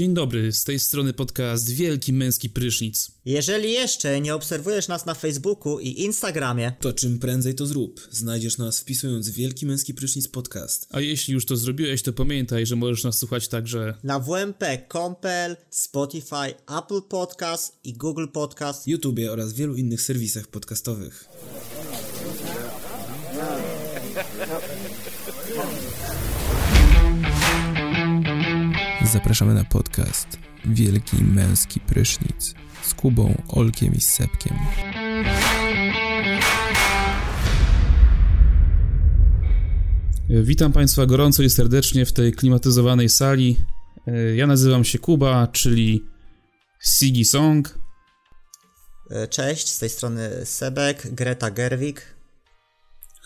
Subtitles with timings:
[0.00, 3.10] Dzień dobry, z tej strony podcast Wielki Męski Prysznic.
[3.24, 8.08] Jeżeli jeszcze nie obserwujesz nas na Facebooku i Instagramie, To czym prędzej to zrób.
[8.10, 10.86] Znajdziesz nas wpisując Wielki Męski Prysznic Podcast.
[10.90, 15.56] A jeśli już to zrobiłeś, to pamiętaj, że możesz nas słuchać także na WMP, Compel,
[15.70, 18.88] Spotify, Apple Podcast i Google Podcast.
[18.88, 21.28] YouTube oraz wielu innych serwisach podcastowych.
[29.12, 30.26] Zapraszamy na podcast
[30.64, 34.56] Wielki Męski Prysznic z Kubą, Olkiem i Sepkiem.
[40.28, 43.56] Witam Państwa gorąco i serdecznie w tej klimatyzowanej sali.
[44.06, 46.04] E, Ja nazywam się Kuba, czyli
[46.80, 47.78] Sigi Song.
[49.10, 52.02] E, Cześć, z tej strony Sebek, Greta Gerwig.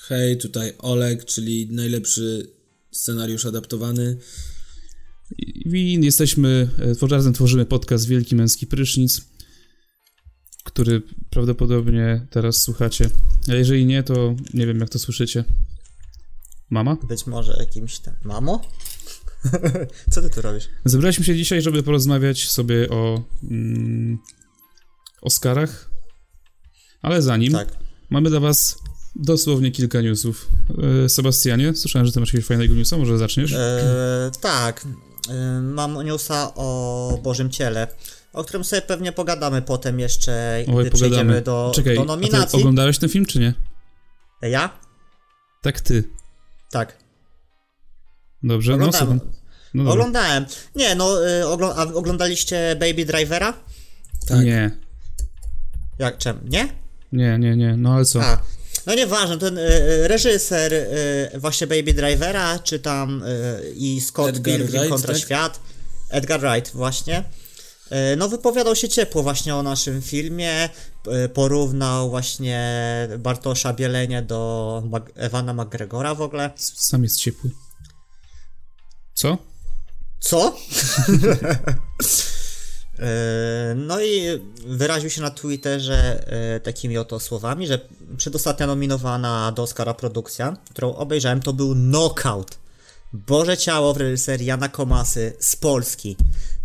[0.08, 2.50] Hej, tutaj Olek, czyli najlepszy
[2.90, 4.16] scenariusz adaptowany.
[5.38, 6.68] I jesteśmy,
[7.02, 9.20] e, razem tworzymy podcast Wielki Męski Prysznic,
[10.64, 13.10] który prawdopodobnie teraz słuchacie.
[13.48, 15.44] A jeżeli nie, to nie wiem jak to słyszycie.
[16.70, 16.96] Mama?
[17.08, 18.14] Być może jakimś tam...
[18.24, 18.60] Mamo?
[20.12, 20.68] Co ty tu robisz?
[20.84, 24.18] Zebraliśmy się dzisiaj, żeby porozmawiać sobie o mm,
[25.22, 25.90] Oscarach,
[27.02, 27.76] ale zanim Tak.
[28.10, 28.78] mamy dla was
[29.16, 30.48] dosłownie kilka newsów.
[31.04, 33.52] E, Sebastianie, słyszałem, że ty masz jakiegoś fajnego newsa, może zaczniesz?
[33.52, 34.86] E, tak,
[35.62, 37.88] mam newsa o Bożym Ciele,
[38.32, 42.58] o którym sobie pewnie pogadamy potem jeszcze, Oj, gdy przejdziemy do, Czekaj, do nominacji.
[42.58, 43.54] oglądałeś ten film, czy nie?
[44.42, 44.70] Ja?
[45.62, 46.04] Tak ty.
[46.70, 46.98] Tak.
[48.42, 49.20] Dobrze, no Oglądałem.
[49.74, 49.92] No dobra.
[49.92, 50.46] Oglądałem.
[50.74, 53.52] Nie, no, y, ogl- a oglądaliście Baby Drivera?
[54.28, 54.44] Tak.
[54.44, 54.70] Nie,
[55.98, 56.40] Jak, czem?
[56.44, 56.68] Nie?
[57.12, 58.22] nie, nie, nie, no ale co?
[58.24, 58.38] A.
[58.86, 64.28] No nieważne, ten y, y, reżyser y, właśnie Baby Drivera, czy tam y, i Scott
[64.28, 65.22] Edgar Pilgrim Wright, kontra tak?
[65.22, 65.60] świat,
[66.10, 67.24] Edgar Wright właśnie,
[68.16, 70.68] no wypowiadał się ciepło właśnie o naszym filmie,
[71.34, 76.50] porównał właśnie Bartosza Bielenie do Mag- Ewana McGregora w ogóle.
[76.56, 77.50] Sam jest ciepły.
[79.14, 79.38] Co?
[80.20, 80.56] Co?
[82.98, 87.78] E, No i wyraził się na Twitterze e, takimi oto słowami, że
[88.16, 92.58] przedostatnia nominowana do Oscara produkcja, którą obejrzałem, to był Knockout.
[93.12, 96.16] Boże Ciało w reżyserii Jana Komasy z Polski.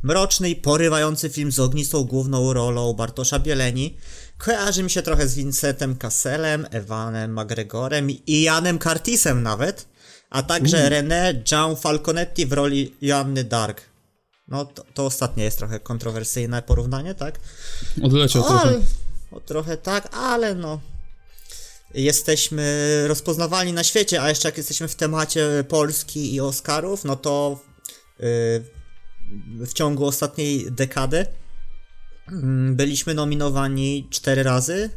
[0.03, 3.97] Mroczny i porywający film z ognistą główną rolą Bartosza Bieleni.
[4.38, 9.85] Kojarzy mi się trochę z Vincentem Casselem, Evanem McGregorem i Janem Curtisem nawet,
[10.29, 13.88] a także René Jean Falconetti w roli Joanny Dark.
[14.49, 17.39] No to, to ostatnie jest trochę kontrowersyjne porównanie, tak?
[18.03, 18.79] Odleciał ale, trochę.
[19.31, 20.79] o, trochę tak, ale no.
[21.93, 27.59] Jesteśmy rozpoznawalni na świecie, a jeszcze jak jesteśmy w temacie Polski i Oscarów, no to
[28.19, 28.25] yy,
[29.65, 31.25] w ciągu ostatniej dekady
[32.31, 34.89] mm, byliśmy nominowani cztery razy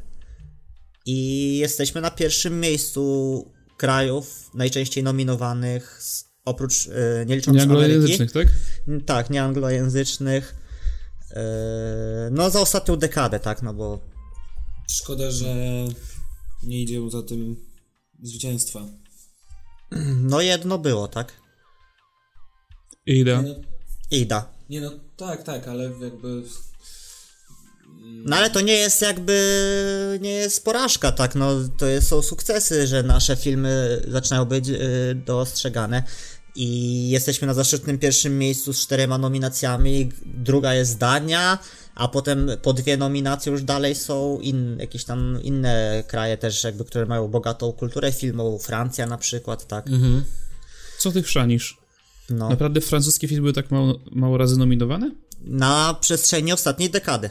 [1.06, 6.94] i jesteśmy na pierwszym miejscu krajów najczęściej nominowanych z, oprócz yy,
[7.26, 7.84] nie licząc Nie Ameryki.
[7.84, 8.48] anglojęzycznych, tak?
[9.06, 10.54] Tak, nieanglojęzycznych.
[11.30, 11.36] Yy,
[12.30, 14.00] no za ostatnią dekadę, tak, no bo
[14.91, 15.54] Szkoda, że
[16.62, 17.56] nie idzie za tym
[18.22, 18.80] zwycięstwa.
[20.22, 21.32] no jedno było, tak?
[23.06, 23.42] Ida.
[23.42, 23.54] Nie no,
[24.10, 24.48] Ida.
[24.70, 26.42] nie no, tak, tak, ale jakby...
[28.04, 32.86] No ale to nie jest jakby, nie jest porażka, tak, no to jest, są sukcesy,
[32.86, 34.78] że nasze filmy zaczynają być yy,
[35.26, 36.03] dostrzegane
[36.54, 41.58] i jesteśmy na zaszczytnym pierwszym miejscu z czterema nominacjami, druga jest Dania,
[41.94, 46.84] a potem po dwie nominacje już dalej są in, jakieś tam inne kraje też jakby,
[46.84, 50.24] które mają bogatą kulturę filmową, Francja na przykład, tak, Mhm.
[50.98, 51.78] Co ty chrzanisz?
[52.30, 52.48] no.
[52.48, 55.10] Naprawdę francuskie filmy były tak mało, mało razy nominowane?
[55.44, 57.30] na przestrzeni ostatniej dekady.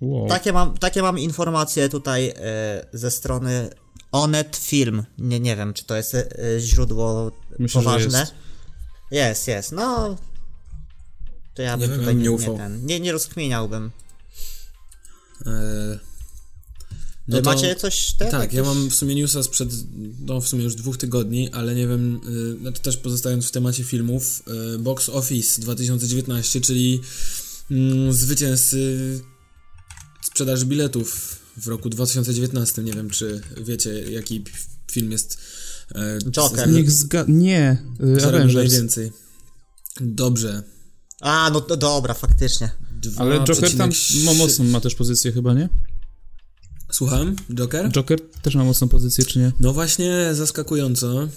[0.00, 0.28] Wow.
[0.28, 3.70] Takie mam, takie mam informacje tutaj e, ze strony
[4.12, 5.04] Onet Film.
[5.18, 6.28] Nie, nie wiem, czy to jest e,
[6.58, 8.18] źródło Myślę, poważne.
[8.20, 8.32] jest.
[9.10, 9.72] Jest, jest.
[9.72, 10.16] No.
[11.54, 12.56] To ja bym wiem, tutaj ja nie, nie nie, ufał.
[12.56, 13.90] ten, nie, nie rozkminiałbym.
[15.46, 15.98] E,
[17.28, 19.70] No to- Macie coś te, Tak, ja jakieś- mam w sumie newsa sprzed,
[20.20, 23.50] no w sumie już dwóch tygodni, ale nie wiem, y, no to też pozostając w
[23.50, 24.42] temacie filmów,
[24.78, 27.00] Box Office 2019, czyli
[27.70, 29.20] mm, zwycięzcy
[30.22, 32.82] sprzedaży biletów w roku 2019.
[32.82, 34.44] Nie wiem, czy wiecie, jaki
[34.92, 35.38] film jest
[35.94, 36.68] e, Joker.
[36.70, 37.24] z- Niech zga...
[37.28, 37.82] Nie,
[38.16, 38.54] y, zarobił Avengers.
[38.54, 39.12] najwięcej.
[40.00, 40.62] Dobrze.
[41.20, 42.70] A, no to dobra, faktycznie.
[43.16, 45.68] Ale Joker tam 2,3 ma mocną ma też pozycję chyba, nie?
[46.92, 47.36] Słucham?
[47.54, 47.90] Joker?
[47.92, 49.52] Joker też ma mocną pozycję, czy nie?
[49.60, 51.22] No właśnie, zaskakująco.
[51.24, 51.28] e,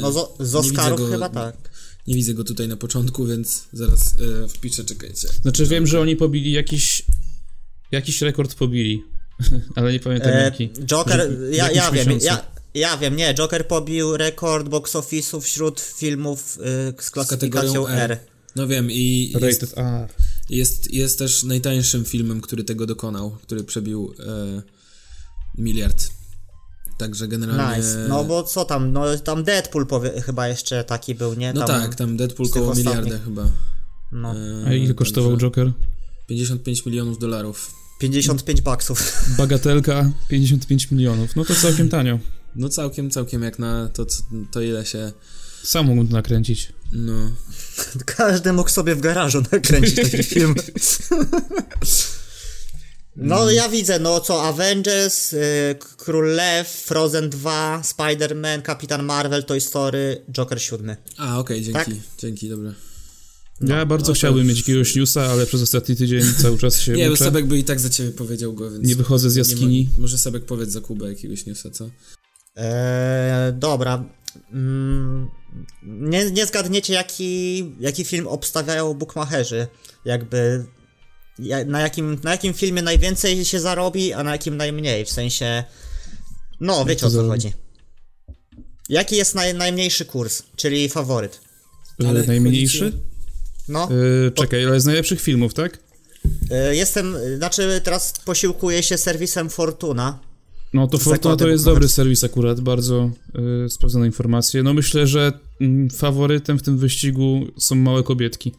[0.00, 1.70] No z, z nie widzę Oscarów go- chyba tak.
[2.06, 4.14] Nie widzę go tutaj na początku, więc zaraz
[4.44, 5.28] e, wpiszę, czekajcie.
[5.42, 7.02] Znaczy wiem, że oni pobili jakiś...
[7.92, 9.02] Jakiś rekord pobili.
[9.76, 10.70] Ale nie pamiętam E, jaki.
[10.86, 12.42] Joker, ja, ja wiem, ja,
[12.74, 18.12] ja wiem, nie, Joker pobił rekord box office'u wśród filmów y, z klasyfikacją kategorią R.
[18.12, 18.18] R.
[18.56, 20.08] No wiem i jest, R.
[20.50, 24.62] jest, jest też najtańszym filmem, który tego dokonał, który przebił e,
[25.58, 26.10] miliard.
[26.98, 27.76] Także generalnie...
[27.76, 28.06] Nice.
[28.08, 31.52] No bo co tam, no tam Deadpool powie, chyba jeszcze taki był, nie?
[31.52, 33.50] No tam, tak, tam Deadpool koło miliarda chyba.
[34.12, 35.72] No, E, A ile kosztował także Joker?
[36.26, 37.74] 55 milionów dolarów.
[37.98, 39.12] 55 baksów.
[39.38, 41.36] Bagatelka 55 milionów.
[41.36, 42.18] No to całkiem tanio.
[42.56, 44.06] No całkiem, całkiem jak na to,
[44.50, 45.12] to ile się...
[45.62, 46.72] Sam mógłbym to nakręcić.
[46.92, 47.30] No...
[48.16, 50.54] Każdy mógł sobie w garażu nakręcić taki film.
[53.16, 55.38] No ja widzę, no co, Avengers, y,
[55.96, 60.96] Król Lew, Frozen 2, Spider-Man, Kapitan Marvel, Toy Story, Joker 7.
[61.16, 61.88] A, okej, dzięki, Tak?
[62.18, 62.72] dzięki, dobra.
[63.60, 66.92] Ja bardzo no to- chciałbym mieć jakiegoś newsa, ale przez ostatni tydzień cały czas się
[66.92, 67.16] Nie, bo.
[67.16, 68.84] Sebek by i tak za ciebie powiedział go, więc...
[68.84, 69.88] Nie wychodzę z nie jaskini.
[69.92, 71.90] ma- może Sebek powiedz za Kubę jakiegoś newsa, co?
[72.56, 74.04] Eee, dobra.
[74.52, 75.28] Mm,
[75.82, 79.66] nie, nie zgadniecie, jaki, jaki film obstawiają bookmacherzy.
[80.04, 80.64] Jakby.
[81.38, 85.04] Ja, na, jakim, na jakim filmie najwięcej się zarobi, a na jakim najmniej.
[85.04, 85.64] W sensie.
[86.60, 87.52] No, wiecie to o co chodzi.
[88.88, 91.40] Jaki jest naj, najmniejszy kurs, czyli faworyt?
[91.98, 92.92] Ale Ale najmniejszy?
[93.68, 93.88] No,
[94.24, 95.78] Yy, czekaj, ale z najlepszych filmów, tak?
[96.50, 97.16] e, jestem.
[97.36, 100.18] Znaczy, teraz posiłkuję się serwisem Fortuna.
[100.74, 103.10] No to Fortuna to jest dobry serwis akurat, bardzo
[103.62, 104.62] yy, sprawdzone informacje.
[104.62, 108.52] No myślę, że mm, faworytem w tym wyścigu są małe kobietki.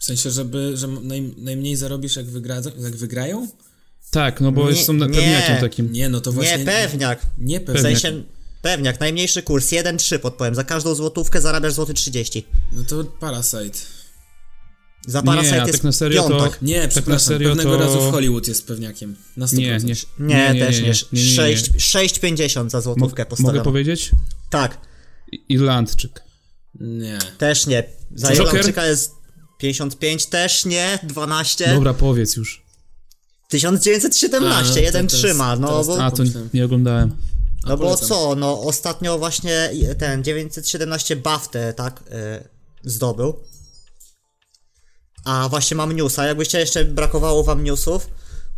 [0.00, 3.48] W sensie, żeby, że naj, najmniej zarobisz jak, wygra, jak wygrają?
[4.10, 5.14] Tak, no bo Nie, są na- nie.
[5.14, 5.92] pewniakiem takim.
[5.92, 6.58] Nie, no to właśnie...
[6.58, 7.26] Nie, pewniak.
[7.38, 7.82] Nie W pewniak.
[7.82, 8.22] sensie.
[8.62, 10.54] Pewniak, najmniejszy kurs, 1,3 podpowiem.
[10.54, 12.46] Za każdą złotówkę zarabiasz złoty 30.
[12.72, 13.78] No to Parasite.
[15.06, 16.62] Za Parasite Nie, jest tak na serio to- piątak.
[16.62, 19.16] Nie, przepraszam, serio pewnego to- razu w Hollywood jest pewniakiem.
[19.36, 19.58] Na 100%.
[19.58, 19.94] Nie, nie.
[20.18, 20.88] Nie, Nie, nie, też nie, nie.
[21.12, 21.58] nie, nie, nie, nie.
[21.58, 21.70] 6
[22.20, 23.64] 6,50 za złotówkę mogę postawiono.
[23.64, 24.10] powiedzieć?
[24.50, 24.78] Tak,
[25.48, 26.22] Irlandczyk.
[26.80, 27.18] Nie.
[27.38, 27.84] też nie.
[28.14, 28.46] Za Joker?
[28.46, 29.12] Irlandczyka jest
[29.58, 30.98] 55, też nie.
[31.02, 31.74] 12.
[31.74, 32.62] Dobra, powiedz już.
[33.48, 35.56] 1917, A, no to jeden teraz- trzyma.
[35.56, 36.12] No teraz bo, tak.
[36.12, 36.22] A, to
[36.54, 37.16] nie oglądałem.
[37.64, 43.34] A no bo co, no ostatnio właśnie ten 917 BAFTę, tak, y, zdobył.
[45.24, 48.08] A właśnie mam newsa, jakbyście jeszcze brakowało wam newsów,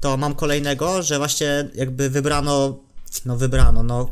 [0.01, 2.79] to mam kolejnego, że właśnie jakby wybrano,
[3.25, 4.09] no wybrano, no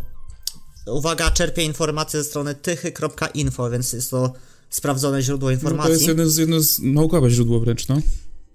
[0.87, 4.33] uwaga, czerpię informacje ze strony tychy.info, więc jest to
[4.71, 5.89] sprawdzone źródło No, informacji.
[5.89, 7.99] to jest jedno z, jedno z naukowe źródło wręcz, no.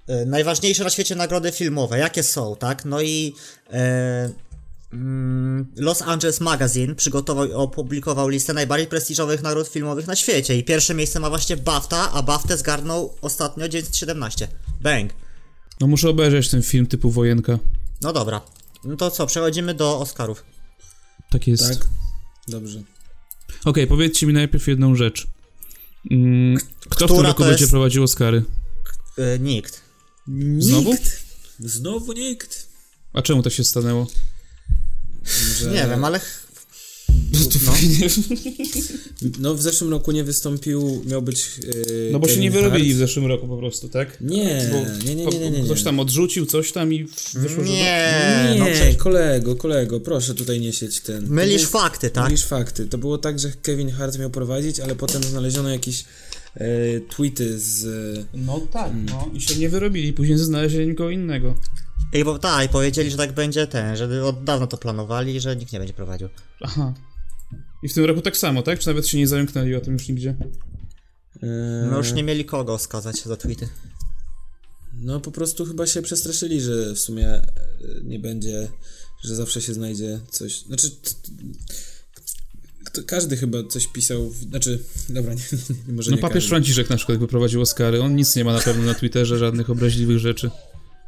[0.07, 2.85] E, najważniejsze na świecie nagrody filmowe, jakie są, tak?
[2.85, 3.35] No i
[3.71, 4.29] e,
[5.75, 10.93] Los Angeles Magazine przygotował i opublikował listę najbardziej prestiżowych nagród filmowych na świecie i pierwsze
[10.93, 14.47] miejsce ma właśnie BAFTA, a BAFTę zgarnął ostatnio 917.
[14.81, 15.11] Bang.
[15.79, 17.59] No muszę obejrzeć ten film typu wojenka.
[18.01, 18.41] No dobra.
[18.83, 20.43] No to co, przechodzimy do Oscarów.
[21.29, 21.69] Tak jest.
[21.69, 21.87] Tak?
[22.47, 22.83] Dobrze.
[23.65, 25.27] Okej, powiedzcie mi najpierw jedną rzecz.
[26.11, 26.57] Mm,
[26.89, 28.43] kto w tym Która roku to będzie jest- prowadził Oscary?
[29.17, 29.81] E, nikt.
[30.59, 30.91] Znowu?
[30.91, 31.23] Nikt.
[31.59, 32.67] Znowu nikt.
[33.13, 34.07] A czemu tak się stanęło?
[35.59, 35.71] Że...
[35.71, 36.19] Nie wiem, ale...
[36.19, 36.47] ch-
[37.65, 37.73] No,
[39.39, 42.97] No w zeszłym roku nie wystąpił, miał być yy, no bo się nie wyrobili w
[42.97, 44.21] zeszłym roku po prostu, tak?
[44.21, 45.63] Nie, Bo nie, nie, nie, nie, nie, nie.
[45.63, 47.69] Ktoś tam odrzucił coś tam i wyszło, że...
[47.69, 51.27] Nie, Nie, no przecież kolego, kolego, proszę tutaj nie sieć ten.
[51.29, 52.23] mylisz fakty, tak?
[52.25, 52.87] Mylisz fakty.
[52.87, 56.05] To było tak, że Kevin Hart miał prowadzić, ale potem znaleziono jakieś
[56.55, 56.67] e,
[57.15, 57.85] tweety z...
[58.33, 59.29] No tak, no.
[59.33, 61.55] I się nie wyrobili, później znaleźli nikogo innego.
[62.13, 65.39] I bo tak, i powiedzieli, że tak będzie ten, że od dawna to planowali i
[65.39, 66.29] że nikt nie będzie prowadził.
[66.61, 66.93] Aha.
[67.83, 68.79] I w tym roku tak samo, tak?
[68.79, 70.35] Czy nawet się nie zająknęli o tym już nigdzie?
[71.43, 71.47] E,
[71.91, 73.69] No już nie mieli kogo skazać za tweety.
[74.93, 77.43] No po prostu chyba się przestraszyli, że w sumie e,
[78.03, 78.67] nie będzie,
[79.23, 80.61] że zawsze się znajdzie coś.
[80.61, 80.91] Znaczy.
[82.93, 84.29] t- każdy chyba coś pisał.
[84.29, 85.41] w- Znaczy, dobra, nie,
[85.87, 86.49] nie, może No nie papież każdy.
[86.49, 89.69] Franciszek na przykład jakby prowadził Oscary, on nic nie ma na pewno na Twitterze, żadnych
[89.69, 90.51] obraźliwych rzeczy.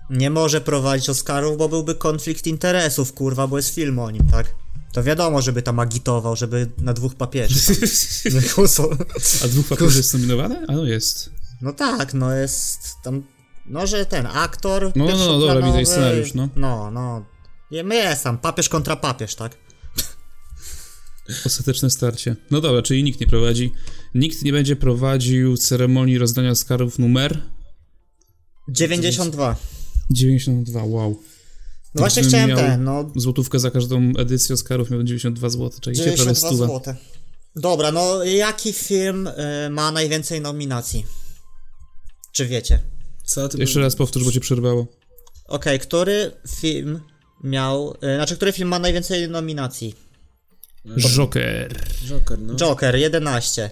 [0.10, 4.56] Nie może prowadzić Oscarów, bo byłby konflikt interesów, kurwa, bo jest film o nim, tak?
[4.94, 7.16] To wiadomo, żeby tam agitował, żeby na dwóch
[8.56, 8.98] głosował.
[9.44, 10.66] A dwóch papieży jest nominowane?
[10.68, 11.30] A no jest.
[11.62, 13.24] No tak, no jest tam.
[13.66, 14.92] No, że ten aktor.
[14.96, 16.50] No, no, no, dobra, widzę scenariusz, no.
[16.56, 17.26] No, no.
[17.72, 19.58] Jest tam papież kontra papież, tak?
[21.46, 22.36] Ostateczne starcie.
[22.52, 23.74] No dobra, czyli nikt nie prowadzi.
[24.16, 27.42] Nikt nie będzie prowadził ceremonii rozdania Oscarów numer
[28.68, 29.56] 92.
[30.10, 31.20] 92, wow.
[31.96, 33.12] No właśnie chciałem miał ten, no.
[33.16, 36.66] Złotówkę za każdą edycję Oscarów miał 92 zł, czyli się prawie 92 stuwa.
[36.66, 36.96] złote.
[37.56, 41.06] Dobra, no jaki film y, ma najwięcej nominacji?
[42.32, 42.80] Czy wiecie?
[43.26, 44.88] Co ty Jeszcze raz powtórz, bo cię przerwało.
[45.46, 47.00] Okej, który film
[47.44, 47.94] miał.
[47.94, 49.96] Y, znaczy, który film ma najwięcej nominacji?
[50.98, 51.80] Joker.
[52.08, 52.56] Joker, no.
[52.56, 53.72] Joker 11.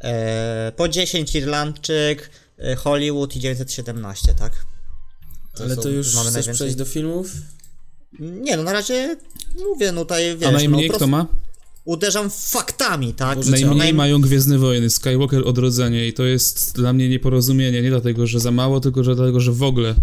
[0.00, 2.30] E, po 10 Irlandczyk,
[2.76, 4.52] Hollywood i 917, tak?
[5.64, 6.54] Ale są- to już mamy chcesz najwięcej?
[6.54, 7.32] przejść do filmów?
[8.20, 9.16] Nie, no na razie
[9.70, 11.26] mówię, no tutaj wiesz, A najmniej no, kto ma?
[11.84, 13.36] uderzam faktami, tak?
[13.38, 17.90] Boże, Najmniej Naj- mają Gwiezdne Wojny, Skywalker Odrodzenie i to jest dla mnie nieporozumienie, nie
[17.90, 19.94] dlatego, że za mało, tylko że dlatego, że w ogóle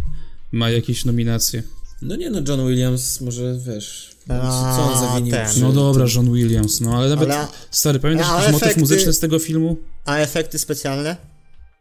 [0.51, 1.63] ma jakieś nominacje.
[2.01, 5.47] No nie no, John Williams może, wiesz, A, co on zawinił ten.
[5.61, 6.05] No dobra?
[6.15, 9.77] John Williams, no ale nawet, Ale- stary, pamiętasz jakiś motyw efekty- muzyczny z tego filmu?
[10.05, 11.17] A efekty specjalne?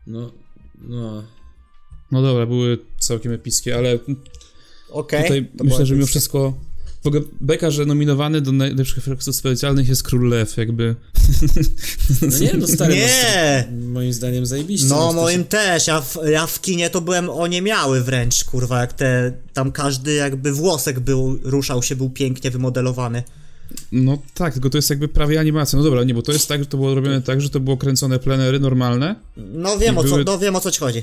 [0.07, 0.33] No,
[0.81, 1.25] no.
[2.12, 3.99] No dobra, były całkiem epickie, ale
[4.91, 5.23] Okej.
[5.23, 6.55] tutaj myślę, że mimo wszystko
[7.03, 10.97] w ogóle beka, że nominowany do najlepszych efektów specjalnych jest Król Lew, jakby
[12.23, 13.69] No nie, no stary, Nie!
[13.73, 14.87] No, moim zdaniem zajebiście.
[14.87, 15.87] No, to moim się- też.
[15.87, 19.33] Ja w, ja w kinie to byłem oniemiały wręcz, kurwa, jak te.
[19.53, 23.23] Tam każdy jakby włosek był, ruszał się, był pięknie wymodelowany.
[23.93, 25.77] No tak, tylko to jest jakby prawie animacja.
[25.77, 27.77] No dobra, nie, bo to jest tak, że to było robione tak, że to było
[27.77, 31.03] kręcone plenery normalne, No wiem o co, były- no wiem o co ci chodzi.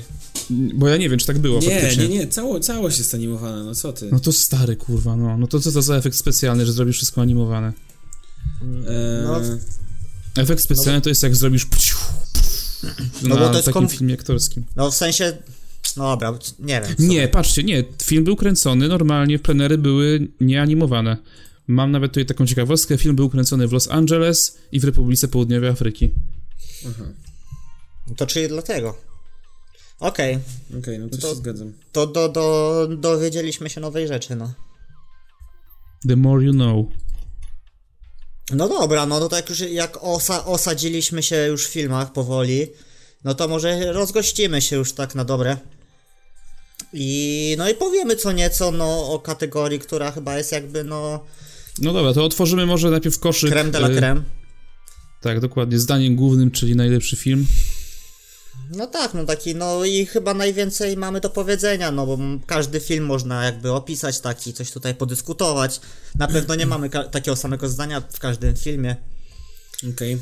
[0.50, 2.08] bo ja nie wiem, czy tak było Nie, faktycznie.
[2.08, 4.08] nie, nie, cało, całość jest animowana, no co ty?
[4.12, 5.38] No to stary, kurwa, no.
[5.38, 7.72] No to co to za efekt specjalny, że zrobisz wszystko animowane?
[8.62, 8.66] Eee,
[9.24, 9.40] no,
[10.42, 11.96] Efekt specjalny to jest jak zrobisz pciu,
[13.22, 14.64] No bo to jest takim kom- filmie aktorskim.
[14.76, 15.36] No w sensie.
[15.96, 16.96] No dobra, nie wiem.
[16.96, 21.16] co- Nie, patrzcie, nie, film był kręcony, normalnie plenery były nieanimowane.
[21.70, 25.70] Mam nawet tutaj taką ciekawostkę, film był kręcony w Los Angeles i w Republice Południowej
[25.70, 26.10] Afryki.
[26.88, 27.04] aha,
[28.16, 28.96] To czyli dlatego.
[30.00, 30.38] Okej,
[30.78, 31.72] okej, no to, To- się zgadzam.
[31.92, 34.52] to do, do, dowiedzieliśmy się nowej rzeczy, no.
[36.08, 36.86] The more you know.
[38.52, 42.66] No dobra, no to tak już jak osa, osadziliśmy się już w filmach powoli,
[43.24, 45.56] no to może rozgościmy się już tak na dobre.
[46.92, 51.24] I no i powiemy co nieco no o kategorii, która chyba jest jakby no
[51.78, 53.50] No dobra, to otworzymy może najpierw koszyk.
[53.50, 54.22] creme de la y, creme.
[55.20, 57.46] Tak, dokładnie, zdaniem głównym, czyli najlepszy film.
[58.76, 63.04] No tak, no taki, no i chyba najwięcej mamy do powiedzenia, no bo każdy film
[63.04, 65.80] można jakby opisać taki, coś tutaj podyskutować.
[66.18, 68.96] Na pewno nie mamy takiego samego zdania w każdym filmie.
[69.94, 70.18] Okej.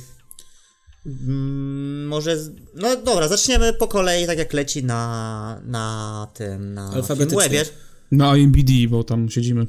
[1.07, 2.37] Mm, może,
[2.75, 7.65] no dobra, zaczniemy po kolei, tak jak leci na, na tym, na Alfabetycznie.
[8.11, 9.67] Na IMBD, bo tam siedzimy.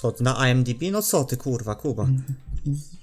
[0.00, 0.82] Co, na IMDb?
[0.92, 2.08] No co ty, kurwa, Kuba.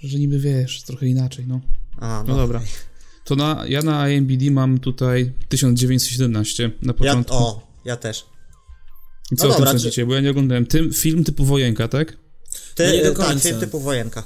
[0.04, 1.62] Że niby wiesz, trochę inaczej, no.
[1.98, 2.62] A, No dobra.
[3.24, 7.34] To na, ja na IMBD mam tutaj 1917 na Ja, początku.
[7.36, 8.25] o, ja też.
[9.32, 10.06] I co no o tym dobra, sądzicie?
[10.06, 10.66] Bo ja nie oglądałem.
[10.66, 12.18] Tym, film typu wojenka, tak?
[12.75, 13.50] Ty, No nie do tak, końca.
[13.50, 14.24] film typu wojenka.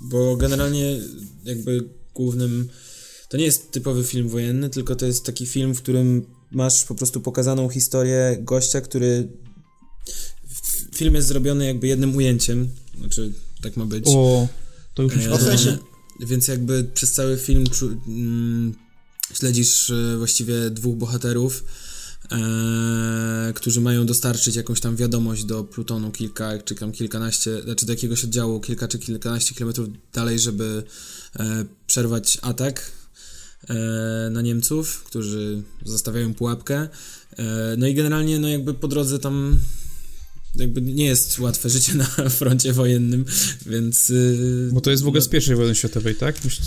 [0.00, 0.98] Bo generalnie
[1.44, 2.68] jakby głównym
[3.28, 6.94] to nie jest typowy film wojenny, tylko to jest taki film, w którym masz po
[6.94, 9.28] prostu pokazaną historię gościa, który
[10.96, 14.04] film jest zrobiony jakby jednym ujęciem, znaczy tak ma być.
[14.08, 14.48] O,
[14.94, 15.78] to już E, w sensie-
[16.20, 18.74] Więc jakby przez cały film czu, mm,
[19.34, 21.64] śledzisz e, właściwie dwóch bohaterów,
[22.32, 27.92] e, którzy mają dostarczyć jakąś tam wiadomość do Plutonu kilka, czy tam kilkanaście, znaczy do
[27.92, 30.82] jakiegoś oddziału kilka czy kilkanaście kilometrów dalej, żeby
[31.38, 32.92] e, przerwać atak
[33.68, 33.74] e,
[34.30, 36.88] na Niemców, którzy zostawiają pułapkę.
[37.38, 39.58] E, no i generalnie, no jakby po drodze tam
[40.58, 42.04] jakby nie jest łatwe życie na
[42.38, 43.24] froncie wojennym,
[43.66, 44.10] więc...
[44.10, 46.44] y, Bo to jest w ogóle no, z pierwszej wojny światowej, tak?
[46.44, 46.62] Myśl,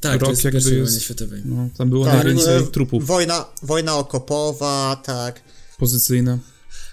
[0.00, 1.42] tak, to rok jest jakby pierwszej jest- wojny światowej.
[1.44, 5.42] no, tam było Tak, najwięcej e, trupów Wojna, wojna okopowa, tak.
[5.78, 6.38] pozycyjna.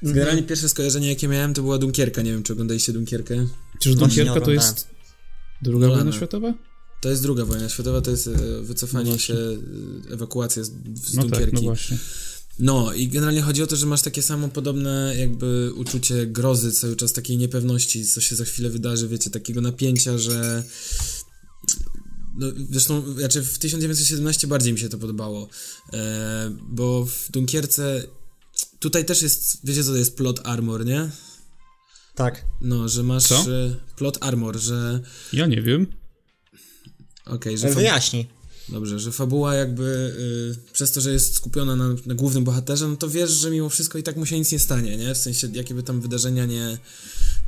[0.03, 2.21] Generalnie pierwsze skojarzenie, jakie miałem, to była Dunkierka.
[2.21, 3.47] Nie wiem, czy oglądaliście Dunkierkę.
[3.79, 4.87] Przecież Właśnie Dunkierka to jest
[5.61, 6.03] druga Nolana.
[6.03, 6.53] wojna światowa?
[7.01, 9.33] To jest druga wojna światowa, to jest e, wycofanie No się,
[10.09, 11.55] e, ewakuacja z, z No tak, Dunkierki.
[11.55, 11.97] no właśnie.
[12.59, 16.95] No i generalnie chodzi o to, że masz takie samo podobne jakby uczucie grozy cały
[16.95, 20.63] czas, takiej niepewności, co się za chwilę wydarzy, wiecie, takiego napięcia, że
[22.37, 25.49] no, zresztą, znaczy w 1917 bardziej mi się to podobało,
[25.93, 28.03] e, bo w Dunkierce
[28.79, 31.09] tutaj też jest, wiecie co to jest plot armor, nie?
[32.15, 32.45] Tak.
[32.61, 33.35] No, że masz Co?
[33.35, 34.99] e, plot armor, że
[35.33, 35.87] Ja nie wiem.
[37.25, 38.27] okej, że fab- Wyjaśnij.
[38.69, 39.83] Dobrze, że fabuła jakby
[40.69, 43.69] y, przez to, że jest skupiona na, na głównym bohaterze, no to wiesz, że mimo
[43.69, 45.15] wszystko i tak mu się nic nie stanie, nie?
[45.15, 46.77] W sensie, jakie by tam wydarzenia nie,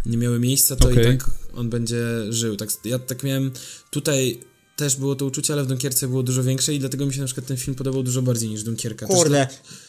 [0.05, 1.15] nie miały miejsca, to Okej.
[1.15, 2.55] i tak on będzie żył.
[2.55, 3.51] Tak, ja tak miałem,
[3.91, 4.39] tutaj
[4.77, 7.25] też było to uczucie, ale w Dunkierce było dużo większe i dlatego mi się na
[7.25, 9.05] przykład ten film podobał dużo bardziej niż Dunkierka.
[9.05, 9.47] Kurde,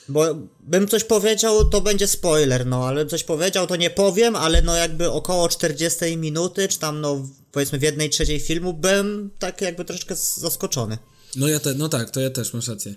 [0.08, 0.24] bo
[0.60, 4.76] bym coś powiedział, to będzie spoiler, no, ale coś powiedział, to nie powiem, ale no
[4.76, 9.84] jakby około 40 minuty, czy tam no powiedzmy w jednej trzeciej filmu byłem tak jakby
[9.84, 10.98] troszeczkę zaskoczony.
[11.36, 12.94] No ja te, no tak, to ja też masz rację.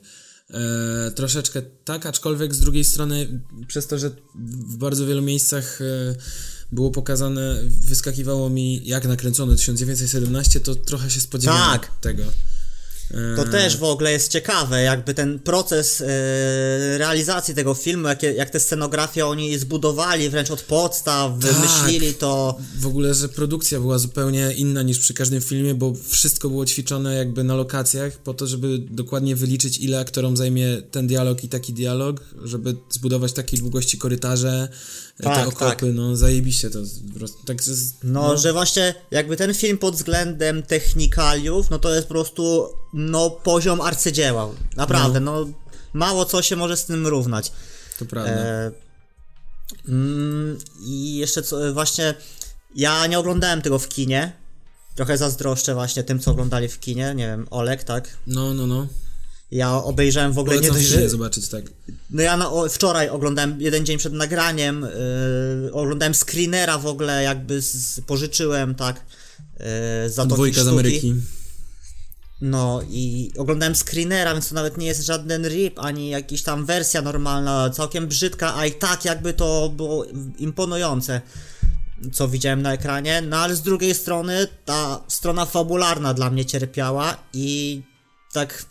[0.50, 6.16] E, troszeczkę tak, aczkolwiek z drugiej strony przez to, że w bardzo wielu miejscach e,
[6.72, 11.92] było pokazane, wyskakiwało mi jak nakręcone 1917, to trochę się spodziewałem Tak.
[12.02, 12.24] tego.
[13.36, 16.06] To też w ogóle jest ciekawe, jakby ten proces e,
[16.98, 21.52] realizacji tego filmu, jak, jak te scenografie oni zbudowali wręcz od podstaw, Tak.
[21.54, 22.58] wymyślili to.
[22.80, 27.16] W ogóle, że produkcja była zupełnie inna niż przy każdym filmie, bo wszystko było ćwiczone
[27.16, 31.74] jakby na lokacjach po to, żeby dokładnie wyliczyć ile aktorom zajmie ten dialog i taki
[31.74, 34.70] dialog, żeby zbudować takiej długości korytarze,
[35.22, 35.82] te Tak, okopy, tak.
[35.94, 36.80] no zajebiście to
[37.14, 41.96] po prostu, tak z- No, że właśnie jakby ten film pod względem technikaliów, no to
[41.96, 44.50] jest po prostu no poziom arcydzieła.
[44.76, 45.46] Naprawdę, no,
[45.94, 47.52] mało co się może z tym równać.
[48.00, 48.32] to prawda.
[48.32, 48.72] E,
[49.88, 52.14] mm, I jeszcze co, właśnie
[52.76, 54.34] ja nie oglądałem tego w kinie.
[54.96, 57.14] Trochę zazdroszczę właśnie tym, co oglądali w kinie.
[57.16, 58.10] Nie wiem, Olek, tak?
[58.28, 58.88] No, no, no.
[59.52, 61.10] Ja obejrzałem w ogóle nie Polecam dość, filmie że...
[61.10, 61.64] zobaczyć, tak.
[62.10, 64.88] No ja na, o, wczoraj oglądałem, jeden dzień przed nagraniem,
[65.64, 69.06] yy, oglądałem screenera w ogóle, jakby z, pożyczyłem, tak,
[69.60, 71.16] yy, za Dwójka z Ameryki.
[72.42, 77.02] No i oglądałem screenera, więc to nawet nie jest żaden rip, ani jakiś tam wersja
[77.02, 80.06] normalna, całkiem brzydka, a i tak jakby to było
[80.38, 81.22] imponujące,
[82.14, 83.22] co widziałem na ekranie.
[83.22, 87.82] No ale z drugiej strony ta strona fabularna dla mnie cierpiała i
[88.34, 88.66] tak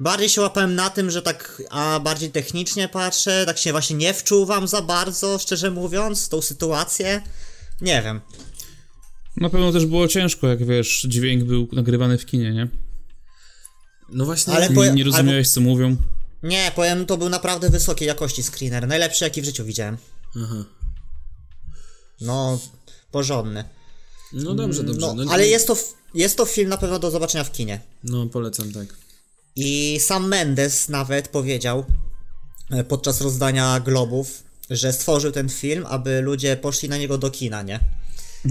[0.00, 4.14] bardziej się łapałem na tym, że tak, a bardziej technicznie patrzę, tak się właśnie nie
[4.14, 7.22] wczuwam za bardzo, szczerze mówiąc, tą sytuację.
[7.80, 8.20] Nie wiem.
[9.36, 12.68] Na pewno też było ciężko, jak wiesz, dźwięk był nagrywany w kinie, nie?
[14.08, 15.96] No właśnie, Ale Nie, rozumiałeś, co mówią.
[16.42, 18.88] Nie, powiem, to był naprawdę wysokiej jakości screener.
[18.88, 19.96] Najlepszy, jaki w życiu widziałem.
[20.44, 20.64] Aha.
[22.20, 22.58] No,
[23.10, 23.64] porządny.
[24.32, 25.00] No dobrze, dobrze.
[25.00, 25.76] No, No, ale jest to,
[26.14, 27.80] jest to film na pewno do zobaczenia w kinie.
[28.04, 28.86] No, polecam, tak.
[29.56, 31.84] I sam Mendes nawet powiedział
[32.70, 37.62] e, podczas rozdania globów, że stworzył ten film, aby ludzie poszli na niego do kina,
[37.62, 37.80] nie?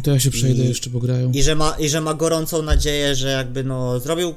[0.04, 1.32] To ja się przejdę I- jeszcze, bo grają.
[1.32, 4.36] I że ma, i że ma gorącą nadzieję, że jakby no zrobił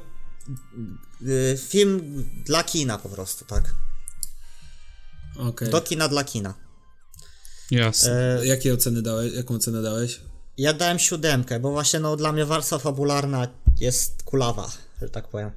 [1.21, 3.73] y, film dla kina po prostu, tak?
[5.37, 5.69] Okej.
[5.69, 6.53] Do kina dla kina.
[7.71, 8.39] Jasne.
[8.41, 9.33] E, Jakie oceny dałeś?
[9.33, 10.21] Jaką ocenę dałeś?
[10.57, 13.47] Ja dałem siódemkę, bo właśnie no dla mnie warstwa fabularna
[13.79, 14.71] jest kulawa,
[15.01, 15.51] że tak powiem.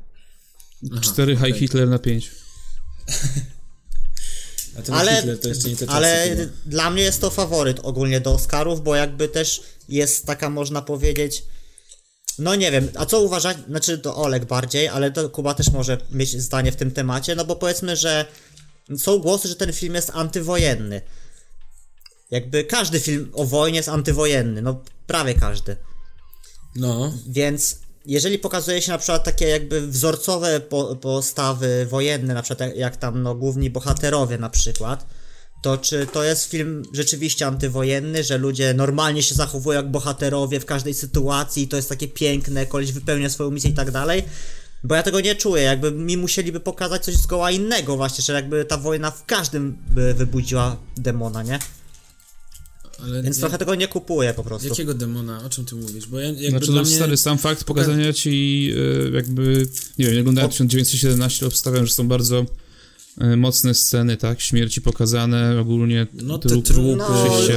[0.93, 1.47] Aha, 4 okej.
[1.53, 2.31] High Hitler na 5.
[4.79, 6.53] A ten Ale, Hitler to jeszcze nie te czasy ale chyba.
[6.67, 11.45] dla mnie jest to faworyt ogólnie do Oscarów, bo jakby też jest taka, można powiedzieć,
[12.39, 15.99] no nie wiem, a co uważać, znaczy to Olek bardziej, ale to Kuba też może
[16.11, 18.27] mieć zdanie w tym temacie, no bo powiedzmy, że
[18.99, 21.01] są głosy, że ten film jest antywojenny.
[22.31, 25.77] Jakby każdy film o wojnie jest antywojenny, no prawie każdy.
[26.77, 32.77] No, Więc jeżeli pokazuje się na przykład takie jakby wzorcowe po, postawy wojenne, na przykład
[32.77, 35.07] jak, tam no główni bohaterowie na przykład,
[35.63, 40.65] to czy to jest film rzeczywiście antywojenny, że ludzie normalnie się zachowują jak bohaterowie w
[40.65, 44.23] każdej sytuacji to jest takie piękne, koleś wypełnia swoją misję i tak dalej?
[44.85, 48.65] Bo ja tego nie czuję, jakby mi musieliby pokazać coś zgoła innego właśnie, że jakby
[48.65, 51.59] ta wojna w każdym by wybudziła demona, nie?
[53.03, 54.69] Ale Więc ja, trochę tego nie kupuję po prostu.
[54.69, 55.45] jakiego demona?
[55.45, 56.07] O czym ty mówisz?
[56.07, 56.97] Bo ja, jakby Znaczy, dla no, mnie...
[56.97, 58.71] stary, sam fakt pokazania ci
[59.07, 59.67] e, jakby,
[59.99, 62.47] nie wiem, nie oglądałem 1917, to obstawiam, że są bardzo
[63.37, 66.97] mocne sceny, tak, śmierci pokazane, ogólnie No, te trup- trupy.
[66.97, 67.07] No,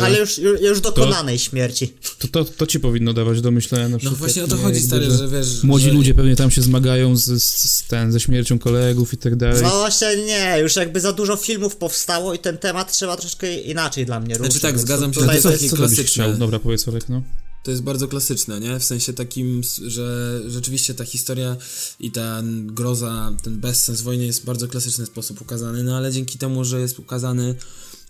[0.04, 1.94] ale już, już, dokonanej śmierci.
[2.20, 5.06] To, to, to ci powinno dawać do myślenia na No właśnie o to chodzi, stary,
[5.12, 5.64] że że wiesz...
[5.64, 5.92] Młodzi że...
[5.92, 9.64] ludzie pewnie tam się zmagają z, z, z, ten, ze śmiercią kolegów i tak dalej.
[9.64, 14.06] No właśnie nie, już jakby za dużo filmów powstało i ten temat trzeba troszkę inaczej
[14.06, 14.62] dla mnie ruszyć.
[14.62, 16.24] tak, więc zgadzam się, co, to jest- jest klasyczne.
[16.24, 16.38] chciał?
[16.38, 17.22] Dobra, powiedz Olek, no.
[17.70, 18.80] To jest bardzo klasyczne, nie?
[18.80, 21.58] W sensie takim, że rzeczywiście ta historia
[22.00, 26.38] i ta groza, ten bezsens wojny jest w bardzo klasyczny sposób ukazany, no ale dzięki
[26.38, 27.56] temu, że jest ukazany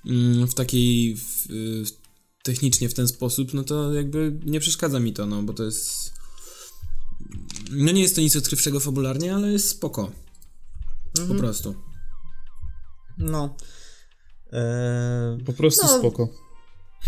[0.05, 1.47] mm, w takiej w,
[2.43, 6.13] technicznie w ten sposób, no to jakby nie przeszkadza mi to, no bo to jest
[7.71, 10.11] no nie jest to nic odkrywczego fabularnie, ale jest spoko.
[11.27, 11.75] Po prostu.
[13.17, 13.55] No.
[14.51, 15.97] Eee, Po prostu No.
[15.99, 16.48] spoko.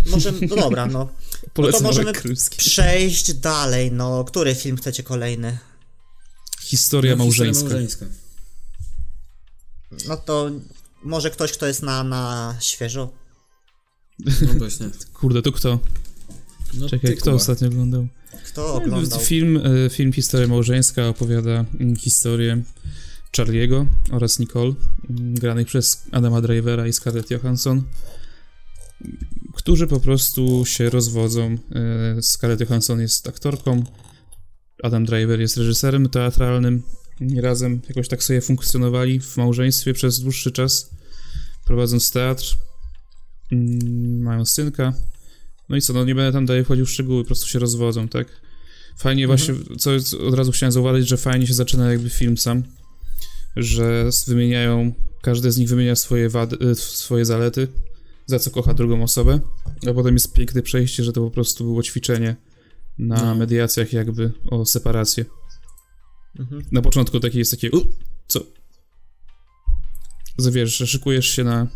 [0.05, 1.09] Może, no dobra, no.
[1.53, 2.57] Polecam możemy Olek Krymski.
[2.57, 4.23] Przejść dalej, no.
[4.23, 5.57] Który film chcecie kolejny?
[6.61, 7.63] Historia No, historia małżeńska.
[7.69, 8.05] małżeńska.
[10.07, 10.51] No to
[11.03, 13.09] może ktoś, kto jest na, na świeżo?
[14.19, 14.89] No właśnie.
[15.13, 15.79] Kurde, to kto?
[16.73, 17.35] No, Czekaj, kto Kuba.
[17.35, 18.07] ostatnio oglądał?
[18.45, 19.19] Kto oglądał?
[19.19, 22.63] Film, e, film Historia małżeńska opowiada mm, historię
[23.37, 24.73] Charlie'ego oraz Nicole,
[25.09, 27.83] mm, granych przez Adama Drivera i Scarlett Johansson.
[29.61, 31.57] Którzy po prostu się rozwodzą.
[31.71, 33.83] E, Scarlett Johansson jest aktorką,
[34.83, 36.83] Adam Driver jest reżyserem teatralnym.
[37.35, 40.89] Razem jakoś tak sobie funkcjonowali w małżeństwie przez dłuższy czas,
[41.65, 42.57] prowadząc teatr.
[43.51, 44.93] Mm, Mają synka.
[45.69, 48.07] No i co, no nie będę tam dalej wchodził w szczegóły, po prostu się rozwodzą,
[48.07, 48.27] tak?
[48.97, 49.91] Fajnie właśnie, co
[50.27, 52.63] od razu chciałem zauważyć, że fajnie się zaczyna jakby film sam,
[53.55, 57.67] że wymieniają, każdy z nich wymienia swoje wady, e, swoje zalety,
[58.25, 59.39] za co kocha drugą osobę,
[59.89, 62.35] a potem jest piękne przejście, że to po prostu było ćwiczenie
[62.97, 63.35] na No.
[63.35, 65.25] mediacjach jakby o separację.
[66.39, 66.63] Mhm.
[66.71, 67.81] Na początku takie jest takie, u,
[68.27, 68.39] co?
[70.39, 71.67] Że Wiesz, że szykujesz się na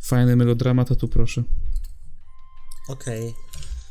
[0.00, 1.42] fajny melodramat, a tu proszę.
[2.88, 3.34] Okej.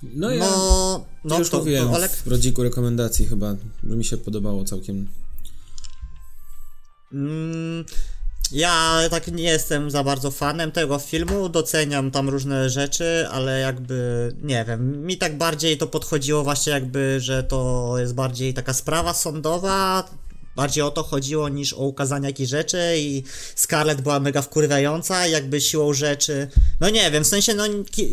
[0.04, 2.12] No ja, No, no ja już to, mówiłem to Olek...
[2.12, 5.08] w rodziku rekomendacji chyba, że mi się podobało całkiem.
[7.14, 7.86] Mm,
[8.54, 14.32] ja tak nie jestem za bardzo fanem tego filmu, doceniam tam różne rzeczy, ale jakby,
[14.42, 19.14] nie wiem, mi tak bardziej to podchodziło właśnie jakby, że to jest bardziej taka sprawa
[19.14, 20.04] sądowa,
[20.56, 23.24] bardziej o to chodziło niż o ukazanie jakichś rzeczy i
[23.56, 26.48] Scarlett była mega wkurwiająca, jakby siłą rzeczy,
[26.80, 27.64] no nie wiem, w sensie, no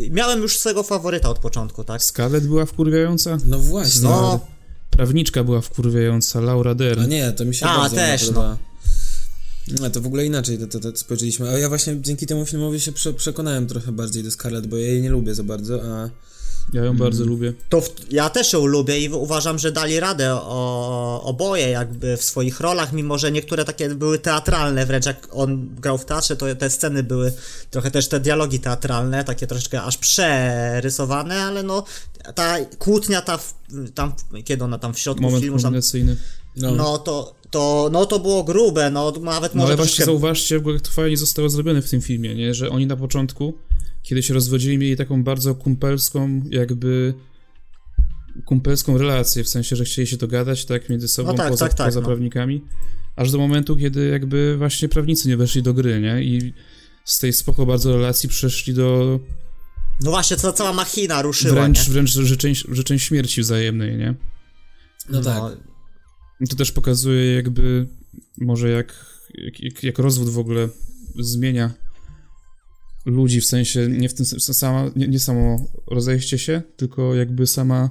[0.09, 2.03] miałem już swojego faworyta od początku, tak?
[2.03, 4.09] Scarlett była wkurwiająca, No właśnie.
[4.09, 4.39] No,
[4.89, 7.01] prawniczka była wkurwiająca, Laura Dern.
[7.01, 8.70] A nie, to mi się A, bardzo też, nie podoba.
[9.67, 11.49] No to w ogóle inaczej to, to, to spojrzeliśmy.
[11.49, 14.87] A ja właśnie dzięki temu filmowi się prze, przekonałem trochę bardziej do Scarlett, bo ja
[14.87, 16.09] jej nie lubię za bardzo, a
[16.73, 17.53] Ja ją bardzo lubię.
[17.69, 22.23] To w, ja też ją lubię i uważam, że dali radę o, oboje jakby w
[22.23, 26.55] swoich rolach, mimo że niektóre takie były teatralne, wręcz jak on grał w teatrze, to
[26.55, 27.33] te sceny były
[27.69, 31.83] trochę też te dialogi teatralne, takie troszeczkę aż przerysowane, ale no
[32.35, 33.53] ta kłótnia ta w,
[33.93, 34.13] tam,
[34.45, 36.17] kiedy ona tam w środku Moment filmu, tam, kulminacyjny.
[36.55, 40.05] No, no to, to, no to było grube, no nawet No może ale właśnie troszeczkę...
[40.05, 42.53] zauważcie, w ogóle jak to fajnie zostało zrobione w tym filmie, nie?
[42.53, 43.53] Że oni na początku,
[44.03, 47.13] kiedy się rozwodzili, mieli taką bardzo kumpelską, jakby
[48.45, 51.73] kumpelską relację, w sensie, że chcieli się dogadać, tak, między sobą, No tak, poza, tak,
[51.73, 52.05] tak, poza no.
[52.07, 52.61] prawnikami,
[53.15, 56.23] aż do momentu, kiedy jakby właśnie prawnicy nie weszli do gry, nie?
[56.23, 56.53] I
[57.05, 59.19] z tej spoko bardzo relacji przeszli do
[60.01, 61.93] No właśnie, ta cała machina ruszyła, wręcz, nie?
[61.93, 64.15] wręcz życzeń, życzeń śmierci wzajemnej, nie?
[65.09, 65.70] no tak.
[66.49, 67.87] To też pokazuje jakby
[68.37, 69.05] może jak,
[69.59, 70.69] jak, jak rozwód w ogóle
[71.19, 71.73] zmienia
[73.05, 77.89] ludzi, w sensie nie w tym sama, nie, nie samo rozejście się, tylko jakby sama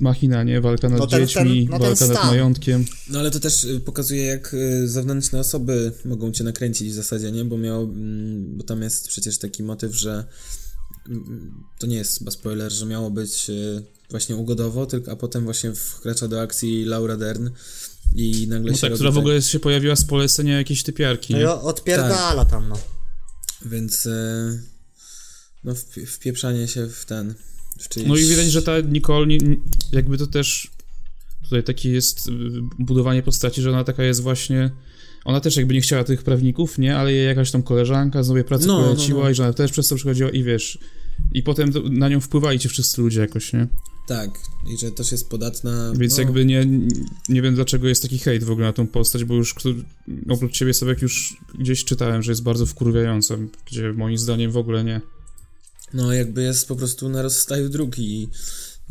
[0.00, 0.60] machina, nie?
[0.60, 2.84] Walka nad No ten- dziećmi, ten- no ten walka nad majątkiem.
[3.10, 7.32] No ale to też y, pokazuje, jak y, zewnętrzne osoby mogą cię nakręcić w zasadzie,
[7.32, 7.44] nie?
[7.44, 10.24] Bo miał, mm, bo tam jest przecież taki motyw, że
[11.08, 13.82] mm, to nie jest chyba spoiler, że miało być y,
[14.12, 17.48] właśnie ugodowo, tylko a potem właśnie wkracza do akcji Laura Dern
[18.14, 19.20] i nagle No się tak, robi która w tak.
[19.20, 22.78] ogóle się pojawiła z polecenia jakiejś typiarki, No i odpierdala tam, no.
[23.66, 24.62] Więc y,
[25.64, 27.34] no wp- wpieprzanie się w ten
[27.80, 28.06] w czyjś...
[28.08, 29.26] No i widać, że ta Nicole,
[29.92, 30.70] jakby to też
[31.42, 32.30] tutaj takie jest y,
[32.78, 34.70] budowanie postaci, że ona taka jest właśnie,
[35.24, 38.44] ona też jakby nie chciała tych prawników, nie, ale jej jakaś tam koleżanka z nowej
[38.44, 39.30] pracy No, no, poleciła no.
[39.30, 40.78] i że ona też przez to przychodziła i wiesz,
[41.32, 43.68] i potem na nią wpływali ci wszyscy ludzie jakoś, nie?
[44.06, 44.30] Tak,
[44.66, 45.92] i że też jest podatna...
[45.96, 46.66] Więc no, jakby nie,
[47.28, 49.54] nie wiem dlaczego jest taki hejt w ogóle na tą postać, bo już
[50.28, 53.36] oprócz ciebie sobie już gdzieś czytałem, że jest bardzo wkurwiająca,
[53.66, 55.00] gdzie moim zdaniem w ogóle nie.
[55.94, 58.28] No jakby jest po prostu na rozstaju dróg i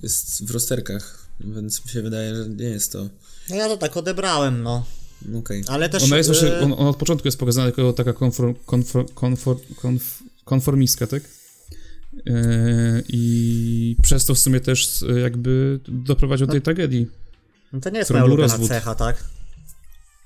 [0.03, 3.09] jest w rozterkach, więc mi się wydaje, że nie jest to
[3.49, 4.85] No ja to tak odebrałem, no.
[5.39, 5.63] okej.
[5.67, 6.03] Ale też...
[6.03, 9.57] Ona jest y, właśnie, on, ona od początku jest pokazana jako taka konfor, konfor, konfor,
[9.75, 11.23] konf, konformistka, tak?
[12.13, 17.07] Yy, I przez to w sumie też yy, jakby doprowadził do tej tragedii.
[17.73, 18.67] No to nie jest moja ulubiona rozwód.
[18.67, 19.23] cecha, tak?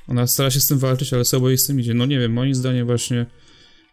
[0.07, 1.93] Ona stara się z tym walczyć, ale sobie z tym idzie.
[1.93, 3.25] No nie wiem, moim zdaniem właśnie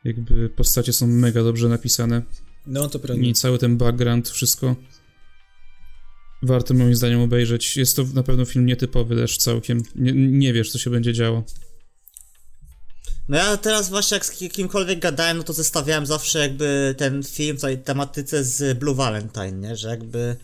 [0.04, 2.22] jakby postacie są mega dobrze napisane
[2.66, 3.24] No to prawda.
[3.24, 4.76] i cały ten background, wszystko
[6.42, 7.76] warto moim zdaniem obejrzeć.
[7.76, 9.82] Jest to na pewno film nietypowy też całkiem.
[9.94, 11.44] Nie, nie wiesz, co się będzie działo.
[13.32, 17.22] No ja teraz właśnie jak z ki- kimkolwiek gadałem, no to zestawiałem zawsze jakby ten
[17.22, 19.76] film w tej tematyce z Blue Valentine, nie?
[19.76, 20.36] Że jakby...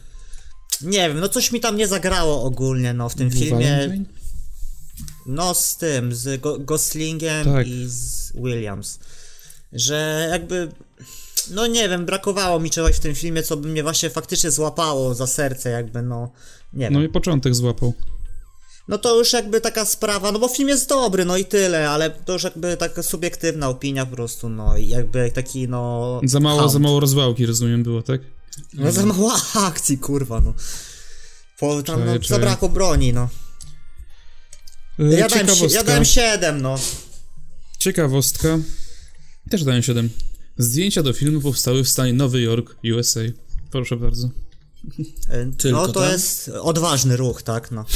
[0.83, 3.71] Nie wiem, no coś mi tam nie zagrało ogólnie, no w tym Blue filmie.
[3.71, 4.05] Valentine?
[5.27, 7.67] No z tym, z Go Goslingiem Tak.
[7.67, 8.99] i z Williams.
[9.73, 10.69] Że jakby...
[11.51, 15.15] No nie wiem, brakowało mi czegoś w tym filmie, co by mnie właśnie faktycznie złapało
[15.15, 16.33] za serce, jakby no...
[16.73, 16.93] Nie wiem.
[16.93, 17.95] No i początek złapał.
[18.89, 22.11] No to już jakby taka sprawa, no bo film jest dobry, no i tyle, ale
[22.11, 26.21] to już jakby taka subiektywna opinia po prostu, no i jakby taki, no...
[26.25, 28.21] Za mało, za mało rozwałki, rozumiem, było, tak?
[28.75, 30.55] No za mało akcji, kurwa, no.
[31.59, 32.29] Po, tam no, Czaję, czaję.
[32.41, 33.29] zabrakło broni, no.
[34.99, 36.79] E, Ja dałem, ja dałem 7, no.
[37.79, 38.59] Ciekawostka.
[39.51, 40.11] Też dałem 7.
[40.59, 43.21] Zdjęcia do filmu powstały w stanie Nowy Jork, USA.
[43.71, 44.31] Proszę bardzo.
[45.59, 46.13] Tylko no to tam?
[46.13, 47.85] jest odważny ruch, tak, no.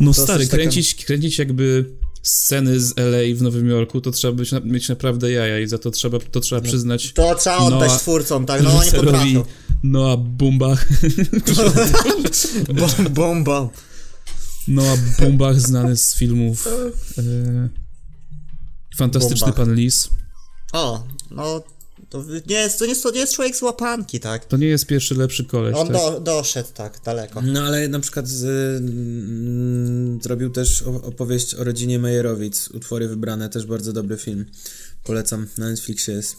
[0.00, 1.84] No stary, coś taka- kręcić, kręcić jakby
[2.22, 5.90] sceny z LA w Nowym Jorku, to trzeba być, mieć naprawdę jaja i za to
[5.90, 9.44] trzeba, to trzeba przyznać To trzeba oddać Noa- twórcom, tak, no oni potrafią.
[9.82, 10.88] Noah Bumbach.
[12.74, 13.68] Bom, bom, bom.
[14.68, 16.68] Noah Bumbach znany z filmów
[17.18, 17.22] e,
[18.96, 19.56] Fantastyczny Bumbach.
[19.66, 20.10] Pan Lis.
[20.72, 21.62] O, no,
[22.10, 24.44] to nie jest, to nie jest, to nie jest człowiek z łapanki, tak.
[24.44, 25.96] To nie jest pierwszy lepszy koleś, On tak?
[25.96, 27.42] do, doszedł tak daleko.
[27.42, 28.44] No ale na przykład z,
[28.80, 34.46] mm, zrobił też opowieść o rodzinie Mejerowic, utwory wybrane, też bardzo dobry film.
[35.04, 36.36] Polecam, na Netflixie jest.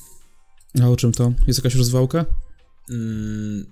[0.81, 1.33] A o czym to?
[1.47, 2.25] Jest jakaś rozwałka?
[2.89, 3.65] Mm,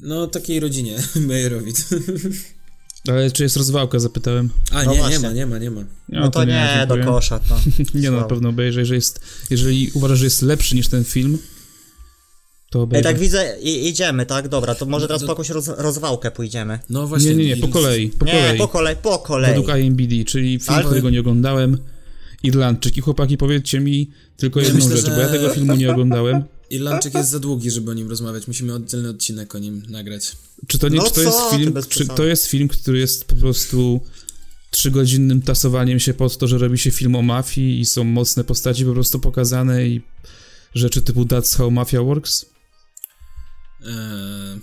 [0.00, 1.84] no, takiej rodzinie Mejerowic.
[3.08, 4.50] Ale czy jest rozwałka, zapytałem.
[4.72, 5.18] A, No nie, nie właśnie.
[5.18, 5.80] ma, nie ma, nie ma.
[6.08, 7.14] No to nie, do dziękuję.
[7.14, 7.60] kosza, to.
[7.98, 11.38] Nie no, na pewno obejrzę, jeżeli, jest, jeżeli uważasz, że jest lepszy niż ten film,
[12.70, 13.02] to Ej, obejrzę.
[13.08, 14.48] tak widzę, i, idziemy, tak?
[14.48, 16.78] Dobra, to może No, teraz to- po jakąś roz, rozwałkę pójdziemy.
[16.90, 17.30] No właśnie.
[17.34, 18.58] nie, nie, nie, po kolei, po nie, kolei.
[18.58, 19.50] po kolei, po kolei.
[19.54, 21.78] Według IMBD, czyli film, Ale- którego nie oglądałem.
[22.42, 22.96] Irlandczyk.
[22.96, 25.90] I chłopaki, powiedzcie mi tylko Ja jedną myślę, rzecz, bo ja że- tego filmu nie
[25.90, 26.42] oglądałem.
[26.70, 28.46] Irlandczyk jest za długi, żeby o nim rozmawiać.
[28.46, 30.36] Musimy oddzielny odcinek o nim nagrać.
[30.66, 33.24] Czy to, nie, No czy to co jest film, czy to jest film, który jest
[33.24, 34.00] po prostu
[34.70, 38.84] trzygodzinnym tasowaniem się pod to, że robi się film o mafii i są mocne postaci
[38.84, 40.02] po prostu pokazane i
[40.74, 42.46] rzeczy typu That's How Mafia Works?
[43.80, 44.60] Eee,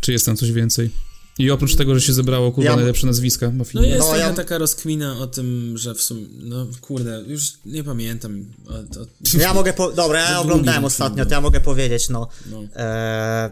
[0.00, 0.90] Czy jest tam coś więcej?
[1.38, 3.86] I oprócz tego, że się zebrało kurwa Ja- najlepsze nazwiska no mafijne.
[3.88, 8.44] jest No, ja- taka rozkmina o tym, że w sumie, no kurde, już nie pamiętam.
[8.68, 9.06] O, o,
[9.38, 9.92] Ja mogę po...
[9.92, 12.28] Dobra, ja oglądałem ostatnio, film, to ja mogę powiedzieć, no.
[12.50, 12.62] no.
[12.76, 13.50] Eee,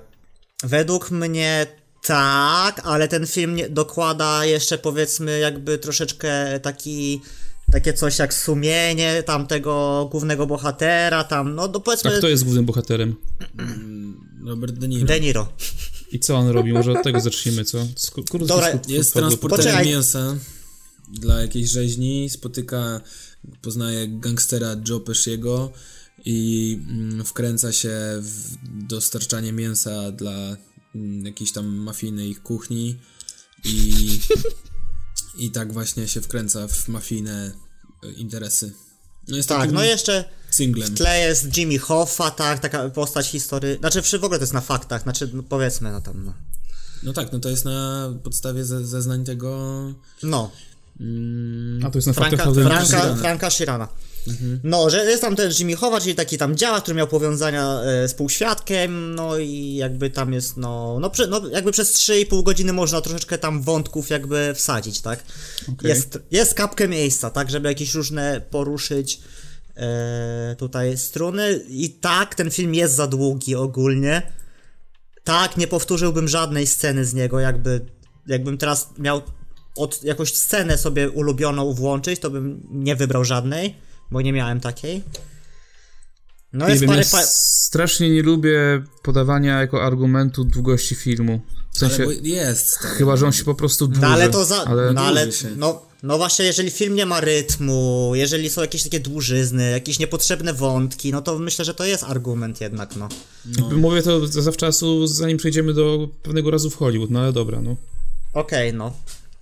[0.63, 1.67] według mnie
[2.07, 7.21] tak, ale ten film dokłada jeszcze powiedzmy jakby troszeczkę taki
[7.73, 12.65] takie coś jak sumienie tamtego głównego bohatera, tam, no do A powiedzmy kto jest głównym
[12.67, 13.17] bohaterem?
[14.47, 15.07] Robert De Niro.
[15.07, 15.49] De Niro.
[16.13, 16.73] I co on robi?
[16.73, 17.79] Może od tego zacznijmy, co?
[17.97, 20.37] Sku- Dobra, Jest transporterem mięsa
[21.09, 23.01] dla jakiejś rzeźni, spotyka,
[23.63, 25.73] poznaje gangstera Joe Pesciego
[26.25, 30.57] i mm, wkręca się w dostarczanie mięsa dla
[30.95, 32.97] mm, jakiejś tam mafijnej kuchni
[33.65, 34.21] i,
[35.45, 37.53] i tak właśnie się wkręca w mafijne
[38.17, 38.73] interesy.
[39.29, 40.89] No jest Tak, takim no jeszcze singlem.
[40.89, 44.61] w tle jest Jimmy Hoffa, tak, taka postać historii, znaczy w ogóle to jest na
[44.61, 46.35] faktach, znaczy no, powiedzmy, no tam, no.
[47.03, 49.83] No tak, no to jest na podstawie ze, zeznań tego
[50.23, 50.51] No,
[51.01, 52.65] mm, A to jest na Franka, faktach.
[52.65, 53.17] Franka, Sheerana.
[53.17, 53.89] Franka Sheerana.
[54.65, 58.09] No, że jest tam ten Jimmy Hoffa, czyli taki tam działa, który miał powiązania e,
[58.09, 62.73] z półświadkiem, no i jakby tam jest, no, no, prze, no jakby przez 3,5 godziny
[62.73, 65.25] można troszeczkę tam wątków jakby wsadzić, tak?
[65.73, 65.89] Okej.
[65.89, 69.21] Jest, jest kapkę miejsca, tak, żeby jakieś różne poruszyć
[70.59, 74.23] tutaj struny i tak, ten film jest za długi ogólnie.
[75.25, 77.87] Tak, nie powtórzyłbym żadnej sceny z niego, jakby,
[78.27, 79.23] jakbym teraz miał
[79.77, 83.77] od jakąś scenę sobie ulubioną włączyć, to bym nie wybrał żadnej,
[84.11, 85.03] bo nie miałem takiej.
[86.53, 91.41] No Nie jest wiem, parę ja strasznie nie lubię podawania jako argumentu długości filmu.
[91.73, 92.91] W sensie, jest, tak.
[92.91, 94.01] chyba, że on się po prostu dłuży.
[94.01, 94.65] No ale to za.
[94.65, 95.27] ale- no ale.
[95.57, 100.55] No, no właśnie, jeżeli film nie ma rytmu, jeżeli są jakieś takie dłużyzny, jakieś niepotrzebne
[100.55, 103.09] wątki, no to myślę, że to jest argument jednak, no.
[103.77, 107.77] Mówię to zawczasu, zanim przejdziemy do pewnego razu w Hollywood, no ale dobra, no.
[108.35, 108.93] Okej, no.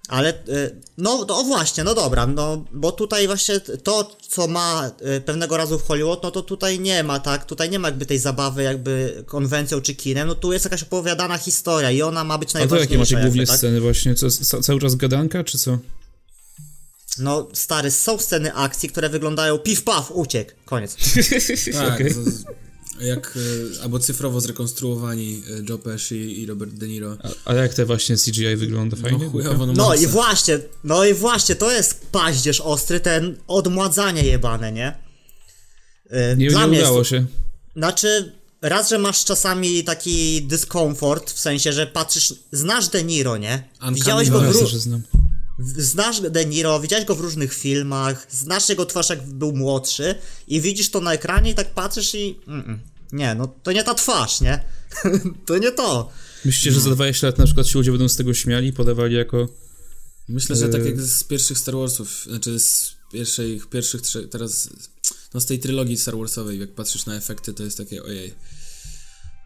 [0.08, 5.20] Ale, y, no, no właśnie, no dobra, no, bo tutaj właśnie to, co ma y,
[5.20, 8.18] pewnego razu w Hollywood, no to tutaj nie ma, tak, tutaj nie ma jakby tej
[8.18, 12.48] zabawy jakby konwencją czy kinem, no tu jest jakaś opowiadana historia i ona ma być
[12.50, 12.84] A to najważniejsza.
[12.90, 13.56] jakie macie jakby, głównie tak?
[13.56, 14.14] sceny właśnie?
[14.14, 15.78] Co, ca- cały czas gadanka, czy co?
[17.18, 20.96] No, stary, są sceny akcji, które wyglądają piw paf, uciekł, koniec.
[21.72, 22.44] Tak, z, z,
[23.00, 23.38] jak
[23.78, 27.16] e, albo cyfrowo zrekonstruowani e, Joe Pesci i Robert De Niro.
[27.44, 28.96] A, a jak te właśnie CGI wygląda?
[28.96, 29.24] Fajnie?
[29.24, 34.22] No chujowo, no, No i właśnie, no i właśnie, to jest paździerz ostry, ten odmładzanie
[34.24, 34.98] jebane, nie?
[36.32, 37.26] Y, Nie, Dla nie mnie jest- udało się.
[37.76, 43.68] Znaczy, raz, że masz czasami taki dyskomfort, w sensie, że patrzysz, znasz De Niro, nie?
[43.74, 45.02] Uncanny Widziałeś go w znam.
[45.58, 50.14] Znasz De Niro, widziałeś go w różnych filmach, znasz jego twarz jak był młodszy
[50.48, 52.40] i widzisz to na ekranie i tak patrzysz i...
[52.48, 52.78] Mm-mm.
[53.12, 54.64] Nie, no to nie ta twarz, nie?
[55.46, 56.10] to nie to.
[56.44, 56.74] Myślicie, No.
[56.74, 59.48] że za 20 lat na przykład ci ludzie będą z tego śmiali i podawali jako...
[60.28, 60.86] Myślę, że tak Yy.
[60.90, 64.68] jak z pierwszych Star Warsów, znaczy z pierwszych, pierwszych trzech, teraz
[65.34, 68.34] no z tej trylogii Star Warsowej, jak patrzysz na efekty, to jest takie ojej.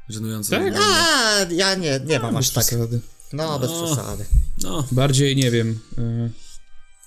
[0.09, 0.51] Żenujące.
[0.51, 0.75] Tak?
[0.83, 2.67] A, ja nie, nie mam aż Bez tak.
[2.67, 3.01] przesady.
[3.33, 3.87] No, bez No.
[3.87, 4.25] przesady.
[4.63, 5.79] No, Bardziej nie wiem.
[5.99, 6.31] e,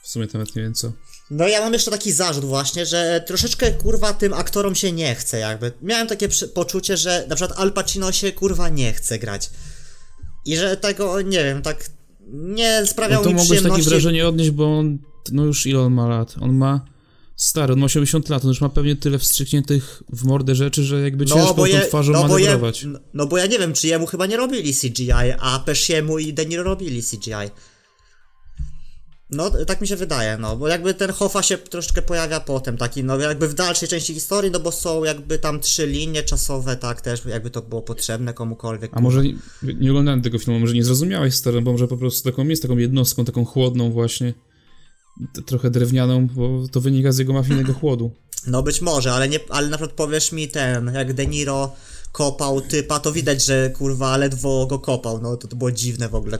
[0.04, 0.91] W sumie nawet nie wiem co.
[1.32, 5.39] No ja mam jeszcze taki zarzut właśnie, że troszeczkę kurwa tym aktorom się nie chce
[5.39, 5.72] jakby.
[5.82, 9.50] Miałem takie poczucie, że na przykład Al Pacino się kurwa nie chce grać.
[10.46, 11.89] I że tego, nie wiem, tak
[12.32, 13.89] nie No sprawiało to mi mogłeś takie przyjemności.
[13.89, 14.98] wrażenie odnieść, bo on,
[15.32, 16.36] no już ile on ma lat?
[16.41, 16.86] On ma,
[17.36, 21.02] stary, on ma 80 lat, on już ma pewnie tyle wstrzykniętych w mordę rzeczy, że
[21.02, 22.86] jakby ciężko tą twarzą no, bo je, manewrować.
[23.13, 26.45] no bo ja nie wiem, czy jemu chyba nie robili CGI, a Pesciemu i De
[26.45, 27.52] Niro robili CGI.
[29.30, 33.04] No, tak mi się wydaje, no, bo jakby ten Hoffa się troszeczkę pojawia potem, taki,
[33.04, 37.02] no, jakby w dalszej części historii, no bo są jakby tam trzy linie czasowe, tak,
[37.02, 38.91] też jakby to było potrzebne komukolwiek.
[38.93, 42.30] A może nie, nie oglądałem tego filmu, może nie zrozumiałeś stary, bo może po prostu
[42.30, 44.34] taką jest taką jednostką, taką chłodną właśnie,
[45.45, 48.12] trochę drewnianą, bo to wynika z jego mafijnego chłodu.
[48.47, 51.75] No być może, ale nie, ale na przykład powiesz mi ten, jak De Niro
[52.12, 56.15] kopał typa, to widać, że kurwa ledwo go kopał, no, to, to było dziwne w
[56.15, 56.39] ogóle.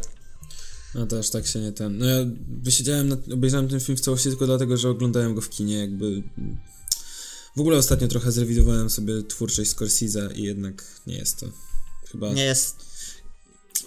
[0.96, 1.98] No to aż tak się nie ten.
[1.98, 2.26] No ja
[2.62, 6.24] wysiedziałem, na, obejrzałem ten film w całości tylko dlatego, że oglądałem go w kinie, jakby.
[7.56, 11.46] W ogóle ostatnio trochę zrewidowałem sobie twórczość Scorsese i jednak nie jest to.
[12.12, 12.34] Chyba.
[12.34, 12.86] Nie jest...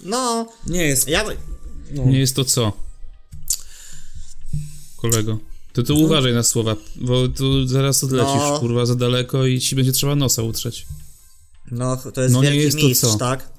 [0.03, 1.07] No, nie jest.
[1.07, 1.25] ja...
[1.91, 2.05] No.
[2.05, 2.88] Nie jest to co?
[5.01, 5.39] Kolego.
[5.73, 8.59] To tu uważaj na słowa, bo tu zaraz odlecisz, No.
[8.59, 10.85] kurwa, za daleko i ci będzie trzeba nosa utrzeć.
[11.71, 13.17] No, to jest No nie wielki jest to mistrz, co?
[13.17, 13.49] tak?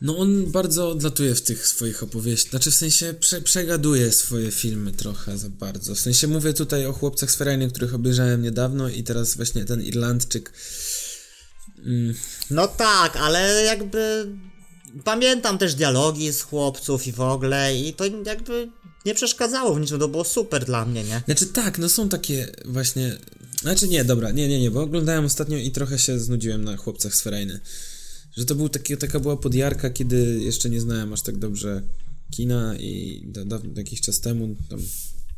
[0.00, 2.50] No on bardzo odlatuje w tych swoich opowieściach.
[2.50, 5.94] Znaczy w sensie prze, przegaduje swoje filmy trochę za bardzo.
[5.94, 9.82] W sensie mówię tutaj o chłopcach z Ferrari, których obejrzałem niedawno i teraz właśnie ten
[9.82, 10.52] Irlandczyk.
[11.84, 12.14] Mm,
[12.50, 14.26] No tak, ale jakby...
[15.04, 18.68] Pamiętam też dialogi z chłopców i w ogóle i to jakby
[19.06, 21.22] nie przeszkadzało w niczym, to było super dla mnie, nie?
[21.24, 23.18] Znaczy tak, no są takie właśnie.
[23.60, 27.14] Znaczy nie, dobra, nie, nie, nie, bo oglądałem ostatnio i trochę się znudziłem na chłopcach
[27.14, 27.60] z Ferajny.
[28.36, 31.82] Że to był taki, taka była podjarka, kiedy jeszcze nie znałem aż tak dobrze
[32.30, 34.80] kina i da, da, jakiś czas temu, tam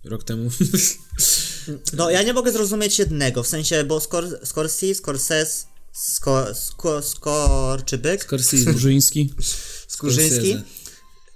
[0.04, 0.50] rok temu.
[1.96, 8.22] No ja nie mogę zrozumieć jednego, w sensie, bo Scor- Scorsese, Scorsese, Sko, sko, Skorczybyk,
[8.22, 8.72] Scorsese.
[8.72, 9.34] Burzyński?
[9.88, 10.62] Skurzyński, Scorsese.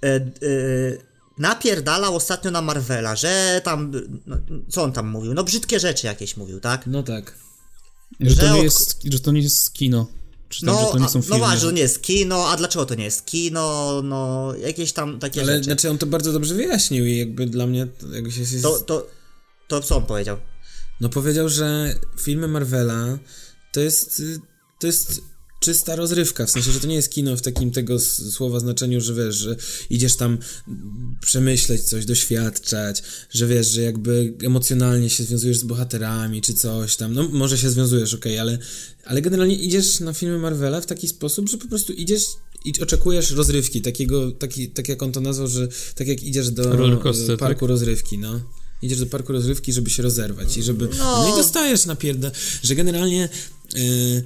[0.03, 1.08] e, e,
[1.39, 3.91] napierdalał ostatnio na Marvela, że tam,
[4.25, 4.37] no,
[4.69, 6.87] co on tam mówił, no brzydkie rzeczy jakieś mówił, tak?
[6.87, 7.35] No tak.
[8.19, 10.07] Że to, Że nie od- jest, że to nie jest kino.
[10.49, 11.37] Czy tam, że No, to nie są no filmy.
[11.39, 15.19] właśnie, że to nie jest kino, a dlaczego to nie jest kino, no jakieś tam
[15.19, 15.63] takie Ale rzeczy.
[15.63, 18.61] znaczy on to bardzo dobrze wyjaśnił i jakby dla mnie to jakby się...
[18.61, 19.07] To, to,
[19.67, 20.37] to co on powiedział?
[21.01, 23.17] No powiedział, że filmy Marvela
[23.73, 24.39] to jest, y,
[24.79, 25.21] to jest
[25.59, 29.13] czysta rozrywka, w sensie, że to nie jest kino w takim tego słowa znaczeniu, że
[29.13, 29.55] wiesz, że
[29.89, 30.37] idziesz tam
[31.21, 37.13] przemyśleć coś, doświadczać, że wiesz, że jakby emocjonalnie się związujesz z bohaterami, czy coś tam,
[37.13, 38.57] no może się związujesz, okej, ale,
[39.05, 42.23] ale generalnie idziesz na filmy Marvela w taki sposób, że po prostu idziesz
[42.65, 46.75] i oczekujesz rozrywki, takiego, taki, tak jak on to nazwał, że tak jak idziesz do
[46.75, 47.69] Rollercoaster, e, parku tak?
[47.69, 48.39] rozrywki, no.
[48.81, 50.89] Idziesz do parku rozrywki, żeby się rozerwać i żeby...
[50.97, 51.23] No.
[51.23, 52.31] No, i dostajesz napierda,
[52.63, 53.29] że generalnie...
[53.75, 54.23] Yy,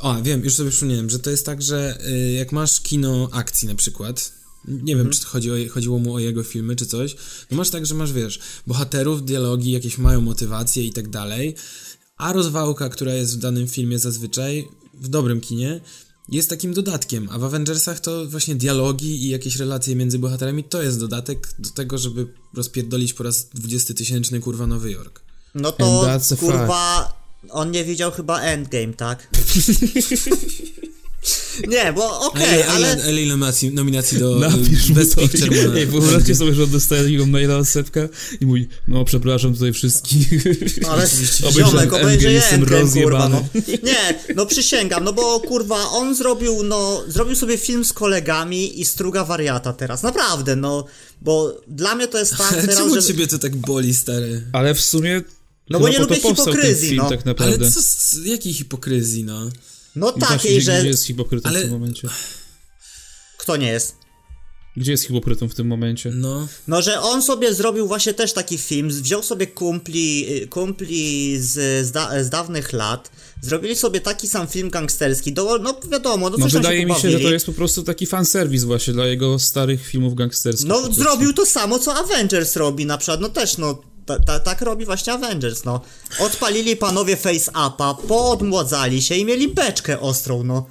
[0.00, 3.68] o, wiem, już sobie przypomniałem, że to jest tak, że y, jak masz kino akcji
[3.68, 4.32] na przykład,
[4.68, 7.16] nie wiem, czy to chodzi o, chodziło mu o jego filmy, czy coś,
[7.50, 11.54] no masz tak, że masz, wiesz, bohaterów, dialogi, jakieś mają motywacje i tak dalej,
[12.16, 15.80] a rozwałka, która jest w danym filmie zazwyczaj, w dobrym kinie,
[16.28, 20.82] jest takim dodatkiem, a w Avengersach to właśnie dialogi i jakieś relacje między bohaterami to
[20.82, 25.20] jest dodatek do tego, żeby rozpierdolić po raz 20 tysięczny kurwa Nowy Jork.
[25.54, 29.28] No to kurwa, on nie widział chyba Endgame, tak?
[31.68, 32.92] nie, bo okej, ile, ale...
[32.92, 33.22] ale...
[33.22, 35.16] ile nominacji, nominacji do Napisz Best.
[35.16, 35.76] Picture ma?
[35.76, 38.00] Ej, wyobraźcie sobie, że on dostaje takiego maila od Sepka
[38.40, 40.28] i mówi, no przepraszam tutaj wszystkich.
[40.88, 41.06] Ale
[41.42, 43.44] Obejrzałem ziomek Endgame, obejrzy jestem Endgame, kurwa, no.
[43.82, 48.84] Nie, no przysięgam, no bo kurwa, on zrobił, no, zrobił sobie film z kolegami i
[48.84, 50.84] struga wariata teraz, naprawdę, no,
[51.20, 53.02] bo dla mnie to jest tak Ale teraz, czemu że...
[53.02, 54.42] ciebie to tak boli, stary?
[54.52, 55.22] Ale w sumie
[55.70, 57.08] No bo chyba nie lubię hipokryzji, film no.
[57.08, 57.64] tak naprawdę.
[57.64, 59.50] Ale co, z jakiej hipokryzji, no?
[59.96, 60.78] No I właśnie, takiej, gdzie, że...
[60.80, 62.08] Gdzie jest hipokrytą Ale- w tym momencie?
[63.38, 64.00] Kto nie jest?
[64.76, 66.10] Gdzie jest hipokrytą w tym momencie?
[66.14, 71.36] No, No, że on sobie zrobił właśnie też taki film, wziął sobie kumpli, y, kumpli
[71.40, 73.10] z, z, da, z dawnych lat,
[73.42, 76.86] zrobili sobie taki sam film gangsterski, do, no wiadomo, no No coś tam wydaje się
[76.86, 80.68] mi się, że to jest po prostu taki fanserwis właśnie dla jego starych filmów gangsterskich.
[80.68, 84.60] No zrobił to samo, co Avengers robi na przykład, no też no, ta, ta, tak
[84.60, 85.80] robi właśnie Avengers, no.
[86.18, 90.66] Odpalili panowie face-upa, poodmładzali się i mieli beczkę ostrą, no.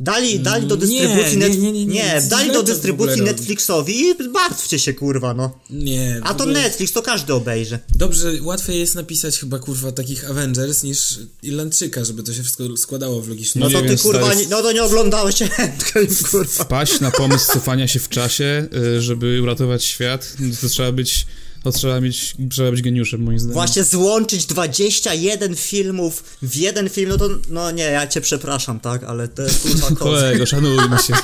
[0.00, 3.30] Dali, dali do Nie, dystrybucji nie, nie, nie, nie, dali do dystrybucji robi.
[3.30, 5.58] Netflixowi i martwcie się, kurwa, no.
[5.70, 6.20] nie.
[6.24, 7.78] A to ogóle- Netflix, to każdy obejrzy.
[7.94, 13.22] Dobrze, łatwiej jest napisać chyba, kurwa, takich Avengers niż Irlandczyka, żeby to się wszystko składało
[13.22, 16.64] w logiczny No to ty kurwa, no to nie oglądałeś Endgame, kurwa.
[16.64, 21.26] Wpaść na pomysł cofania się w czasie, y, żeby uratować świat, no to trzeba być
[21.68, 23.54] To trzeba mieć, trzeba być geniuszem, moim zdaniem.
[23.54, 29.04] Właśnie złączyć 21 filmów w jeden film, no to, no nie, ja cię przepraszam, tak,
[29.04, 29.90] ale to jest kurwa.
[30.04, 31.14] Kolego, szanujmy się.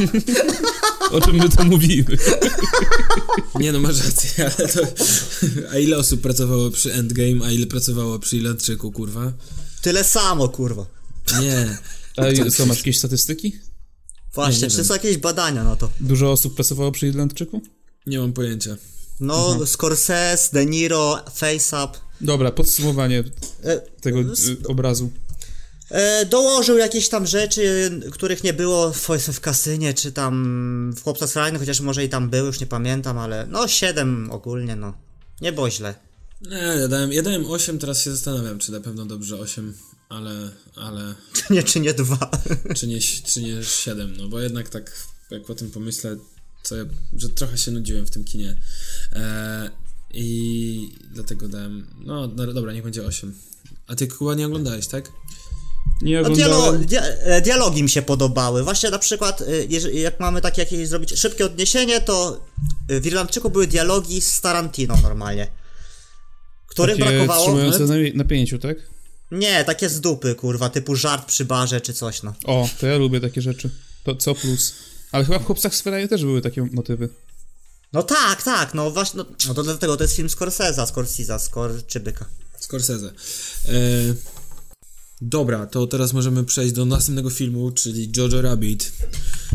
[1.17, 2.17] o czym my to mówimy?
[3.61, 4.81] Nie no, masz rację, ale to...
[5.73, 9.33] A ile osób pracowało przy Endgame, a ile pracowało przy Irlandczyku, kurwa?
[9.83, 10.87] Tyle samo, kurwa.
[11.41, 11.79] Nie.
[12.17, 13.59] A co, masz jakieś statystyki?
[14.35, 14.87] Właśnie, Nie, nie czy wiem.
[14.87, 15.91] są jakieś badania na to?
[16.01, 17.63] Dużo osób pracowało przy Irlandczyku?
[18.07, 18.77] Nie mam pojęcia.
[19.21, 19.67] No, Mhm.
[19.67, 21.99] Scorsese, De Niro, Face Up.
[22.21, 23.25] Dobra, podsumowanie
[23.65, 24.25] E, tego y,
[24.69, 25.11] obrazu.
[25.91, 31.27] E, dołożył jakieś tam rzeczy, których nie było w, w kasynie, czy tam w Chłopca
[31.27, 34.95] z chociaż może i tam był, już nie pamiętam, ale no 7 ogólnie, no.
[35.41, 35.95] Nie było źle.
[36.41, 39.75] Nie, ja dałem, ja dałem 8, teraz się zastanawiam, czy na pewno dobrze 8,
[40.09, 42.31] ale, ale, Czy nie, czy nie 2.
[42.77, 44.93] czy nie, czy nie 7, no bo jednak tak,
[45.31, 46.17] jak o tym pomyślę,
[46.65, 46.85] co ja,
[47.17, 48.57] że trochę się nudziłem w tym kinie.
[49.13, 49.71] E,
[50.15, 53.35] I dlatego dałem, no, no dobra, niech będzie 8.
[53.87, 55.13] A ty Kuba nie oglądałeś, tak?
[56.03, 56.87] Nie No, dialo oglądałem.
[56.87, 58.63] dia e, dialogi mi się podobały.
[58.65, 62.41] Właśnie na przykład, e, jeżeli, jak mamy takie jakieś zrobić szybkie odniesienie, to
[62.89, 65.47] e, w Irlandczyku były dialogi z Tarantino normalnie.
[66.67, 67.45] Których Takie brakowało?
[67.47, 68.77] trzymające na napięciu, tak?
[69.31, 72.35] Nie, takie z dupy, kurwa, typu żart przy barze czy coś, no.
[72.45, 73.71] O, to ja lubię takie rzeczy.
[74.05, 74.75] To co plus.
[75.15, 77.09] Ale chyba w Chłopcach z Ferrari też były takie motywy.
[77.93, 82.27] No tak, tak, no właśnie, no, no to dlatego to jest film Scorsese'a, Scorsesa, Skorczybyka.
[82.59, 83.07] Scorsese.
[83.69, 83.73] E,
[85.21, 88.93] dobra, to teraz możemy przejść do następnego filmu, czyli Jojo Rabbit.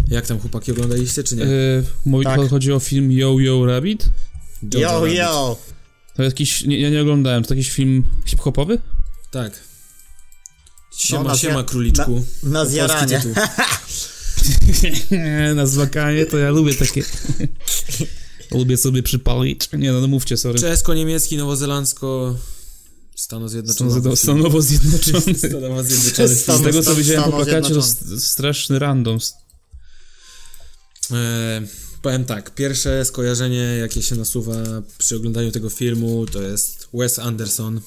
[0.08, 1.44] Jak tam chłopaki oglądaliście, czy nie?
[1.44, 2.50] Yy, mówi, Tak.
[2.50, 4.10] Chodzi o film Yo Yo Rabbit?
[4.74, 5.18] Jojo Yo, Rabbit.
[5.18, 5.58] yo!
[6.16, 8.80] To jakiś, nie, ja nie oglądałem, to jakiś film hip-hopowy?
[9.32, 9.60] Tak.
[10.98, 12.24] Siema, No, na siema króliczku.
[12.44, 13.22] na- na Polski zjaranie.
[15.56, 17.04] na zwakanie to ja lubię takie...
[18.52, 19.70] lubię sobie przypalić.
[19.74, 20.60] Nie no, no mówcie, sorry.
[20.60, 22.36] Czesko-niemiecki, nowozelandzko...
[23.16, 23.94] Stanów Zjednoczonych.
[23.94, 25.36] Stanowo- Stanowo Zjednoczony.
[25.50, 26.38] Stanowo Zjednoczonych.
[26.38, 28.24] Z tego co widziałem po plakacie to Zjednoczonych.
[28.24, 29.20] straszny random.
[31.12, 31.62] E,
[32.02, 34.56] powiem tak, pierwsze skojarzenie, jakie się nasuwa
[34.98, 37.82] przy oglądaniu tego filmu, to jest Wes Anderson.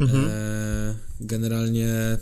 [0.00, 2.18] E, generalnie,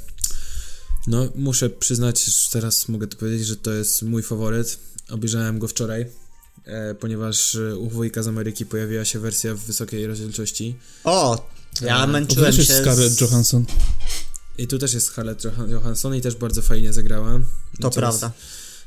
[1.09, 4.79] no muszę przyznać, że teraz mogę to powiedzieć, że to jest mój faworyt.
[5.11, 6.07] Obejrzałem go wczoraj,
[6.65, 10.77] e, ponieważ u wujka z Ameryki pojawiła się wersja w wysokiej rozdzielczości.
[11.05, 11.49] O,
[11.83, 13.21] ja E, męczyłem też się jest Scarlett z...
[13.21, 13.65] Johansson.
[14.59, 17.41] I tu też jest Scarlett Johan- Johansson i też bardzo fajnie zagrała.
[17.81, 18.33] To Coraz- prawda.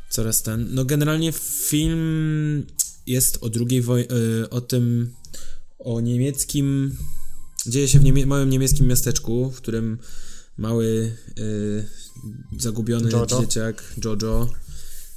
[0.10, 0.68] coraz ten.
[0.74, 2.66] No generalnie film
[3.08, 4.08] jest o drugiej wojnie,
[4.50, 5.14] o tym,
[5.80, 6.98] o niemieckim,
[7.68, 9.98] dzieje się w niemie- małym niemieckim miasteczku, w którym
[10.58, 11.86] mały y,
[12.58, 13.42] zagubiony Jojo.
[13.42, 14.50] dzieciak Jojo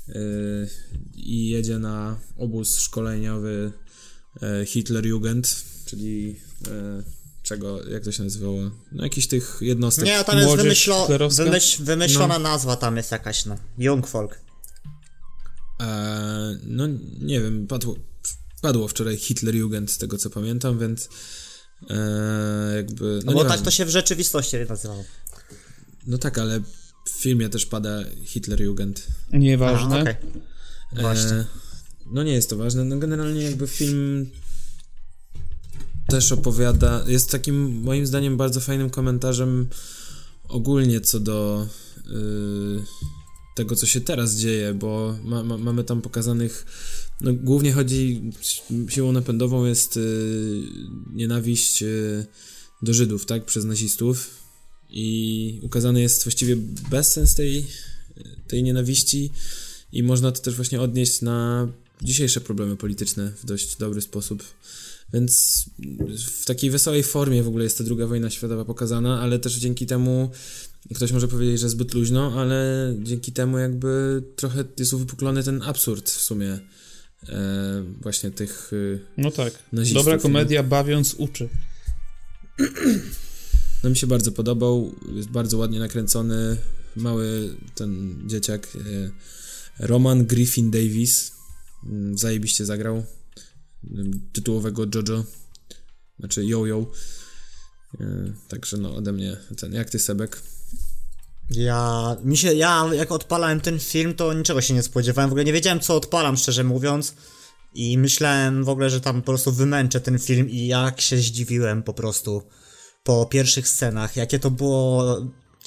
[0.09, 0.69] y,
[1.15, 3.73] i jedzie na obóz szkoleniowy
[4.63, 7.05] y, Hitlerjugend, czyli y,
[7.43, 8.61] czego, jak to się nazywało?
[8.93, 10.05] No jakiś tych jednostek.
[10.05, 11.09] Nie, tam jest wymyślo...
[11.31, 11.85] wymyśl...
[11.85, 13.57] wymyślona nazwa tam jest jakaś, no.
[13.79, 14.39] Jungfolk.
[15.81, 16.87] E, no
[17.21, 17.97] nie wiem, padło,
[18.63, 21.09] padło wczoraj Hitlerjugend z tego co pamiętam, więc
[21.91, 23.21] e, jakby...
[23.25, 25.05] No, No, bo tak to się w rzeczywistości nazywało.
[26.07, 26.61] no tak, ale
[27.05, 29.07] w filmie też pada Hitlerjugend.
[29.33, 29.99] Nieważne.
[29.99, 30.15] A, okej.
[30.93, 31.37] Właśnie.
[31.37, 31.47] E,
[32.07, 32.85] no nie jest to ważne.
[32.85, 34.31] No generalnie jakby film
[36.09, 39.69] też opowiada, jest takim moim zdaniem bardzo fajnym komentarzem
[40.49, 41.67] ogólnie co do
[42.07, 42.83] y,
[43.55, 46.67] tego, co się teraz dzieje, bo ma, ma, mamy tam pokazanych,
[47.21, 48.31] no głównie chodzi,
[48.89, 50.63] siłą napędową jest y,
[51.13, 52.27] nienawiść y,
[52.83, 54.44] do Żydów, tak, przez nazistów
[54.97, 56.57] i ukazany jest właściwie
[56.91, 57.67] bezsens tej,
[58.49, 59.31] tej nienawiści
[59.93, 61.69] i można to też właśnie odnieść na
[62.03, 64.45] dzisiejsze problemy polityczne w dość dobry sposób.
[65.13, 65.65] Więc
[66.27, 69.87] w takiej wesołej formie w ogóle jest ta druga wojna światowa pokazana, ale też dzięki
[69.87, 70.31] temu
[70.95, 76.11] ktoś może powiedzieć, że zbyt luźno, ale dzięki temu jakby trochę jest uwypuklony ten absurd
[76.11, 76.59] w sumie
[77.29, 79.53] e, właśnie tych y, No tak.
[79.73, 80.23] Nazistów, Dobra nie?
[80.23, 81.49] komedia bawiąc uczy.
[83.85, 86.57] No mi się bardzo podobał, jest bardzo ładnie nakręcony,
[86.97, 91.33] mały ten dzieciak, e, Roman Griffin Davis,
[91.87, 93.05] mm, zajebiście zagrał,
[93.91, 95.25] mm, tytułowego Jojo,
[96.19, 96.87] znaczy Yo-Yo,
[98.01, 100.43] E, także no ode mnie ten, jak ty Sebek?
[101.51, 105.45] Ja, mi się, ja jak odpalałem ten film, to niczego się nie spodziewałem, w ogóle
[105.45, 107.15] nie wiedziałem co odpalam, szczerze mówiąc.
[107.75, 111.83] I myślałem w ogóle, że tam po prostu wymęczę ten film i jak się zdziwiłem
[111.83, 112.43] po prostu
[113.05, 115.17] po pierwszych scenach, jakie to było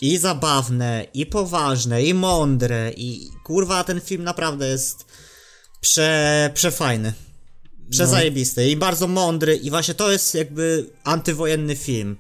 [0.02, 5.06] i zabawne, i poważne, i mądre, i kurwa ten film naprawdę jest
[5.82, 7.14] prze, przefajny.
[7.90, 12.18] Przezajebisty i bardzo mądry i właśnie to jest jakby antywojenny film.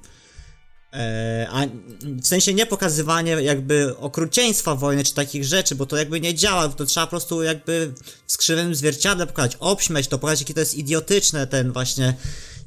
[0.93, 1.65] E, a
[2.03, 6.69] w sensie nie pokazywanie jakby okrucieństwa wojny czy takich rzeczy, bo to jakby nie działa,
[6.69, 7.93] to trzeba po prostu jakby
[8.27, 12.13] w skrzywym zwierciadle pokazać, obśmiać to, pokazać jakie to jest idiotyczne ten właśnie,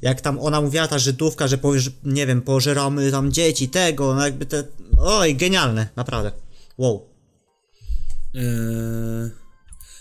[0.01, 4.25] jak tam ona mówiła ta Żydówka, że że, nie wiem, pożeramy tam dzieci, tego, no
[4.25, 4.63] jakby te,
[4.97, 6.31] oj, genialne, naprawdę,
[6.77, 7.09] wow.
[8.33, 9.31] Eee,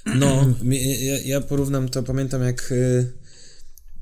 [0.07, 0.55] no,
[1.01, 3.12] ja, ja porównam to, pamiętam jak y,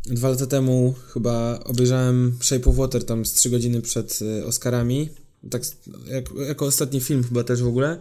[0.07, 5.11] dwa lata temu chyba obejrzałem Shape of Water tam z 3 godziny przed y, Oscarami,
[5.51, 5.63] tak
[6.07, 7.99] jak, jako ostatni film chyba też w ogóle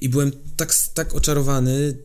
[0.00, 1.98] i byłem tak, tak oczarowany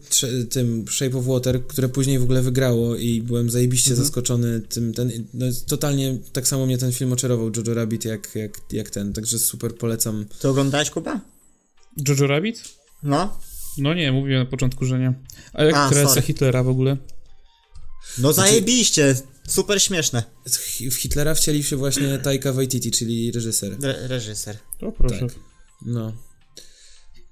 [0.49, 5.11] tym Shape of Water, które później w ogóle wygrało i byłem zajebiście zaskoczony tym, ten,
[5.33, 9.39] no, totalnie tak samo mnie ten film oczarował, Jojo Rabbit, jak, jak, jak ten, także
[9.39, 10.25] super polecam.
[10.39, 11.19] Ty oglądałeś, Kuba?
[12.07, 12.63] Jojo Rabbit?
[13.03, 13.39] No.
[13.77, 15.13] No nie, mówiłem na początku, że nie.
[15.53, 16.21] A jak kreacja.
[16.21, 16.97] Hitlera w ogóle?
[18.17, 19.15] No zajebiście,
[19.47, 20.23] super śmieszne.
[20.91, 23.77] W Hitlera wcielił się właśnie Taika Waititi, czyli reżyser.
[23.83, 24.57] Re reżyser.
[24.81, 25.19] O proszę.
[25.19, 25.35] Tak.
[25.85, 26.13] No.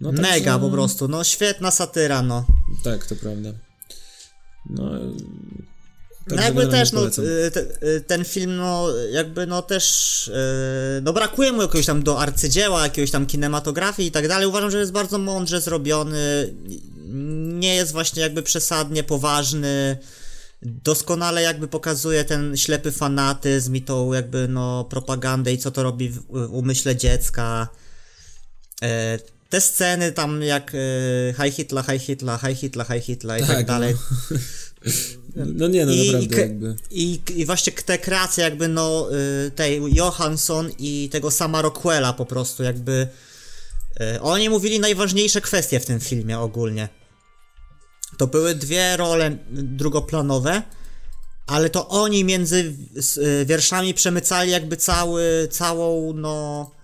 [0.01, 2.45] No także- Mega po prostu, no świetna satyra, no.
[2.83, 3.49] Tak, to prawda.
[4.69, 4.91] No.
[6.27, 10.27] No także jakby generalnie też, no, y, te, y, ten film, no, jakby, no też,
[10.27, 14.47] y, no brakuje mu jakiegoś tam do arcydzieła, jakiegoś tam kinematografii i tak dalej.
[14.47, 16.53] Uważam, że jest bardzo mądrze zrobiony,
[17.43, 19.97] nie jest właśnie jakby przesadnie poważny,
[20.61, 26.09] doskonale jakby pokazuje ten ślepy fanatyzm i tą jakby, no, propagandę i co to robi
[26.09, 27.67] w umyśle dziecka.
[28.83, 29.19] E,
[29.51, 33.49] te sceny tam jak e, High Hitler, High Hitler, High Hitler, High Hitler i tak,
[33.49, 33.95] Tak, dalej.
[35.35, 36.75] No nie, no I, naprawdę i, jakby.
[36.91, 39.09] i, I właśnie te kreacje jakby no
[39.47, 43.07] y, tej Johansson i tego sama Rockwella po prostu jakby
[44.01, 46.89] y, oni mówili najważniejsze kwestie w tym filmie ogólnie.
[48.17, 50.61] To były dwie role drugoplanowe,
[51.47, 52.75] ale to oni między
[53.17, 56.80] y, wierszami przemycali jakby cały, całą no y,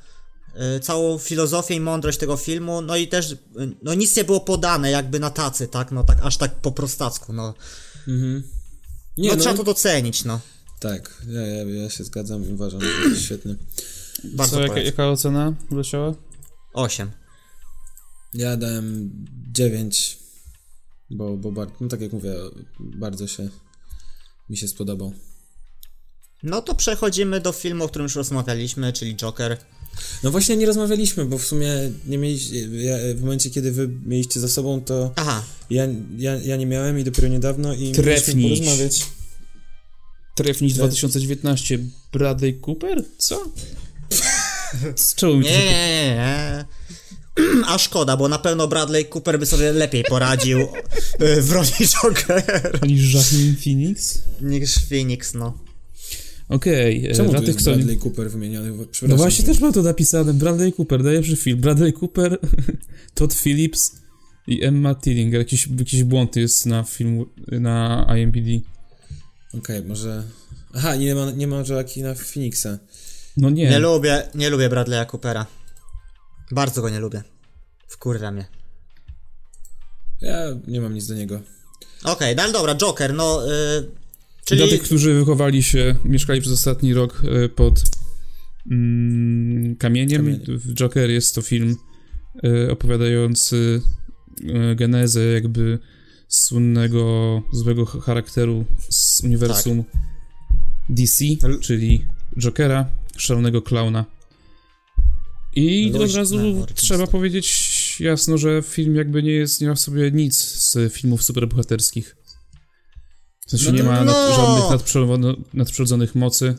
[0.81, 3.35] całą filozofię i mądrość tego filmu, no i też
[3.83, 7.33] no nic nie było podane jakby na tacy, tak, no tak aż tak po prostacku,
[7.33, 7.53] no.
[8.07, 8.43] Mhm.
[9.17, 10.39] Nie, no, no, trzeba to docenić, no.
[10.79, 13.55] tak, ja, ja, ja się zgadzam i uważam, że to jest świetny.
[14.23, 16.13] Bardzo Co, jaka, jaka ocena wleciała?
[16.73, 17.11] 8.
[18.33, 19.11] Ja dałem
[19.51, 20.17] 9,
[21.09, 22.35] bo, bo bar- no tak jak mówię,
[22.79, 23.49] bardzo się
[24.49, 25.13] mi się spodobał.
[26.43, 29.57] No to przechodzimy do filmu, o którym już rozmawialiśmy, czyli Joker.
[30.23, 31.69] No właśnie nie rozmawialiśmy, bo w sumie
[32.07, 35.87] nie mieliście, ja, w momencie kiedy wy mieliście za sobą, to Aha, ja,
[36.17, 38.35] ja, ja nie miałem i dopiero niedawno i Trefniś.
[38.35, 39.05] mieliśmy porozmawiać.
[40.35, 40.79] Trefniś Tak.
[40.79, 41.79] 2019.
[42.13, 43.03] Bradley Cooper?
[43.17, 43.51] Co?
[44.95, 46.65] Z czemu mi to nie, nie, nie, nie.
[47.65, 50.59] A szkoda, bo na pewno Bradley Cooper by sobie lepiej poradził
[51.21, 51.69] y, w roli
[52.03, 54.19] Jokera Niż Joaquin Phoenix?
[54.41, 55.57] niż Phoenix, no.
[56.49, 57.71] Okej, Czemu okay, tych, jest co...
[57.71, 58.71] nie- Bradley Cooper wymieniony?
[58.71, 59.09] Przepraszam.
[59.09, 60.33] No właśnie też mam to napisane.
[60.33, 61.59] Bradley Cooper, najlepszy film.
[61.59, 62.39] Bradley Cooper,
[63.15, 63.91] Todd Phillips
[64.47, 65.33] i Emma Tilling.
[65.33, 68.65] Jakiś, jakiś błąd jest na filmu, na IMDb.
[69.53, 70.23] Okej, może...
[70.73, 72.79] Aha, nie ma, nie ma Joaquina Phoenixa.
[73.37, 73.69] No nie.
[73.69, 75.45] Nie lubię, nie lubię Bradley'a Coopera.
[76.51, 77.23] Bardzo go nie lubię.
[77.87, 78.45] Wkurwia mnie.
[80.21, 81.41] Ja nie mam nic do niego.
[82.03, 83.53] Okej, no ale dobra, Joker, no...
[83.53, 84.06] Y,
[84.47, 84.61] czyli...
[84.61, 87.83] Dla tych, którzy wychowali się, mieszkali przez ostatni rok e, pod
[88.71, 91.75] mm, kamieniem, w Joker jest to film
[92.43, 93.81] e, opowiadający
[94.49, 95.79] e, genezę jakby
[96.27, 99.83] słynnego złego ch- charakteru z uniwersum
[100.89, 102.05] DC, L- czyli
[102.37, 104.05] Jokera, szalonego klauna.
[105.55, 109.79] I od Luźna razu trzeba powiedzieć jasno, że film jakby nie jest, nie ma w
[109.79, 112.15] sobie nic z filmów superbohaterskich.
[113.47, 114.35] W sensie No nie to- ma nad, no!
[114.35, 114.87] żadnych
[115.53, 116.55] nadprzyrodzonych mocy,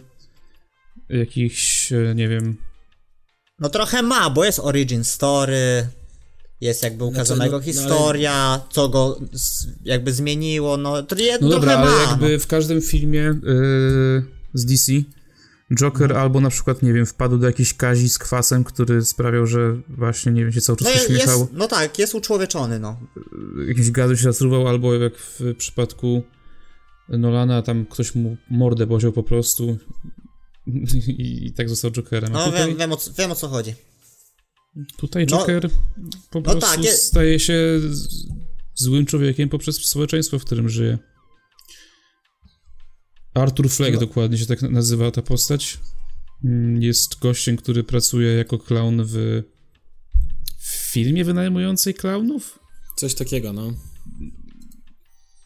[1.08, 2.56] jakichś, e, nie wiem,
[3.60, 5.88] No trochę ma, bo jest origin story,
[6.60, 11.16] jest jakby ukazana no, jego no, ale- historia, co go z, jakby zmieniło, no to
[11.16, 12.02] je, No trochę dobra, ale ma.
[12.10, 14.24] jakby w każdym filmie yy,
[14.54, 14.92] z DC
[15.74, 16.20] Joker Mhm.
[16.20, 20.32] albo na przykład, nie wiem, wpadł do jakiejś kazi z kwasem, który sprawiał, że właśnie,
[20.32, 23.00] nie wiem, się cały czas no, uśmiechał, jest, no tak, jest uczłowieczony, no.
[23.68, 26.22] jakiś gazu się zatruwał, albo jak w przypadku
[27.08, 29.78] Nolana, tam ktoś mu mordę poziął po prostu
[30.66, 32.36] i, i tak został Jokerem.
[32.36, 33.74] A No tutaj, wiem, wiem, o, co- wiem o co chodzi.
[34.96, 35.70] tutaj no- Joker
[36.30, 38.26] po no prostu tak, je- staje się z-
[38.74, 40.98] złym człowiekiem poprzez społeczeństwo, w którym żyje.
[43.34, 44.00] Arthur Fleck No.
[44.00, 45.78] dokładnie się tak nazywa ta postać.
[46.44, 49.42] Mm, Jest gościem, który pracuje jako klaun w,
[50.58, 52.58] w filmie wynajmującej klaunów?
[52.96, 53.72] Coś takiego, no.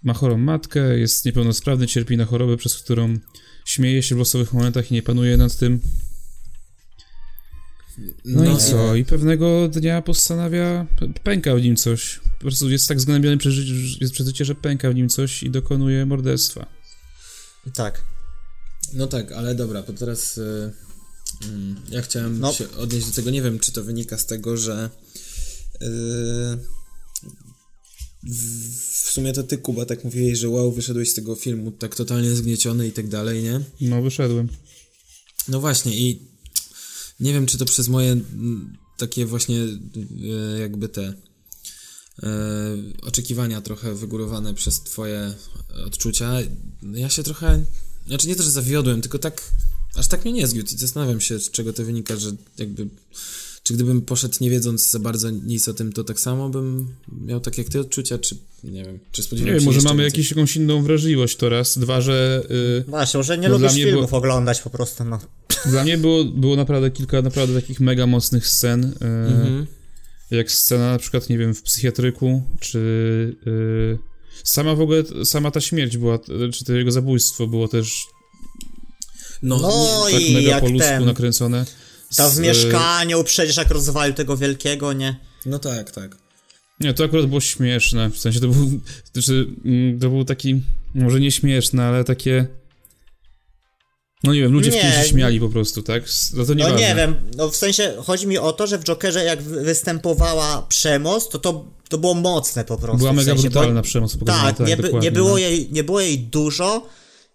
[0.03, 3.19] Ma chorą matkę, jest niepełnosprawny, cierpi na chorobę, przez którą
[3.65, 5.81] śmieje się w losowych momentach i nie panuje nad tym.
[8.25, 8.95] No, i co?
[8.95, 10.87] I pewnego dnia postanawia,
[11.23, 12.21] pęka w nim coś.
[12.39, 13.55] Po prostu jest tak zgnębiony przez,
[14.01, 16.67] jest przez życie, że pęka w nim coś i dokonuje morderstwa.
[17.75, 18.03] Tak.
[18.93, 20.73] No tak, ale dobra, bo teraz y,
[21.45, 22.53] mm, ja chciałem No.
[22.53, 24.91] się odnieść do tego, nie wiem, czy to wynika z tego, że
[25.83, 25.87] y,
[28.25, 32.35] w, sumie to ty, Kuba, tak mówiłeś, że wow, wyszedłeś z tego filmu tak totalnie
[32.35, 33.61] zgnieciony i tak dalej, nie?
[33.81, 34.49] No, wyszedłem.
[35.49, 36.23] No właśnie i
[37.21, 38.21] nie wiem, czy to przez moje
[38.97, 41.03] takie właśnie e, jakby te
[42.23, 42.29] e,
[43.03, 45.35] oczekiwania trochę wygórowane przez twoje
[45.87, 46.33] odczucia.
[46.93, 47.65] Ja się trochę,
[48.07, 49.53] znaczy nie to, że zawiodłem, tylko tak,
[49.95, 52.89] aż tak mnie nie zgiódł i zastanawiam się, z czego to wynika, że jakby,
[53.63, 56.89] czy gdybym poszedł nie wiedząc za bardzo nic o tym, to tak samo bym
[57.21, 60.03] miał tak jak ty odczucia, czy nie wiem, czy Nie spodziewałem się może jeszcze mamy
[60.03, 60.25] więcej?
[60.31, 61.79] jakąś, inną wrażliwość to raz.
[61.79, 62.43] Dwa, że
[62.81, 65.19] y, Właśnie, może nie No, lubisz filmów było- oglądać po prostu, no.
[65.67, 68.85] dla mnie było, było naprawdę kilka naprawdę takich mega mocnych scen.
[68.85, 69.67] Y, Mhm.
[70.31, 72.79] Jak scena na przykład, nie wiem, w psychiatryku, czy
[73.47, 73.99] y,
[74.45, 76.19] sama w ogóle, sama ta śmierć była,
[76.53, 78.07] czy to jego zabójstwo było też
[79.43, 81.67] No, No nie, tak i mega jak po ludzku ten, nakręcone.
[82.17, 85.17] Ta Z, w y, mieszkaniu, przecież jak rozwalił tego wielkiego, nie?
[85.47, 86.17] no tak, tak.
[86.81, 88.81] Nie, to akurat było śmieszne, w sensie to był,
[89.13, 90.63] znaczy, mm, to był taki,
[90.95, 92.47] może nie śmieszne, ale takie,
[94.25, 94.81] no nie wiem, ludzie w Nie.
[94.83, 96.03] się śmiali po prostu, tak?
[96.35, 98.85] No to nie No nie wiem, no w sensie chodzi mi o to, że w
[98.85, 102.99] Jokerze jak wy- występowała przemoc, to to, to było mocne po prostu.
[102.99, 105.39] Była w mega sensie, bo- brutalna przemoc pokazana, Tak, tak, nie, by, nie, było no.
[105.39, 106.87] jej, nie było jej dużo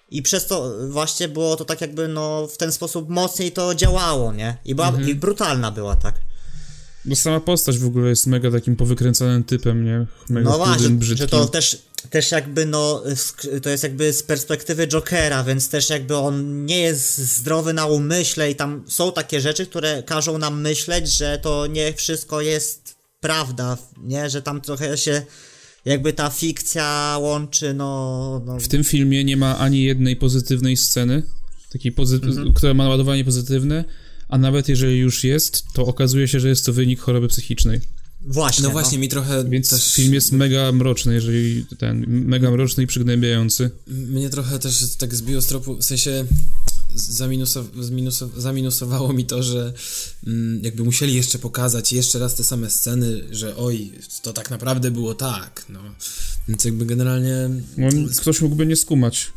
[0.10, 4.34] i przez to właśnie było to tak jakby no w ten sposób mocniej to działało,
[4.34, 4.58] nie?
[4.66, 5.10] I, była, Mhm.
[5.10, 6.16] i brutalna była, tak?
[7.05, 10.05] Bo sama postać w ogóle jest mega takim powykręconym typem, nie?
[10.30, 11.39] Mega No właśnie, chudym, że brzydkim.
[11.39, 13.03] to też, też jakby no,
[13.64, 18.51] to jest jakby z perspektywy Jokera, więc też jakby on nie jest zdrowy na umyśle
[18.51, 23.78] i tam są takie rzeczy, które każą nam myśleć, że to nie wszystko jest prawda,
[24.03, 24.30] nie?
[24.30, 25.26] Że tam trochę się
[25.88, 28.42] jakby ta fikcja łączy, no...
[28.46, 31.24] no W tym filmie nie ma ani jednej pozytywnej sceny,
[31.72, 32.54] takiej pozy- Mhm.
[32.54, 33.84] która ma ładowanie pozytywne,
[34.30, 37.80] a nawet jeżeli już jest, to okazuje się, że jest to wynik choroby psychicznej.
[38.22, 39.94] właśnie, No właśnie, mi trochę Więc też...
[39.94, 43.70] film jest mega mroczny, jeżeli ten, mega mroczny i przygnębiający.
[43.88, 46.26] Mnie trochę też tak zbiło z tropu, w sensie
[48.38, 49.74] zaminusowało mi to, że
[50.28, 53.91] mm, jakby musieli jeszcze pokazać jeszcze raz te same sceny, że oj,
[54.22, 55.80] to tak naprawdę było tak, no.
[56.48, 57.50] Więc jakby generalnie...
[57.78, 57.88] No,
[58.22, 59.34] ktoś mógłby nie skumać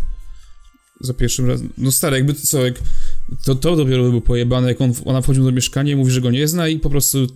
[1.01, 1.73] za pierwszym razem.
[1.79, 2.75] No stary, jakby co, jak
[3.45, 6.21] to, to dopiero by było pojebane, jak on, ona wchodził do mieszkania i mówi, że
[6.21, 7.27] go nie zna i po prostu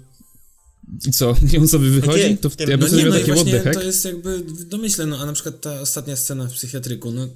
[1.07, 2.37] i co, i on sobie wychodzi, Gdzie?
[2.37, 3.75] to ja bym No sobie nie, no i takie what właśnie the heck.
[3.75, 7.29] to jest jakby w domyśle, no a na przykład ta ostatnia scena w psychiatryku, no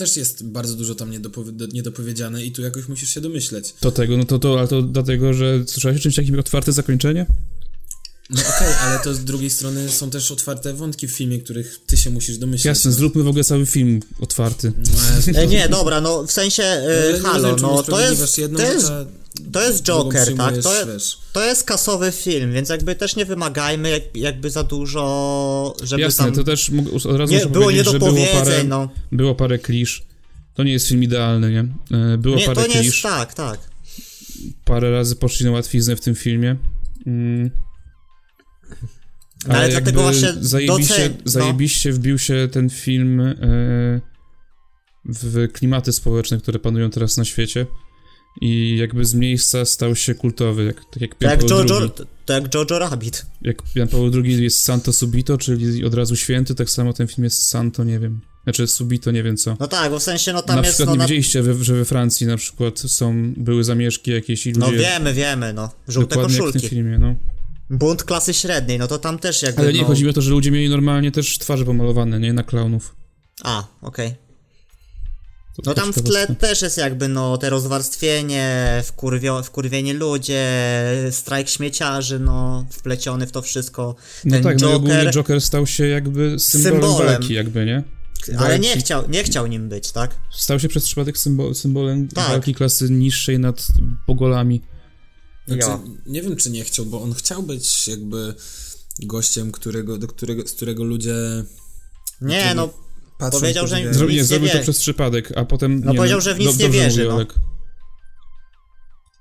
[0.00, 3.74] też jest bardzo dużo tam niedopowie, do- niedopowiedziane i tu jakoś musisz się domyśleć.
[3.80, 6.72] To tego, no to to, ale to dlatego, że słyszałeś o czymś takim jak otwarte
[6.72, 7.26] zakończenie?
[8.30, 11.96] No okej, ale to z drugiej strony są też otwarte wątki w filmie, których ty
[11.96, 12.64] się musisz domyśleć.
[12.64, 12.96] Jasne, no.
[12.96, 14.72] zróbmy w ogóle cały film otwarty.
[15.32, 18.72] No, E, nie, dobra, no w sensie, e, nie halo, no to jest, jedną, to
[18.72, 18.92] jest,
[19.52, 20.58] to jest Joker, tak?
[20.58, 20.70] To,
[21.32, 26.24] to jest kasowy film, więc jakby też nie wymagajmy jak, jakby za dużo, żeby Jasne,
[26.24, 26.34] tam...
[26.34, 28.88] to też mógł- od razu Nie, muszę było powiedzieć, że było parę, no.
[29.12, 30.02] było parę klisz.
[30.54, 31.60] To nie jest film idealny, nie?
[32.14, 33.60] E, Było Nie, parę to nie jest klisz, tak, tak.
[34.64, 36.56] parę razy poszli na łatwiznę w tym filmie.
[37.06, 37.50] Mm.
[39.48, 41.30] No, ale jakby dlatego właśnie zajebiście, docen- no.
[41.30, 43.34] zajebiście wbił się ten film e,
[45.04, 47.66] w klimaty społeczne, które panują teraz na świecie.
[48.40, 51.90] I jakby z miejsca stał się kultowy, jak, tak jak Jan Paweł Jojo, II.
[52.26, 53.26] to jak Jojo Rabbit.
[53.42, 57.24] Jak Jan Paweł II jest Santo Subito, czyli od razu święty, tak samo ten film
[57.24, 58.20] jest Santo, nie wiem.
[58.44, 59.56] Znaczy Subito, nie wiem co.
[59.60, 61.04] No tak, bo w sensie, no tam na jest, przykład no, nie na...
[61.04, 64.66] wiedzieliście, we- że we Francji na przykład są, były zamieszki jakieś i ludzie...
[64.66, 65.70] no wiemy, wiemy, no.
[65.88, 66.68] Żółte dokładnie jak w tym koszulki.
[66.76, 67.14] filmie, no.
[67.70, 69.86] Bunt klasy średniej, no to tam też jakby, Ale nie, no...
[69.86, 72.32] chodzi o to, że ludzie mieli normalnie też twarze pomalowane, nie?
[72.32, 72.96] Na klaunów.
[73.44, 74.14] A, okej.
[75.56, 80.46] To No tam w tle też jest jakby, no, te rozwarstwienie, wkurwio, wkurwieni ludzie,
[81.10, 83.94] strajk śmieciarzy, no, wpleciony w to wszystko.
[84.24, 87.06] No Ten tak, no i ogólnie Joker, Joker stał się jakby symbolem, Symbolem.
[87.06, 87.82] walki, jakby, nie?
[88.38, 88.80] ale nie walki.
[88.84, 90.10] chciał, nie chciał nim być, tak?
[90.30, 92.28] Stał się przez przypadek symbol, symbolem Tak.
[92.28, 93.66] walki klasy niższej nad
[94.06, 94.60] pogolami.
[95.54, 95.80] Znaczy, Ja.
[96.06, 98.34] nie wiem, czy nie chciał, bo on chciał być jakby
[99.02, 101.14] gościem, którego, do którego, z którego ludzie
[102.20, 102.68] Nie, no,
[103.18, 105.80] patrzą Powiedział, że nic nie, nie zrobił to przez przypadek, a potem...
[105.84, 107.14] No nie, powiedział, że w nic nie dobrze wierzy, mówi no.
[107.16, 107.34] Olek.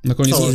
[0.04, 0.48] Na koniec, Co?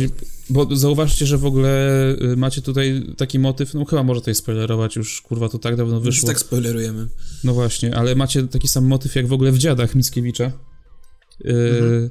[0.49, 1.89] bo zauważcie, że w ogóle
[2.21, 5.95] y, macie tutaj taki motyw, no chyba może tutaj spoilerować, już kurwa to tak dawno
[5.95, 6.27] Już wyszło.
[6.27, 7.07] tak spoilerujemy.
[7.43, 10.51] No właśnie, ale macie taki sam motyw jak w ogóle w Dziadach Mickiewicza,
[11.39, 12.09] yy, Mhm.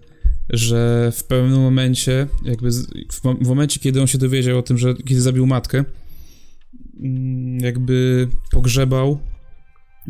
[0.51, 2.71] Że w pewnym momencie, jakby
[3.13, 5.85] w, mo- w momencie, kiedy on się dowiedział o tym, że kiedy zabił matkę,
[7.01, 9.19] mm, jakby pogrzebał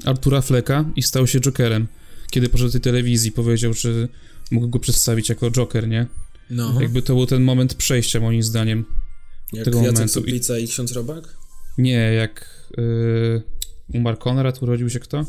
[0.05, 1.87] Artura Fleka i stał się Jokerem.
[2.31, 4.09] Kiedy poszedł do tej telewizji, powiedział, że
[4.51, 6.07] mógł go przedstawić jako Joker, nie?
[6.51, 8.85] No, Jakby to był ten moment przejścia, moim zdaniem.
[9.53, 10.13] jak tego Jacek momentu.
[10.13, 11.37] Suplica i ksiądz Robak?
[11.79, 13.43] Nie, jak yy,
[13.95, 15.25] umarł Konrad, urodził się kto?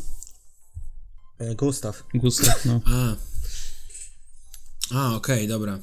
[1.38, 2.04] E, Gustaw.
[2.14, 2.80] Gustaw, no.
[2.84, 3.16] A.
[4.94, 5.78] A, okej, dobra.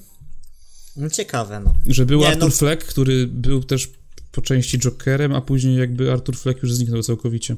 [0.96, 1.74] No, ciekawe, no.
[1.88, 3.90] Że był Nie, Arthur no- Fleck, który był też
[4.32, 7.56] po części Jokerem, a później jakby Arthur Fleck już zniknął całkowicie.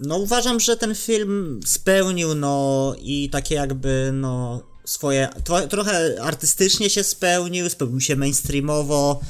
[0.00, 6.90] No uważam, że ten film spełnił, no i takie jakby, no swoje, tro, trochę artystycznie
[6.90, 9.20] się spełnił, spełnił się mainstreamowo.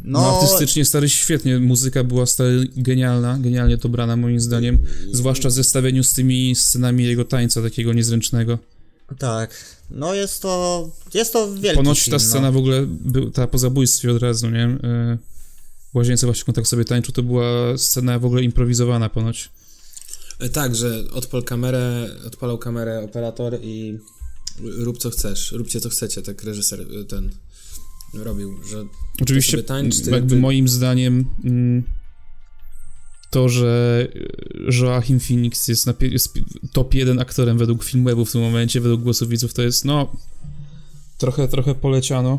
[0.00, 4.78] No, No, artystycznie stary świetnie, muzyka była stary genialna, genialnie dobrana moim zdaniem,
[5.12, 8.58] zwłaszcza w zestawieniu z tymi scenami jego tańca takiego niezręcznego.
[9.18, 9.50] Tak.
[9.90, 12.52] No jest to, jest to wielki Ponoć film, ta scena no.
[12.52, 14.78] w ogóle, był, ta po zabójstwie od razu, nie?
[15.92, 19.50] W łazience właśnie kontakt sobie tańczył, to była scena w ogóle improwizowana ponoć.
[20.40, 23.98] E, Tak, że odpal kamerę, odpalał kamerę operator i
[24.60, 27.30] rób co chcesz, róbcie co chcecie, tak reżyser e, ten
[28.14, 28.84] robił, że
[29.22, 31.82] Oczywiście, tańcz, ty jakby jakby- moim zdaniem mm,
[33.32, 34.08] to, że
[34.82, 36.38] Joachim Phoenix jest, na, jest
[36.72, 40.16] top 1 aktorem według Filmwebu w tym momencie, według głosów widzów, to jest, no,
[41.18, 42.38] trochę, trochę poleciano.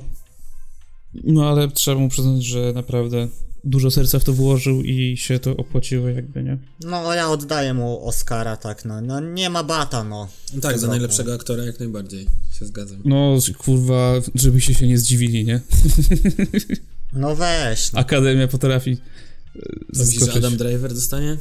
[1.14, 3.28] No, ale trzeba mu przyznać, że naprawdę
[3.64, 6.58] dużo serca w to włożył i się to opłaciło jakby, nie?
[6.80, 10.28] No ja oddaję mu Oscara, tak, no, no nie ma bata, no.
[10.62, 12.28] tak, za najlepszego aktora jak najbardziej
[12.60, 12.98] się zgadzam.
[13.06, 15.62] No, kurwa, żebyście się nie zdziwili, nie?
[17.14, 18.00] No weź, no.
[18.00, 18.98] Akademia potrafi e,
[19.91, 20.38] zaskoczyć.
[20.38, 21.38] Adam Driver dostanie?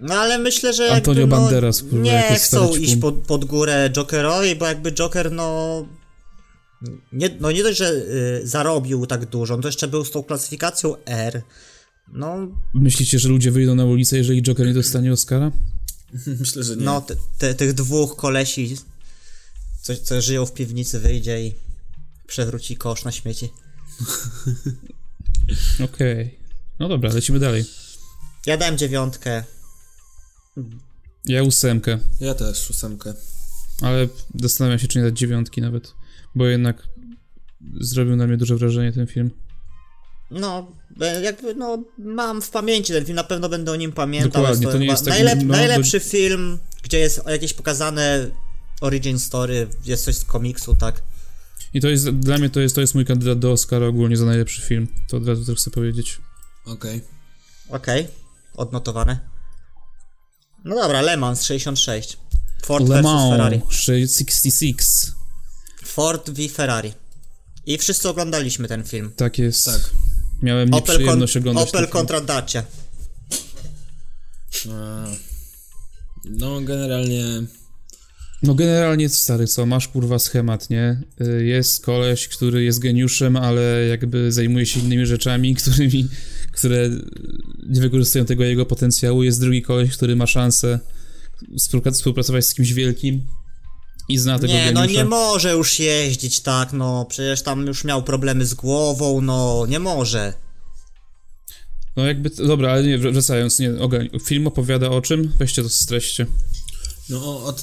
[0.00, 3.90] No ale myślę, że Antonio jakby, no, Banderas, kurwa, nie chcą iść pod, pod górę
[3.90, 5.86] Jokerowi, bo jakby Joker, no...
[7.12, 10.22] Nie, no nie dość, że y, zarobił tak dużo, no to jeszcze był z tą
[10.22, 11.42] klasyfikacją R.
[12.12, 15.52] No, Myślicie, że ludzie wyjdą na ulicę, jeżeli Joker nie dostanie Oscara?
[16.40, 16.84] Myślę, że nie.
[16.84, 18.76] no te, te, tych dwóch kolesi,
[19.82, 21.54] co, co żyją w piwnicy, wyjdzie i
[22.26, 23.48] przewróci kosz na śmieci.
[25.84, 26.39] Okej.
[26.80, 27.64] No dobra, lecimy dalej.
[28.46, 29.44] Ja dałem dziewiątkę.
[31.24, 33.14] Ja ósemkę, Ja też, ósemkę.
[33.82, 34.08] ale
[34.40, 35.94] zastanawiam się, czy nie dać dziewiątki nawet,
[36.34, 36.88] bo jednak
[37.80, 39.30] zrobił na mnie duże wrażenie ten film.
[40.30, 44.42] No, e, jakby, no, mam w pamięci ten film, na pewno będę o nim pamiętał.
[44.42, 48.30] Dokładnie, to nie chyba jest taki- najlep, no, najlepszy film, gdzie jest jakieś pokazane
[48.80, 51.02] origin story, jest coś z komiksu, tak?
[51.74, 54.24] I to jest, dla mnie to jest, to jest mój kandydat do Oscara ogólnie za
[54.24, 54.88] najlepszy film.
[55.08, 56.20] To od razu chcę powiedzieć.
[56.72, 57.00] Okej.
[57.68, 58.08] Okej,
[58.54, 59.18] odnotowane.
[60.64, 62.18] No dobra, Le Mans 66.
[62.64, 63.58] Ford Le versus Ferrari.
[63.58, 65.12] Mans 66.
[65.84, 66.92] Ford v Ferrari.
[67.66, 69.12] I wszyscy oglądaliśmy ten film.
[69.16, 69.64] Tak jest.
[69.64, 69.90] Tak.
[70.42, 72.64] Miałem Opel, kon, nieprzyjemność oglądać Opel kontra Dacia.
[76.24, 77.24] No, generalnie
[78.42, 81.02] No generalnie stary, co, masz kurwa schemat, nie?
[81.20, 86.08] Y, Jest koleś, który jest geniuszem, ale jakby zajmuje się innymi rzeczami, którymi,
[86.52, 86.90] które
[87.68, 89.22] nie wykorzystują tego jego potencjału.
[89.22, 90.80] Jest drugi koleś, który ma szansę
[91.60, 93.26] współpra- współpracować z kimś wielkim
[94.08, 95.02] i zna tego Nie, no geniusza.
[95.02, 99.78] nie może już jeździć tak, no przecież tam już miał problemy z głową, no nie
[99.78, 100.34] może.
[101.96, 105.32] No jakby, dobra, ale nie, wracając, nie, oga- film opowiada o czym?
[105.38, 106.26] Weźcie to streście.
[107.08, 107.54] No o,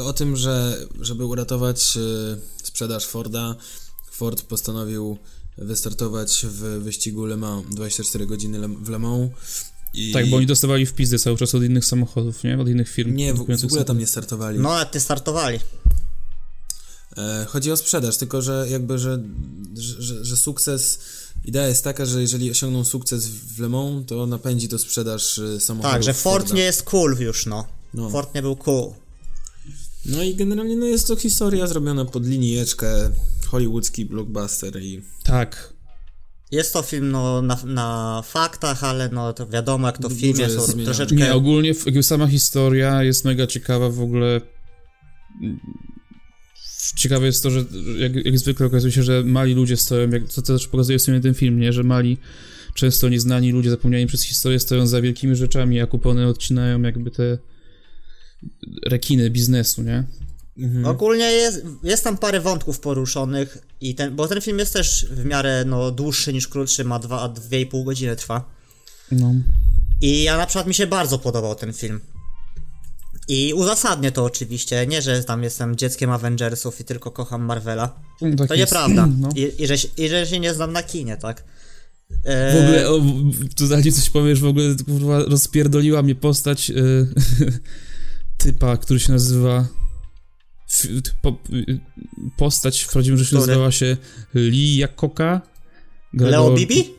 [0.00, 2.36] o, o tym, że żeby uratować y,
[2.66, 3.54] sprzedaż Forda,
[4.12, 5.18] Ford postanowił
[5.58, 9.30] wystartować w wyścigu Le Mans 24 godziny Le, w Le Mans.
[9.94, 12.58] I Tak, bo oni dostawali wpizdy cały czas od innych samochodów, nie?
[12.60, 13.14] Od innych firm.
[13.14, 14.00] nie, w, w ogóle tam samochody.
[14.00, 14.58] nie startowali.
[14.58, 15.58] No a ty startowali.
[17.16, 19.22] E, chodzi o sprzedaż, tylko że jakby, że,
[19.76, 20.98] że, że, że sukces,
[21.44, 25.60] idea jest taka, że jeżeli osiągną sukces w Le Mans, to napędzi to sprzedaż y,
[25.60, 26.54] samochodów Tak, że Ford Forda.
[26.54, 27.66] nie jest cool już, no.
[27.94, 28.10] No.
[28.10, 28.90] Ford nie był cool.
[30.06, 33.10] No i generalnie no jest to historia zrobiona pod linijeczkę,
[33.54, 35.74] hollywoodzki blockbuster i Tak.
[36.50, 40.20] Jest to film no, na, na faktach, ale no to wiadomo jak to w Dużo
[40.20, 40.84] filmie jest są zmienione.
[40.84, 41.16] troszeczkę...
[41.16, 44.40] Nie, ogólnie jakby sama historia jest mega ciekawa w ogóle.
[46.96, 47.64] Ciekawe jest to, że
[47.96, 51.20] jak, jak zwykle okazuje się, że mali ludzie stoją, jak, to też pokazuje w sumie
[51.20, 51.72] ten film, nie?
[51.72, 52.18] Że mali,
[52.74, 57.38] często nieznani ludzie zapomniani przez historię stoją za wielkimi rzeczami, a kupony odcinają jakby te
[58.86, 60.04] rekiny biznesu, nie?
[60.58, 60.86] Mhm.
[60.86, 65.24] Ogólnie jest, jest tam parę wątków poruszonych, i ten, bo ten film jest też w
[65.24, 68.44] miarę no, dłuższy niż krótszy, ma 2,5 godziny trwa.
[69.12, 69.34] No.
[70.00, 72.00] I ja na przykład mi się bardzo podobał ten film.
[73.28, 78.00] I uzasadnię to oczywiście, nie, że tam jestem dzieckiem Avengersów i tylko kocham Marvela.
[78.22, 78.72] Mm, tak to jest.
[78.72, 79.08] nieprawda.
[79.20, 79.28] No.
[79.36, 81.44] I, i, że, I że się nie znam na kinie, tak?
[82.24, 82.52] E...
[82.52, 83.00] W ogóle, o,
[83.56, 86.74] tu zanim coś powiesz, w ogóle kurwa rozpierdoliła mnie postać e,
[88.44, 89.66] typa, który się nazywa
[91.22, 91.38] po,
[92.36, 93.96] postać w prawdziwym życiu nazywała się
[94.34, 95.40] Lee Jakoka.
[96.12, 96.94] Leo go, Bibi?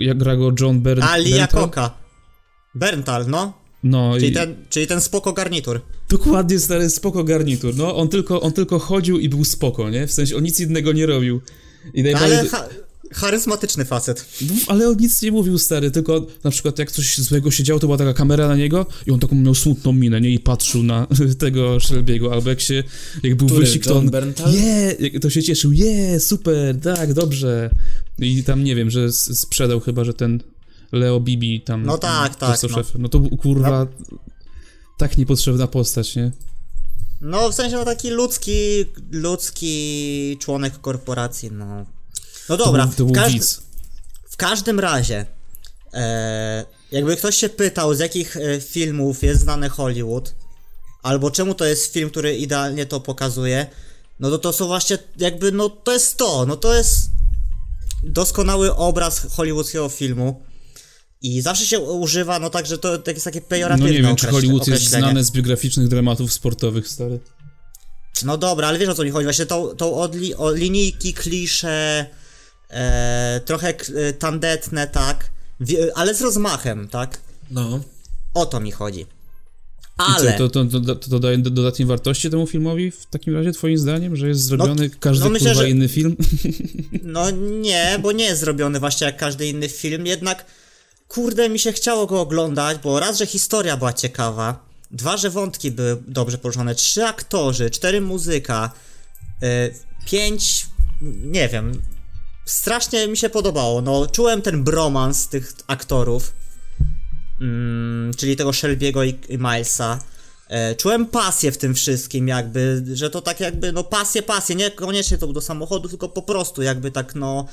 [0.00, 1.08] Jak gra go John Berntal.
[1.08, 1.98] A, Lee Jakoka.
[2.74, 3.52] Berntal, no.
[3.82, 4.32] No czyli, i...
[4.32, 5.80] ten, czyli ten spoko garnitur.
[6.08, 7.96] Dokładnie, stary spoko garnitur, no.
[7.96, 10.06] On tylko, on tylko chodził i był spoko, nie?
[10.06, 11.40] W sensie, on nic innego nie robił.
[11.94, 12.38] I najbardziej...
[12.38, 12.68] Ale ha
[13.12, 14.26] charyzmatyczny facet.
[14.42, 17.80] No, ale on nic nie mówił, stary, tylko na przykład jak coś złego się działo,
[17.80, 20.30] to była taka kamera na niego i on taką miał smutną minę, nie?
[20.30, 21.06] I patrzył na
[21.38, 22.84] tego Shelby'ego, albo jak się,
[23.22, 24.10] jak był Który, wyścig, to on,
[24.52, 27.70] yeah, to się cieszył, yeah, super, tak, dobrze.
[28.18, 30.42] I tam, nie wiem, że sprzedał chyba, że ten
[30.92, 31.86] Leo Bibi tam...
[31.86, 32.58] No tak, tak.
[32.70, 32.82] No.
[32.98, 34.18] no to kurwa, no.
[34.98, 36.32] tak niepotrzebna postać, nie?
[37.20, 41.86] No, w sensie no taki ludzki, ludzki członek korporacji, no
[42.48, 43.62] no dobra, to był, to był w,
[44.30, 45.26] w każdym razie,
[45.94, 50.34] e, jakby ktoś się pytał, z jakich e, filmów jest znany Hollywood,
[51.02, 53.66] albo czemu to jest film, który idealnie to pokazuje,
[54.20, 57.10] no to to są właśnie jakby, no to jest to, no to jest
[58.02, 60.42] doskonały obraz hollywoodzkiego filmu.
[61.22, 64.16] I zawsze się używa, no tak, że to, to jest takie pejoratywne No nie wiem,
[64.16, 67.20] czy Hollywood jest znany z biograficznych dramatów sportowych, stary.
[68.24, 72.06] No dobra, ale wiesz o co mi chodzi, właśnie tą, tą od, li, linijki, klisze,
[72.70, 75.30] e, trochę e, tandetne, tak,
[75.94, 77.20] ale z rozmachem, tak?
[77.50, 77.80] No.
[78.34, 79.06] O to mi chodzi.
[79.98, 80.38] Ale...
[80.38, 84.16] Co, to, to, to, to daje dodatnie wartości temu filmowi w takim razie, twoim zdaniem,
[84.16, 85.70] że jest zrobiony no, każdy no myślę, że...
[85.70, 86.16] inny film?
[87.02, 90.44] No nie, bo nie jest zrobiony właśnie jak każdy inny film, jednak
[91.08, 95.70] kurde mi się chciało go oglądać, bo raz, że historia była ciekawa, dwa, że wątki
[95.70, 98.70] były dobrze poruszone, trzy aktorzy, cztery muzyka,
[99.42, 99.48] yy,
[100.06, 100.66] pięć,
[101.22, 101.82] nie wiem,
[102.48, 103.82] strasznie mi się podobało.
[103.82, 106.32] No, czułem ten bromans tych aktorów,
[107.40, 109.98] mm, czyli tego Shelby'ego i, i Milesa.
[110.48, 114.70] E, czułem pasję w tym wszystkim, jakby, że to tak jakby, no pasję, pasję, nie
[114.70, 117.46] koniecznie to do samochodu, tylko po prostu jakby tak, no,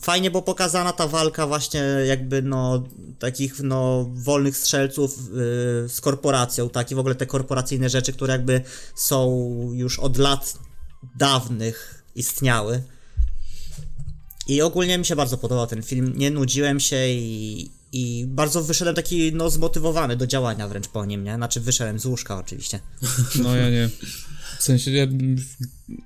[0.00, 2.82] fajnie było pokazana ta walka właśnie jakby, no,
[3.18, 8.32] takich, no, wolnych strzelców yy, z korporacją, tak, i w ogóle te korporacyjne rzeczy, które
[8.32, 8.62] jakby
[8.94, 10.58] są już od lat
[11.16, 12.82] dawnych istniały.
[14.46, 18.96] I ogólnie mi się bardzo podobał ten film, nie nudziłem się i, i bardzo wyszedłem
[18.96, 21.34] taki, no, zmotywowany do działania wręcz po nim, nie?
[21.34, 22.80] Znaczy wyszedłem z łóżka oczywiście.
[23.42, 23.88] No ja nie.
[24.58, 25.06] W sensie, ja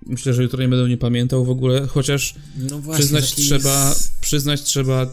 [0.07, 4.62] myślę, że jutro nie będę nie pamiętał w ogóle, chociaż no właśnie, przyznać trzeba, przyznać
[4.62, 5.07] trzeba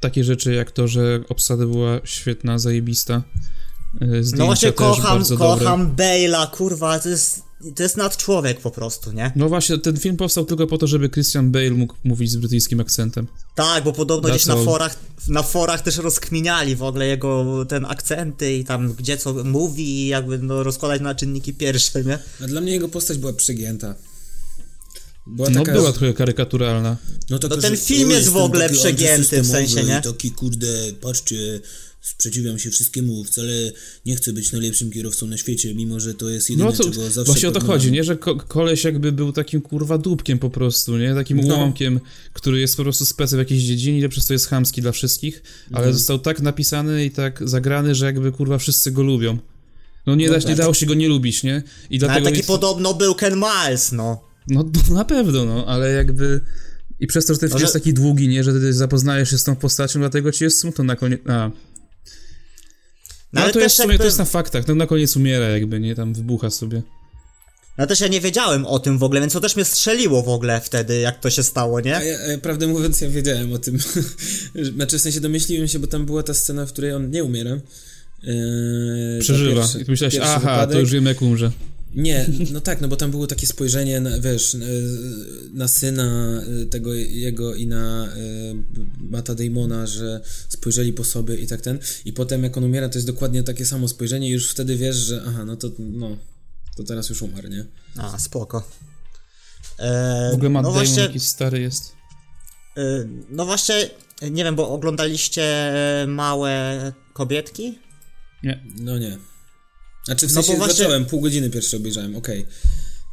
[0.00, 3.22] takie rzeczy jak to, że obsada była świetna, zajebista.
[4.02, 7.42] Y, zdjęcia no właśnie kocham, kocham Bale'a, kurwa, to jest
[7.72, 9.32] to jest nadczłowiek po prostu, nie?
[9.36, 12.80] No właśnie, ten film powstał tylko po to, żeby Christian Bale mógł mówić z brytyjskim
[12.80, 13.26] akcentem.
[13.54, 14.96] Tak, bo podobno That's gdzieś na forach,
[15.28, 20.06] na forach też rozkminiali w ogóle jego ten akcenty i tam gdzie co mówi i
[20.06, 22.18] jakby no, rozkładać na czynniki pierwsze, nie?
[22.44, 23.94] A dla mnie jego postać była przegięta.
[25.26, 25.72] Była no taka...
[25.72, 26.96] była trochę karykaturalna.
[27.30, 30.00] No, to, no ten film jest w ogóle przegięty w sensie, nie?
[30.00, 31.60] Taki kurde, patrzcie,
[32.04, 33.52] sprzeciwiam się wszystkiemu, wcale
[34.06, 37.02] nie chcę być najlepszym kierowcą na świecie, mimo że to jest jedyne, no to, czego
[37.02, 38.04] zawsze Właśnie o to chodzi, nie?
[38.04, 41.14] Że ko koleś jakby był takim kurwa dupkiem po prostu, nie?
[41.14, 41.54] Takim no.
[41.54, 42.00] ułomkiem,
[42.32, 45.42] który jest po prostu specem w jakiejś dziedzinie, ile przez to jest chamski dla wszystkich,
[45.66, 45.94] ale mhm.
[45.94, 49.38] został tak napisany i tak zagrany, że jakby kurwa wszyscy go lubią.
[50.06, 50.48] No nie, no da, tak.
[50.48, 51.62] nie dało się go nie lubić, nie?
[51.90, 54.24] I dlatego ale taki podobno był Ken Miles, no.
[54.48, 56.40] No na pewno, no, ale jakby...
[57.00, 58.44] I przez to, że ten film jest taki długi, nie?
[58.44, 61.20] Że ty zapoznajesz się z tą postacią, dlatego ci jest smutno na koniec...
[61.28, 61.50] A,
[63.34, 63.98] no, ale to jest w sumie, jakby...
[63.98, 65.94] to jest na faktach, no na koniec umiera jakby, nie?
[65.94, 66.82] Tam wybucha sobie.
[67.78, 70.28] No też ja nie wiedziałem o tym w ogóle, więc to też mnie strzeliło w
[70.28, 71.96] ogóle wtedy, jak to się stało, nie?
[71.96, 73.78] A ja, a ja, prawdę mówiąc, ja wiedziałem o tym.
[74.76, 77.50] znaczy, w sensie domyśliłem się, bo tam była ta scena, w której on nie umiera.
[78.22, 79.60] Yy, Przeżywa.
[79.60, 80.72] Pierwszy, I myślałeś, aha, wypadek.
[80.72, 81.50] to już wiemy jak umrze.
[81.94, 84.56] Nie, no tak, no bo tam było takie spojrzenie, na, wiesz,
[85.52, 88.54] na syna y, tego jego i na y,
[89.00, 91.78] Mata Damona, że spojrzeli po sobie i tak ten.
[92.04, 94.96] I potem jak on umiera, to jest dokładnie takie samo spojrzenie i już wtedy wiesz,
[94.96, 96.16] że aha, no to no,
[96.76, 97.66] to teraz już umarł, nie?
[97.96, 98.68] A, spoko.
[99.78, 101.92] E, w ogóle Matt no Damon właśnie, jakiś stary jest.
[102.76, 102.82] E,
[103.30, 103.90] no właśnie,
[104.30, 105.74] nie wiem, bo oglądaliście
[106.06, 107.78] Małe Kobietki?
[108.42, 108.64] Nie.
[108.80, 109.18] No nie.
[110.04, 112.46] Znaczy w No bo sensie właśnie- zacząłem, pół godziny pierwsze obejrzałem, okej.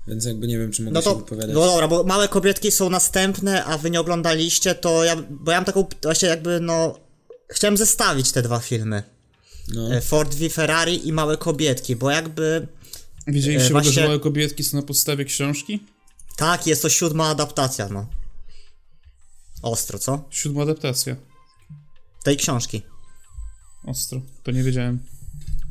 [0.08, 1.56] Więc jakby nie wiem, czy mogę No się to, wypowiadać.
[1.56, 5.58] no dobra, bo Małe Kobietki są następne, a wy nie oglądaliście, to ja, bo ja
[5.58, 7.00] mam taką, właśnie jakby, no,
[7.50, 9.04] chciałem zestawić te dwa filmy.
[9.74, 9.94] No.
[9.96, 12.68] E, Ford v Ferrari i Małe Kobietki, bo jakby,
[13.28, 15.84] E, w ogóle, właśnie- że małe kobietki są na podstawie książki?
[16.38, 18.08] tak, jest to siódma adaptacja, no.
[19.62, 20.24] Ostro, co?
[20.30, 21.16] Siódma adaptacja.
[22.24, 22.82] Tej książki.
[23.86, 24.22] Ostro.
[24.44, 25.00] To nie wiedziałem.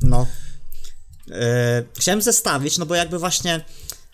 [0.01, 0.27] No.
[1.31, 3.65] E, chciałem zestawić, no bo jakby właśnie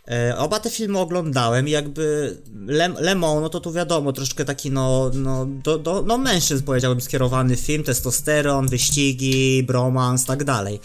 [0.07, 4.45] e, oba te filmy oglądałem i jakby Le, Le Mans, no to tu wiadomo, troszeczkę
[4.45, 10.79] taki no, no, do, do no mężczyzn powiedziałbym skierowany film, testosteron, wyścigi, bromans, tak dalej.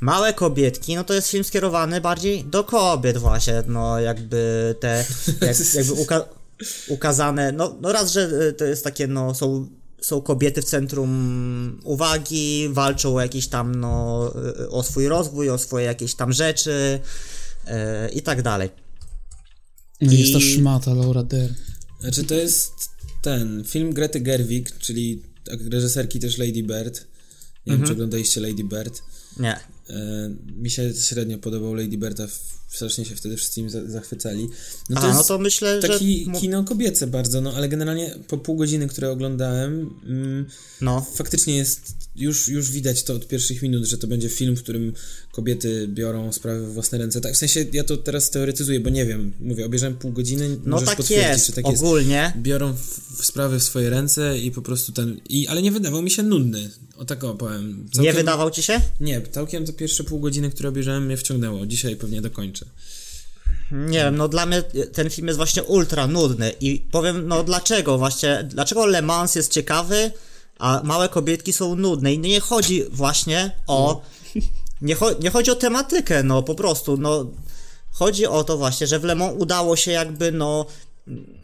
[0.00, 5.04] Małe kobietki, no to jest film skierowany bardziej do kobiet właśnie, no jakby te,
[5.40, 6.24] jak, jakby uka
[6.88, 9.68] ukazane, no, no raz, że e, to jest takie, no są
[10.00, 14.20] są kobiety w centrum uwagi, walczą o jakiś tam, no,
[14.70, 17.00] o swój rozwój, o swoje jakieś tam rzeczy
[17.66, 17.72] yy,
[18.14, 18.70] i tak dalej.
[20.00, 21.54] No I- Jest ta szmata Laura Dern.
[22.00, 22.72] Znaczy to jest
[23.22, 25.22] ten film Grety Gerwig, czyli
[25.70, 27.06] reżyserki też Lady Bird.
[27.66, 29.02] Nie wiem, czy oglądaliście Lady Bird.
[29.38, 29.60] Nie.
[29.90, 33.86] E, mi się średnio podobał Lady Bird, a w- strasznie się wtedy wszyscy im za,
[33.86, 34.48] zachwycali.
[34.90, 36.30] No A, jest no to myślę, taki że...
[36.30, 40.46] mu- kino kobiece bardzo, no ale generalnie po pół godziny, które oglądałem, mm,
[40.80, 41.80] No, faktycznie jest,
[42.16, 44.92] już, już widać to od pierwszych minut, że to będzie film, w którym
[45.38, 47.20] kobiety biorą sprawy w własne ręce.
[47.20, 50.80] Tak, w sensie ja to teraz teoretyzuję, bo nie wiem, mówię, obejrzałem pół godziny, no
[50.80, 51.82] tak jest, czy tak jest.
[51.82, 52.32] ogólnie.
[52.36, 56.02] Biorą w, w sprawy w swoje ręce i po prostu ten, i, ale nie wydawał
[56.02, 57.86] mi się nudny, o tak opowiem.
[57.98, 58.80] Nie wydawał ci się?
[59.00, 62.66] Nie, całkiem to pierwsze pół godziny, które obejrzałem mnie wciągnęło, dzisiaj pewnie dokończę.
[63.72, 64.62] Nie wiem, no dla mnie
[64.92, 69.52] ten film jest właśnie ultra nudny i powiem, no dlaczego właśnie, dlaczego Le Mans jest
[69.52, 70.10] ciekawy,
[70.58, 74.02] a Małe Kobietki są nudne i nie chodzi właśnie o,
[74.82, 77.26] nie, cho- nie chodzi o tematykę, no po prostu, no
[77.90, 80.66] chodzi o to właśnie, że w Le Mans udało się jakby, no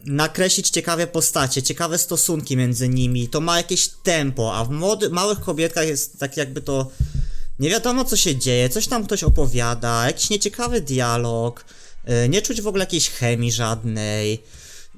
[0.05, 5.41] nakreślić ciekawe postacie, ciekawe stosunki między nimi, to ma jakieś tempo, a w młody, Małych
[5.41, 6.91] Kobietkach jest tak jakby to
[7.59, 11.65] nie wiadomo co się dzieje, coś tam ktoś opowiada, jakiś nieciekawy dialog,
[12.07, 14.43] yy, nie czuć w ogóle jakiejś chemii żadnej.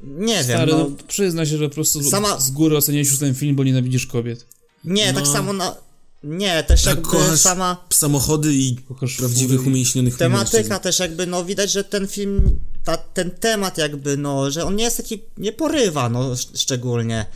[0.04, 0.96] Nie Stary, wiem, no, no.
[1.08, 4.46] przyznaj się, że po prostu Sama- z góry oceniałeś już ten film, bo nienawidzisz kobiet.
[4.84, 5.32] Nie, tak No.
[5.32, 5.76] samo na.
[6.22, 9.70] Nie, też Tak jakby kochasz sama samochody i Kochasz prawdziwych, fury.
[9.70, 10.82] umięśnionych tematyka mężczyzn.
[10.82, 14.84] też jakby, no widać, że ten film, ta, ten temat jakby, no, że on nie
[14.84, 17.26] jest taki, nie porywa, no, sz- szczególnie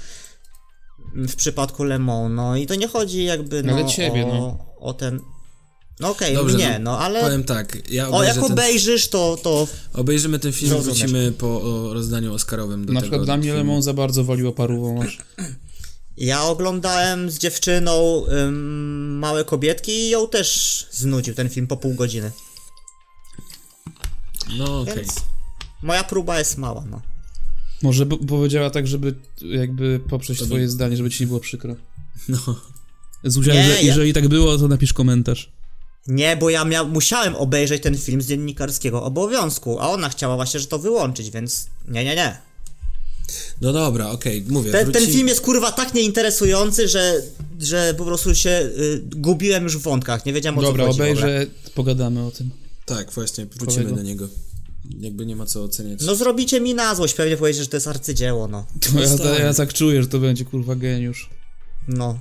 [1.15, 4.67] w przypadku Le Mans, no i to nie chodzi jakby, no, Ale ciebie, o, no.
[4.79, 5.21] o ten,
[6.01, 9.39] no okej, Dobrze, nie, no, no, ale, Powiem tak, ja o, jak ten, obejrzysz, to,
[9.43, 10.99] to obejrzymy ten film, Zrozumiesz.
[10.99, 13.55] wrócimy po o, rozdaniu Oscarowym do Na tego przykład dla mnie.
[13.55, 15.19] Lemon za bardzo waliło parówą aż.
[16.21, 21.95] Ja oglądałem z dziewczyną ym, Małe Kobietki i ją też znudził ten film po pół
[21.95, 22.33] godziny.
[24.59, 24.95] No okej.
[24.97, 25.15] Więc
[25.83, 27.01] moja próba jest mała, no.
[27.83, 31.41] Może b- powiedziała tak, żeby jakby poprzeć To by- twoje zdanie, żeby ci nie było
[31.41, 31.75] przykro.
[32.29, 32.39] No.
[33.25, 35.51] Zuzia, Nie, że, ja- jeżeli tak było, to napisz komentarz.
[36.07, 40.61] Nie, bo ja mia- musiałem obejrzeć ten film z dziennikarskiego obowiązku, a ona chciała właśnie,
[40.61, 42.39] że to wyłączyć, więc nie, nie, nie.
[43.61, 44.73] No dobra, okej, mówię.
[44.73, 47.23] Ten, ten wróci- film jest kurwa tak nieinteresujący, że,
[47.61, 51.03] że po prostu się y, gubiłem już w wątkach, nie wiedziałem o Dobra, co chodzi
[51.03, 51.23] ogóle.
[51.23, 52.51] obejrzę, pogadamy o tym.
[52.87, 53.97] Tak, właśnie, wrócimy Kolego.
[53.97, 54.29] do niego.
[55.01, 56.01] Jakby nie ma co oceniać.
[56.07, 58.67] No zrobicie mi na złość, pewnie powiedzieć, że to jest arcydzieło, no.
[59.25, 61.31] Ja, ja tak czuję, że to będzie kurwa geniusz.
[61.89, 62.19] No.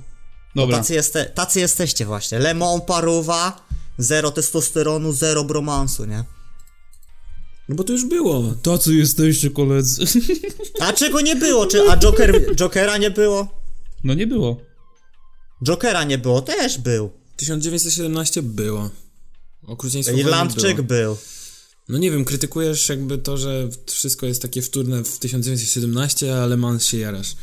[0.54, 2.38] Dobra, Tacy, jeste, tacy jesteście właśnie.
[2.38, 3.66] Lemon, paruwa,
[3.98, 6.24] zero testosteronu, zero bromansu, nie?
[7.70, 8.54] No bo to już było.
[8.62, 10.04] tacy jesteście koledzy.
[10.80, 11.66] A czego nie było?
[11.66, 13.62] Czy, a Joker, Jokera nie było?
[14.04, 14.60] No nie było.
[15.62, 17.10] Jokera nie było, też był.
[17.36, 18.90] 1917 było.
[19.66, 20.88] Okrucieństwo Irlandczyk było.
[20.88, 21.16] był.
[21.88, 26.80] No nie wiem, krytykujesz jakby to, że wszystko jest takie wtórne w 1917, ale man
[26.80, 27.36] się jarasz.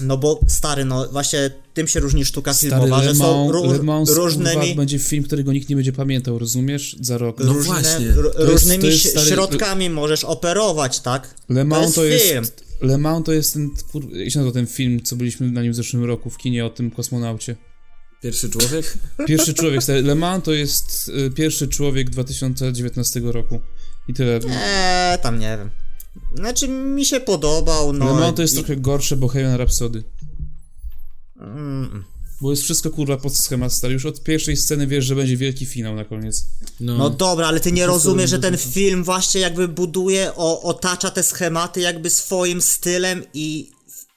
[0.00, 3.72] No bo stary, no właśnie tym się różni sztuka Stary filmowa, że są Mans, ró-
[3.72, 6.96] Le Mans różnymi, kurwa, będzie film, którego nikt nie będzie pamiętał, rozumiesz?
[7.00, 7.38] Za rok.
[7.38, 8.06] No różne, właśnie.
[8.06, 11.34] r- To jest- różnymi to jest stary- środkami możesz operować, tak?
[11.48, 12.44] Le Mans to jest, film.
[12.80, 14.12] Le Mans to jest ten, kur...
[14.12, 16.70] jak się nazywa ten film, co byliśmy na nim w zeszłym roku w kinie o
[16.70, 17.56] tym kosmonaucie.
[18.22, 18.98] Pierwszy człowiek?
[19.28, 23.60] Pierwszy człowiek, stary, Le Mans to jest y, pierwszy człowiek 2019 roku.
[24.08, 24.40] I tyle.
[24.50, 25.70] Eee, tam nie wiem.
[26.34, 28.04] Znaczy mi się podobał, no.
[28.14, 30.04] Le Mans to jest i- trochę gorsze Bohemian Rhapsody.
[31.40, 32.04] Mm,
[32.40, 33.92] Bo jest wszystko kurwa pod schemat stary.
[33.94, 36.44] Już od pierwszej sceny wiesz, że będzie wielki finał na koniec.
[36.80, 41.10] No, No dobra, ale ty nie rozumiesz, że ten film właśnie jakby buduje, o, otacza
[41.10, 43.70] te schematy jakby swoim stylem i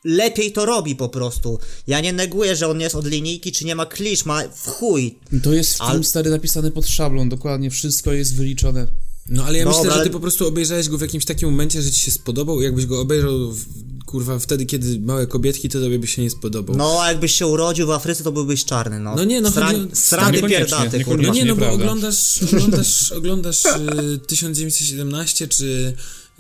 [0.04, 1.60] lepiej to robi po prostu.
[1.88, 5.20] Ja nie neguję, że on jest od linijki, czy nie ma klisz, ma w chuj.
[5.44, 8.88] To jest film Ale- stary napisany pod szablą, dokładnie, wszystko jest wyliczone.
[9.30, 11.50] No ale ja Dobra, myślę, że ale- ty po prostu obejrzałeś go w jakimś takim
[11.50, 13.66] momencie, że ci się spodobał i jakbyś go obejrzał w,
[14.06, 16.76] kurwa wtedy, kiedy małe kobietki, to tobie by się nie spodobał.
[16.76, 19.16] No, a jakbyś się urodził w Afryce, to byłbyś czarny, no.
[19.16, 21.06] No nie, no Sra- chodzi Srany pierdaty, niekoniecznie.
[21.06, 21.34] No kurwa.
[21.34, 25.94] nie, no bo oglądasz, oglądasz, oglądasz y, 1917 czy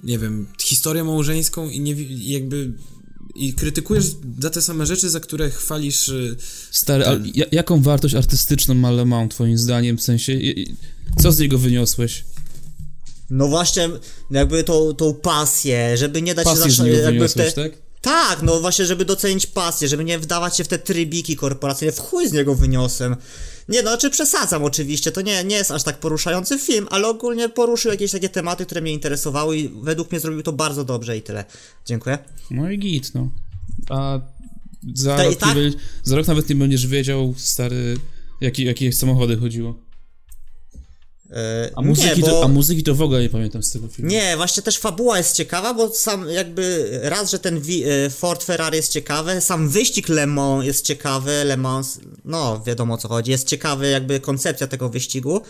[0.04, 1.96] nie wiem, historię małżeńską i nie
[2.34, 2.72] jakby
[3.36, 4.06] i krytykujesz
[4.40, 6.36] za te same rzeczy, za które chwalisz y,
[6.72, 10.40] Stary, ale ja, jaką wartość artystyczną ma Le Mans, twoim zdaniem, w sensie,
[11.22, 12.24] co z niego wyniosłeś?
[13.30, 13.90] No właśnie,
[14.32, 17.52] jakby tą, tą pasję, żeby nie dać się Pasję z zasza- niego jakby w te...
[17.52, 17.72] tak?
[18.02, 22.00] Tak, no właśnie, żeby docenić pasję, żeby nie wdawać się w te trybiki korporacyjne, w
[22.00, 23.16] chuj z niego wyniosłem.
[23.70, 27.50] Nie, no, znaczy przesadzam oczywiście, to nie, nie jest aż tak poruszający film, ale ogólnie
[27.50, 31.22] poruszył jakieś takie tematy, które mnie interesowały i według mnie zrobił to bardzo dobrze i
[31.22, 31.46] tyle.
[31.86, 32.18] Dziękuję.
[32.52, 33.32] No i git, no.
[33.90, 34.20] A
[34.94, 35.72] za, Ta- rok, tak- nie
[36.04, 37.98] za rok nawet nie będziesz wiedział, stary,
[38.42, 39.87] jakie, jakie samochody chodziło.
[41.32, 42.28] E, A muzyki, nie, bo...
[42.28, 44.12] to, a muzyki to w ogóle nie pamiętam z tego filmu.
[44.12, 48.76] Nie, właśnie też fabuła jest ciekawa, bo sam jakby raz, że ten e, Ford Ferrari
[48.76, 53.32] jest ciekawy, sam wyścig Le Mans jest ciekawy, Le Mans, no wiadomo o co chodzi,
[53.32, 55.42] jest ciekawy jakby koncepcja tego wyścigu.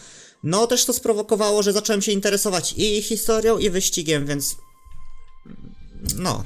[0.44, 4.56] No też to sprowokowało, że zacząłem się interesować i historią, i wyścigiem, więc
[6.18, 6.44] no.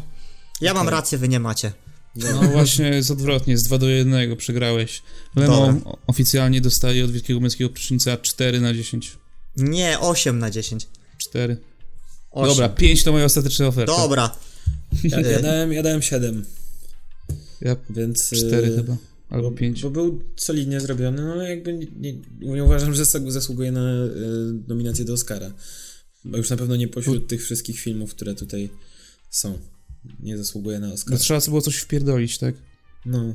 [0.61, 0.97] Ja mam Okej.
[0.97, 1.71] rację, wy nie macie.
[2.15, 5.03] No właśnie jest odwrotnie, jest 2 do 1, przegrałeś.
[5.35, 5.71] Le Dobra.
[5.71, 9.17] Mans oficjalnie dostaje od Wielkiego Męskiego Prysznica 4 na 10.
[9.57, 10.87] Nie, 8 na 10.
[11.17, 11.57] 4.
[12.31, 12.49] 8.
[12.49, 13.97] Dobra, 5 to moja ostateczna oferta.
[13.97, 14.37] Dobra.
[15.03, 16.45] ja, ja, dałem, ja dałem 7,
[17.61, 18.33] Ja więc...
[18.33, 18.97] y, 4 chyba,
[19.29, 19.81] albo bo, 5.
[19.81, 23.93] Bo był solidnie zrobiony, no ale jakby nie, nie, nie uważam, że zas- zasługuje na
[24.05, 24.09] y,
[24.67, 25.51] nominację do Oscara.
[26.25, 28.69] Bo już na pewno nie pośród tych wszystkich filmów, które tutaj
[29.29, 29.57] są.
[30.19, 31.17] Nie zasługuje na No, Oscara.
[31.17, 32.55] trzeba było coś wpierdolić, tak?
[33.05, 33.33] No.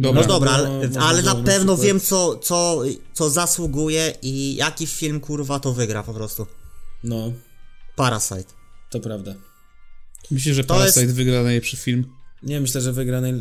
[0.00, 0.22] Dobra.
[0.22, 2.82] No dobra, no, ale, można ale na pewno przykład- wiem, co, co,
[3.14, 6.46] co zasługuje i jaki film kurwa to wygra po prostu.
[7.04, 7.32] No,
[7.96, 8.44] Parasite.
[8.90, 9.34] to prawda.
[10.30, 12.04] Myślę, że To Parasite jest- wygra najlepszy film.
[12.42, 13.32] Nie, myślę, że wygra naj...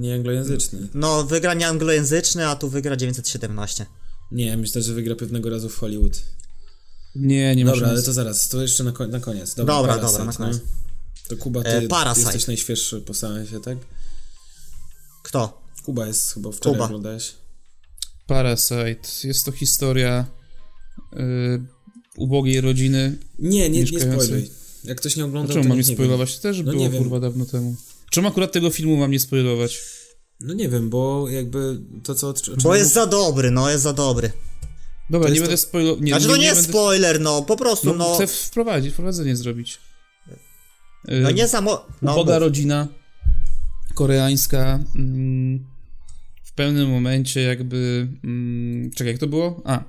[0.00, 0.88] nieanglojęzyczny.
[0.94, 3.86] No, wygra nie anglojęzyczny, a tu wygra 917.
[4.32, 6.22] Nie, myślę, że wygra pewnego razu w Hollywood.
[7.14, 9.54] Nie, nie ma Dobra, ale to zaraz, to jeszcze na, ko- na koniec.
[9.54, 10.56] Dobra, Dobra, Parasite, dobra, na koniec.
[10.56, 10.62] No.
[11.28, 12.26] To Kuba, ty E, Parasite.
[12.26, 13.78] jesteś najświeższy po seansie, tak?
[15.28, 15.62] Kto?
[15.84, 16.84] Kuba jest chyba wczoraj Kuba.
[16.84, 17.34] oglądałeś.
[18.26, 19.08] Parasite.
[19.24, 20.26] Jest to historia
[21.12, 21.16] y,
[22.16, 23.18] ubogiej rodziny.
[23.38, 24.50] Nie, nie, nie spoiluj.
[24.84, 26.36] Jak ktoś nie oglądał, Czemu to mam nie nie spoilować?
[26.36, 27.02] To też No było nie wiem.
[27.02, 27.76] kurwa dawno temu.
[28.10, 29.80] Czemu akurat tego filmu mam nie spoilować?
[30.40, 32.34] No nie wiem, bo jakby to, co...
[32.62, 34.32] Bo jest za dobry, no, jest za dobry.
[35.10, 36.00] Dobra, To nie będę to- spoilował.
[36.04, 36.72] Nie, Znaczy, nie, to nie jest będę...
[36.72, 38.14] spoiler, no, po prostu, No, no.
[38.14, 39.78] chcę wprowadzić, wprowadzenie zrobić.
[41.08, 41.86] Y, No nie samo.
[42.02, 42.40] No, uboga mów.
[42.42, 42.88] rodzina
[43.94, 45.66] koreańska mm,
[46.44, 49.62] w pewnym momencie jakby mm, czekaj, jak to było?
[49.64, 49.84] A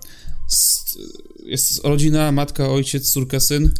[1.46, 3.72] jest rodzina, matka, ojciec, córka, syn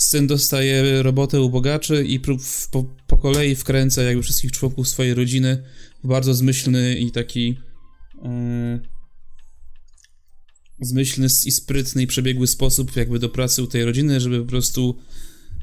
[0.00, 5.62] syn dostaje robotę u bogaczy i po, po kolei wkręca jakby wszystkich członków swojej rodziny
[6.04, 7.58] w bardzo zmyślny i taki
[8.24, 8.80] e,
[10.80, 14.98] zmyślny i sprytny i przebiegły sposób jakby do pracy u tej rodziny, żeby po prostu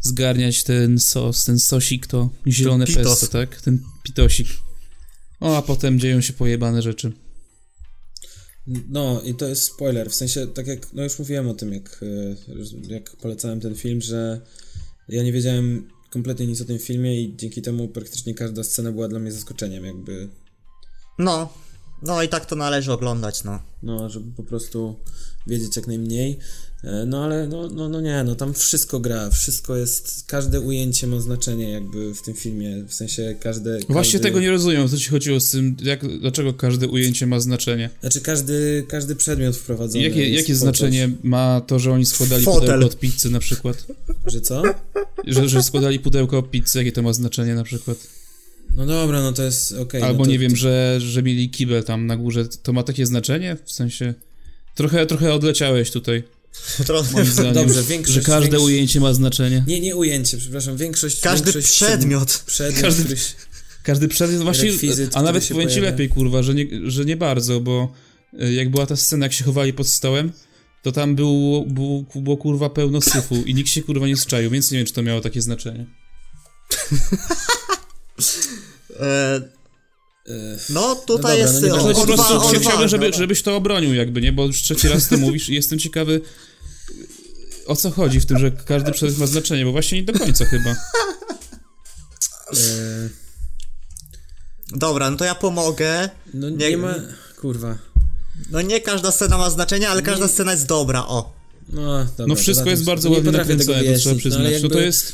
[0.01, 3.19] zgarniać ten sos, ten sosik, to zielone Ten pitos.
[3.19, 3.61] pesto, tak?
[3.61, 4.47] Ten pitosik.
[5.39, 7.11] O, a potem dzieją się pojebane rzeczy.
[8.89, 12.01] No i to jest spoiler, w sensie tak jak, no już mówiłem o tym, jak,
[12.03, 14.41] e, jak polecałem ten film, że
[15.09, 19.07] ja nie wiedziałem kompletnie nic o tym filmie i dzięki temu praktycznie każda scena była
[19.07, 20.29] dla mnie zaskoczeniem, jakby,
[21.19, 21.49] No.
[22.01, 23.59] No i tak to należy oglądać, no.
[23.83, 24.95] no, żeby po prostu
[25.47, 26.39] wiedzieć jak najmniej,
[26.83, 31.07] E, no ale no, no, no nie, no tam wszystko gra, wszystko jest, każde ujęcie
[31.07, 33.79] ma znaczenie jakby w tym filmie, w sensie każde...
[33.89, 37.28] Właśnie każdy, tego nie rozumiem, o co ci chodziło z tym, jak, dlaczego każde ujęcie
[37.28, 37.89] ma znaczenie.
[38.01, 42.61] Znaczy każdy, każdy przedmiot wprowadzony Jakie, jakie znaczenie ma to, że oni składali Fotel.
[42.61, 43.86] pudełko od pizzy na przykład?
[44.25, 44.63] Że co?
[45.28, 47.97] Że, że składali pudełko od pizzy, jakie to ma znaczenie na przykład?
[48.75, 50.01] No dobra, no to jest okej.
[50.01, 52.83] Albo no to, nie wiem, to, że, że mieli kibel tam na górze, to ma
[52.83, 53.57] takie znaczenie?
[53.65, 54.13] W sensie...
[54.78, 56.24] Trochę, trochę odleciałeś tutaj,
[57.13, 59.63] moim zdaniem, Dobrze, większość- że każde większość- ujęcie ma znaczenie.
[59.67, 61.20] Nie, nie ujęcie, przepraszam, większość...
[61.20, 62.43] Każdy większość przedmiot.
[62.45, 63.21] Przedmiot, Każdy- któryś...
[63.83, 67.17] Każdy przedmiot, właśnie, Rekwizyt, a nawet który powiem ci lepiej, kurwa, że nie, że nie
[67.17, 67.93] bardzo, bo
[68.41, 70.32] y, jak była ta scena, jak się chowali pod stołem,
[70.83, 74.71] to tam było, było, było kurwa pełno syfu i nikt się kurwa nie zczaił, więc
[74.71, 75.86] nie wiem, czy to miało takie znaczenie.
[78.99, 79.41] E, E,
[80.70, 81.62] no tutaj dobra, jest.
[81.62, 84.32] no o, Po prostu odwa- chciałbym, żeby, żebyś to obronił jakby, nie?
[84.32, 86.21] Bo już trzeci raz to mówisz i jestem ciekawy
[87.66, 90.45] o co chodzi w tym, że każdy przedmiot ma znaczenie, bo właśnie nie do końca
[90.45, 90.70] chyba.
[90.70, 90.75] e,
[94.71, 96.09] Dobra, no to ja pomogę.
[96.33, 96.95] No nie, Nie- ma...
[97.41, 97.78] Kurwa.
[98.51, 101.33] No nie każda scena ma znaczenie, ale każda Nie- scena jest dobra, o.
[101.70, 104.43] No, dobra, No wszystko to jest bardzo nie ładnie nakręcone, to trzeba no, przyznać.
[104.63, 105.13] No to jakby jest...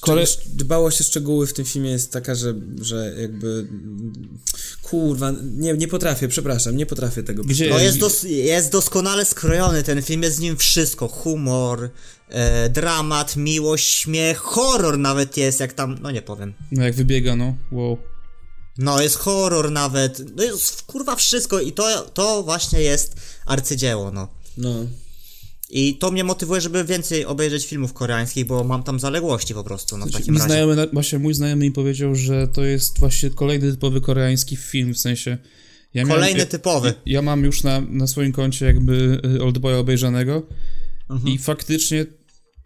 [0.00, 3.66] kole- Dbałość o szczegóły w tym filmie jest taka, że, że jakby...
[4.82, 9.82] Kurwa, nie, nie potrafię, przepraszam, nie potrafię tego Gdzie- No jest, dos jest doskonale skrojony
[9.82, 11.08] ten film, jest w nim wszystko.
[11.08, 11.90] Humor,
[12.28, 16.54] e, dramat, miłość, śmiech, horror nawet jest, jak tam, no nie powiem.
[16.72, 17.56] No jak wybiega, no.
[17.72, 17.98] Wow.
[18.78, 24.28] No jest horror nawet, no jest kurwa wszystko i to, to właśnie jest arcydzieło, no.
[24.56, 24.74] No,
[25.74, 29.96] I to mnie motywuje, żeby więcej obejrzeć filmów koreańskich, bo mam tam zaległości po prostu,
[29.96, 30.48] no w takim Mi razie.
[30.50, 34.94] znajomy, na- właśnie mój znajomy mi powiedział, że to jest właśnie kolejny typowy koreański film,
[34.94, 35.38] w sensie...
[35.94, 36.94] Ja miałem- Kolejny ja, typowy.
[37.06, 40.42] Ja mam już na, na swoim koncie jakby y, Oldboya obejrzanego
[41.10, 41.34] Mhm.
[41.34, 42.06] i faktycznie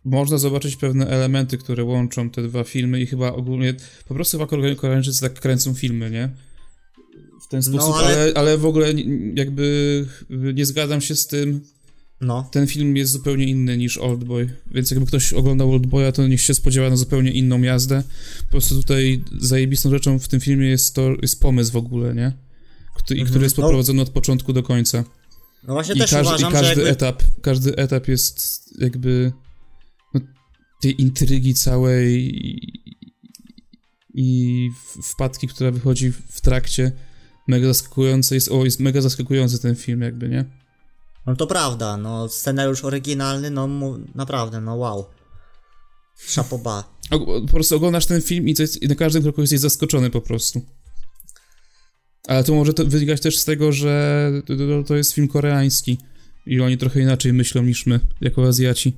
[0.04, 3.74] można zobaczyć pewne elementy, które łączą te dwa filmy i chyba ogólnie,
[4.08, 6.28] po prostu chyba Kore- Koreańczycy tak kręcą filmy, nie?
[7.46, 8.32] W ten No, sposób, ale- ale...
[8.34, 8.92] Ale, w ogóle
[9.34, 10.06] jakby
[10.54, 11.60] nie zgadzam się z tym,
[12.20, 12.48] No.
[12.52, 16.54] ten film jest zupełnie inny niż Oldboy, więc jakby ktoś oglądał Oldboya, to niech się
[16.54, 18.02] spodziewa na zupełnie inną jazdę.
[18.44, 22.32] Po prostu tutaj zajebistą rzeczą w tym filmie jest to, jest pomysł w ogóle, nie?
[22.94, 23.62] Kto, I który jest No.
[23.62, 25.04] poprowadzony od początku do końca.
[25.66, 26.88] No właśnie I, też każdy, uważam, i każdy jakby...
[26.88, 29.32] etap, każdy etap jest jakby
[30.14, 30.20] no,
[30.82, 32.72] tej intrygi całej i,
[34.14, 34.70] i
[35.02, 36.92] wpadki, która wychodzi w trakcie,
[37.48, 40.44] mega zaskakujące jest, o, jest mega zaskakujący ten film jakby, nie?
[41.26, 43.68] No to prawda, no scenariusz oryginalny, no
[44.14, 45.06] naprawdę, no wow.
[46.26, 46.84] Szapoba.
[47.46, 50.62] Po prostu oglądasz ten film i, jest, i na każdym kroku jesteś zaskoczony po prostu.
[52.28, 54.54] Ale to może to wynikać też z tego, że to,
[54.86, 55.98] to, jest film koreański
[56.46, 58.96] i oni trochę inaczej myślą niż my, jako Azjaci.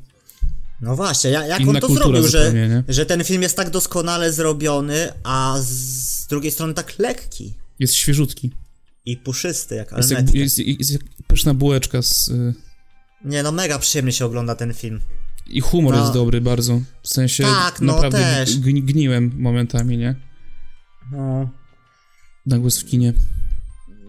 [0.81, 2.53] No właśnie, ja, jak Inna on to zrobił, że,
[2.89, 8.51] że ten film jest tak doskonale zrobiony, a z drugiej strony tak lekki Jest świeżutki.
[9.13, 12.29] I puszysty jak Jest jak, jest, jest jak pyszna bułeczka z...
[12.29, 12.55] y,
[13.25, 15.01] Nie no, mega przyjemnie się ogląda ten film.
[15.47, 16.01] I humor No.
[16.01, 16.81] jest dobry bardzo.
[17.03, 18.59] W sensie Tak, no naprawdę też.
[18.61, 20.15] gni- gniłem momentami, nie?
[21.13, 21.51] No,
[22.47, 23.13] Na głos w kinie.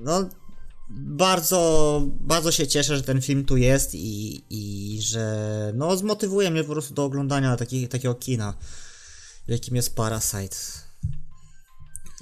[0.01, 0.29] no
[0.89, 6.63] bardzo, bardzo się cieszę, że ten film tu jest i, i że no zmotywuje mnie
[6.63, 8.53] po prostu do oglądania taki, takiego kina,
[9.47, 10.55] jakim jest Parasite.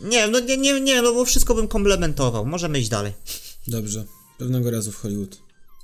[0.03, 2.45] Nie no nie, nie, nie no bo wszystko bym komplementował.
[2.45, 3.13] Możemy iść dalej.
[3.67, 4.05] dobrze.
[4.37, 5.37] Pewnego razu w Hollywood.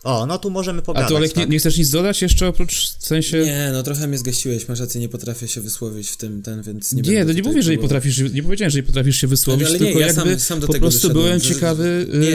[0.03, 1.51] O, no tu możemy A pogadać, tu Olek, nie, tak?
[1.51, 3.37] nie chcesz nic dodać jeszcze oprócz w sensie...
[3.45, 6.91] Nie, no trochę mnie zgasiłeś, masz rację, nie potrafię się wysłowić w tym, ten, więc
[6.93, 9.67] nie Nie, no nie mówię, że nie potrafisz, nie powiedziałem, że nie potrafisz się wysłowić,
[9.67, 12.07] Ale nie, tylko ja sam- jakby sam do po tego prostu doszedłem, byłem że- ciekawy,
[12.13, 12.27] Nie,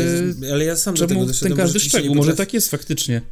[0.47, 2.71] yy, ale ja sam do tego czemu doszedłem, ten każdy szczegół, nie może tak jest
[2.71, 3.23] faktycznie.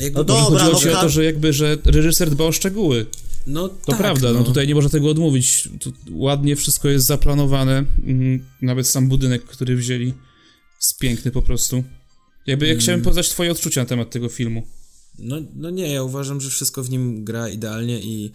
[0.00, 3.06] Jakby, No Dobra, chodziło no ci o to, że jakby, że reżyser dba o szczegóły.
[3.46, 4.44] No To tak, prawda, no.
[4.44, 5.68] tutaj nie można tego odmówić.
[5.80, 10.14] Tu ładnie wszystko jest zaplanowane, mm, nawet sam budynek, który wzięli,
[10.76, 11.84] jest piękny po prostu.
[12.46, 14.66] Jakby, jak chciałem poznać twoje odczucia na temat tego filmu.
[15.18, 18.30] No, no nie, ja uważam, że wszystko w nim gra idealnie i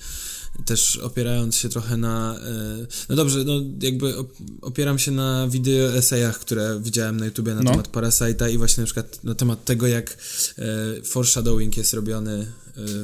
[0.65, 2.39] też opierając się trochę na...
[2.39, 7.55] E, no dobrze, no jakby op, opieram się na wideo esejach, które widziałem na YouTubie
[7.55, 7.71] na No.
[7.71, 10.17] temat Parasite'a i właśnie na przykład na temat tego, jak
[10.57, 12.45] e, foreshadowing jest robiony e,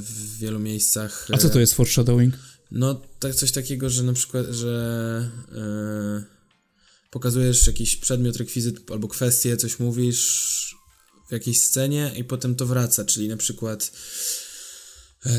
[0.01, 1.27] w wielu miejscach.
[1.33, 2.33] A co to jest foreshadowing?
[2.71, 5.31] No, tak coś takiego, że na przykład, że
[7.11, 10.66] pokazujesz jakiś przedmiot, rekwizyt albo kwestię, coś mówisz
[11.27, 13.91] w jakiejś scenie i potem to wraca, czyli na przykład
[15.25, 15.31] e,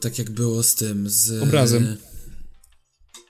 [0.00, 1.96] tak jak było z tym, z Obrazem.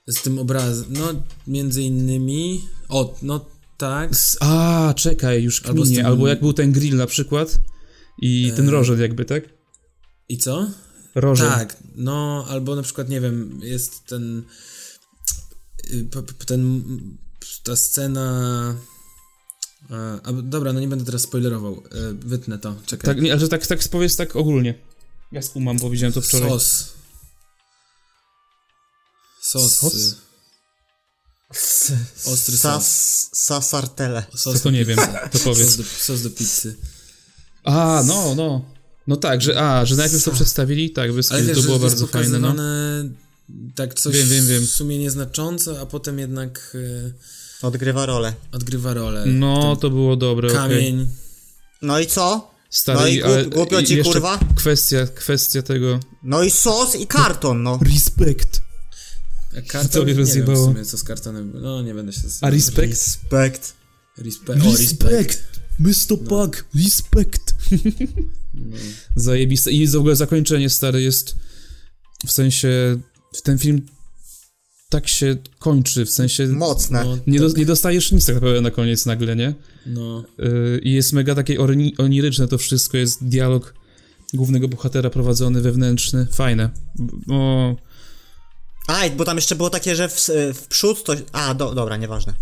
[0.06, 3.46] Z tym obrazem, no między innymi, o, no
[3.78, 5.96] tak, S- A, czekaj, już Albo z kminie.
[5.96, 7.58] tym- Albo jak był ten grill na przykład
[8.22, 8.70] i ten E.
[8.70, 9.44] rożet jakby, tak?
[10.28, 10.70] i co?
[11.14, 11.48] Rożet.
[11.48, 14.42] Tak, no albo na przykład, nie wiem, jest ten
[15.90, 16.06] y,
[16.46, 16.82] ten
[17.62, 18.76] ta scena
[19.90, 23.14] a, a, dobra, no nie będę teraz spoilerował, y, wytnę to, czekaj.
[23.14, 24.74] Tak, nie, ale że tak, tak powiedz tak ogólnie.
[25.32, 26.50] Ja skumam, bo widziałem to wczoraj.
[26.50, 26.88] Sos.
[29.42, 29.72] Sos.
[29.78, 29.94] Sos?
[31.90, 34.24] y, Ostry sas, Sasartele.
[34.34, 34.98] sos To, to nie wiem,
[35.32, 35.76] to Sos powiedz.
[35.76, 36.76] do, sos do pizzy.
[37.64, 38.64] A, no, no.
[39.06, 42.54] No tak, że a, że najpierw to przedstawili, tak, wiesz, to było bardzo fajne, no.
[43.74, 44.66] tak coś Wiem, wiem, wiem.
[44.66, 47.12] w sumie nieznacząco, a potem jednak y,
[47.62, 48.34] Odgrywa rolę.
[48.52, 49.26] odgrywa rolę.
[49.26, 51.08] No, to było dobre, Ten kamień.
[51.82, 52.50] No i co?
[52.70, 54.38] Stary, No i ale głupio ci, kurwa?
[54.56, 56.00] Kwestia, kwestia tego...
[56.22, 57.78] No i sos i karton, no.
[57.94, 58.60] Respekt.
[59.58, 60.66] A karton, Co mnie nie wiem w rozjebało?
[60.66, 61.52] sumie co z kartonem.
[61.54, 62.90] No nie będę się A respekt?
[62.90, 63.74] Respekt.
[64.18, 64.62] Respekt.
[64.66, 65.44] O, respekt.
[65.78, 66.18] Mr.
[66.28, 67.54] Pug, respekt.
[68.54, 68.76] No.
[69.16, 69.70] Zajebiste.
[69.70, 71.34] I w ogóle zakończenie, stary, jest
[72.26, 72.98] w sensie,
[73.34, 73.86] w ten film
[74.90, 77.04] tak się kończy, w sensie Mocne.
[77.04, 79.54] No, nie, tak, do, nie dostajesz nic tak naprawdę na koniec nagle, nie?
[79.86, 80.24] no.
[80.38, 83.74] Yy, I jest mega takie oni- oniryczne to wszystko, jest dialog
[84.34, 86.70] głównego bohatera prowadzony, wewnętrzny, fajne.
[87.30, 87.76] O,
[88.86, 91.14] Aj, bo tam jeszcze było takie, że w, w przód to...
[91.32, 92.34] A, do, dobra, nieważne.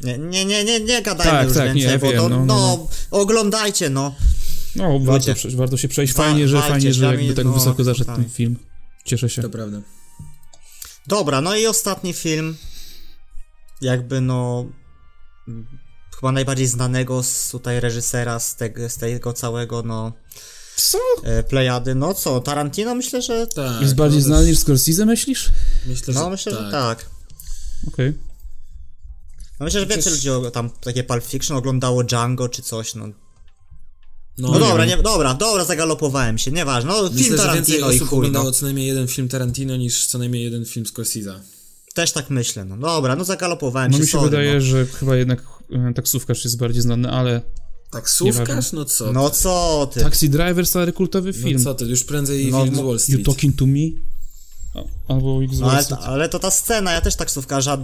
[0.00, 2.36] Nie, nie, nie, nie, nie gadajmy Tak, już tak, więcej, nie, bo wiem, to, no,
[2.38, 4.14] no, no, oglądajcie, no.
[4.76, 6.12] no warto, warto się przejść.
[6.12, 8.16] Wa- Fajnie, że, fajnie, że jakby tak no, wysoko zaszedł tak.
[8.16, 8.56] ten film.
[9.04, 9.42] Cieszę się.
[9.42, 9.80] To prawda.
[11.06, 12.56] Dobra, no i ostatni film.
[13.80, 14.66] Jakby no.
[16.16, 20.12] Chyba najbardziej znanego z tutaj reżysera z tego, z tego całego, no.
[20.76, 20.98] Co?
[21.24, 21.94] e, Plejady.
[21.94, 23.46] No co, Tarantino myślę, że.
[23.46, 23.82] Tak.
[23.82, 25.50] Jest bardziej no, znany niż Scorsese, myślisz?
[25.86, 26.64] Myślę, No że myślę, tak.
[26.64, 27.06] że tak.
[27.88, 28.18] Okej.
[29.60, 33.08] No myślę, że więcej ludzi tam takie Pulp Fiction oglądało Django czy coś, no.
[34.38, 36.90] No, No, dobra, nie, dobra, dobra, zagalopowałem się, nieważne.
[36.90, 38.50] No, film Myślę, że Tarantino i chuj, no.
[38.52, 41.34] co najmniej jeden film Tarantino niż co najmniej jeden film Scorsese'a.
[41.94, 42.76] Też tak myślę, no.
[42.76, 44.60] Dobra, no zagalopowałem No się, mi się sorry, wydaje, no.
[44.60, 45.42] że chyba jednak
[45.72, 47.40] e, taksówkarz jest bardziej znany, ale
[47.90, 48.72] Taksówkarz?
[48.72, 49.12] No co?
[49.12, 50.00] No co ty?
[50.00, 51.64] Taxi Driver, stary kultowy no film.
[51.64, 53.26] co ty, już prędzej No, Wilk z mo- Wall You Street.
[53.26, 53.78] talking to me?
[55.08, 57.78] Albo X No, ale, ale to ta scena, ja też taksówkarza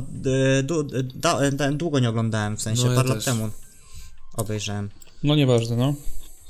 [0.58, 0.82] y, du,
[1.14, 3.50] da, da, długo nie oglądałem, w sensie No, ja parę lat temu
[4.36, 4.90] obejrzałem.
[5.22, 5.94] No nieważne, no.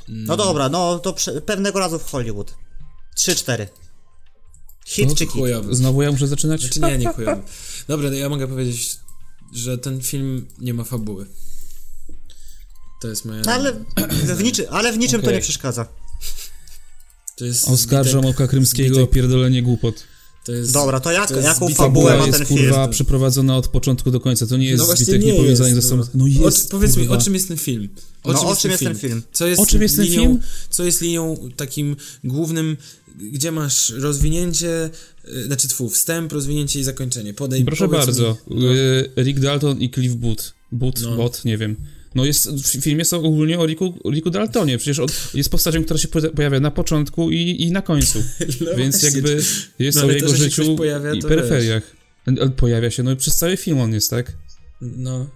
[0.09, 2.55] No dobra, no to prze, pewnego razu w Hollywood.
[3.19, 3.66] 3-4.
[4.87, 5.27] Hit No, czy?
[5.27, 5.74] Chujowy.
[5.74, 6.61] Znowu ja muszę zaczynać?
[6.61, 7.43] Znaczy nie, nie chujowy.
[7.89, 8.97] Dobra, to ja mogę powiedzieć,
[9.53, 11.27] że ten film nie ma fabuły.
[13.01, 13.43] To jest moja...
[13.43, 13.73] Ale
[14.37, 15.37] w, niczy, ale w niczym to Okej.
[15.37, 15.87] nie przeszkadza.
[17.37, 20.05] To jest Oskarżam Oka Krymskiego o pierdolenie głupot.
[20.47, 22.60] To jest, Dobra, to jak, to jest jaką zbite- fabułę Fabuła ma jest ten film?
[22.60, 24.47] kurwa przeprowadzona od początku do końca.
[24.47, 26.02] To nie jest No zbitek nie niepowiązanych jest, ze sobą.
[26.14, 26.27] no.
[26.27, 27.16] Jest, o, powiedz mi, kurwa.
[27.16, 27.89] o czym jest ten film?
[28.24, 29.23] No, o czym jest ten film?
[29.32, 30.39] Co jest O czym jest ten linią, film?
[30.70, 32.77] Co jest linią takim głównym,
[33.32, 34.90] gdzie masz rozwinięcie,
[35.28, 37.35] y, znaczy twój wstęp, rozwinięcie i zakończenie.
[37.35, 38.36] Podej, Proszę bardzo.
[38.51, 40.43] Mi, no, y, Rick Dalton i Cliff Booth.
[40.73, 41.16] Booth, No.
[41.16, 41.77] Bot, nie wiem.
[42.16, 44.78] No jest, w filmie są ogólnie o Ricku, Ricku Daltonie.
[44.78, 48.18] Przecież on jest postacią, która się po- pojawia na początku i, i na końcu.
[48.60, 49.18] no Więc właśnie.
[49.20, 49.43] jakby
[49.78, 51.97] jest No, o jego to, życiu pojawia, i peryferiach.
[52.26, 54.32] On Pojawia się, no i przez cały film on jest, tak?
[54.80, 55.26] No.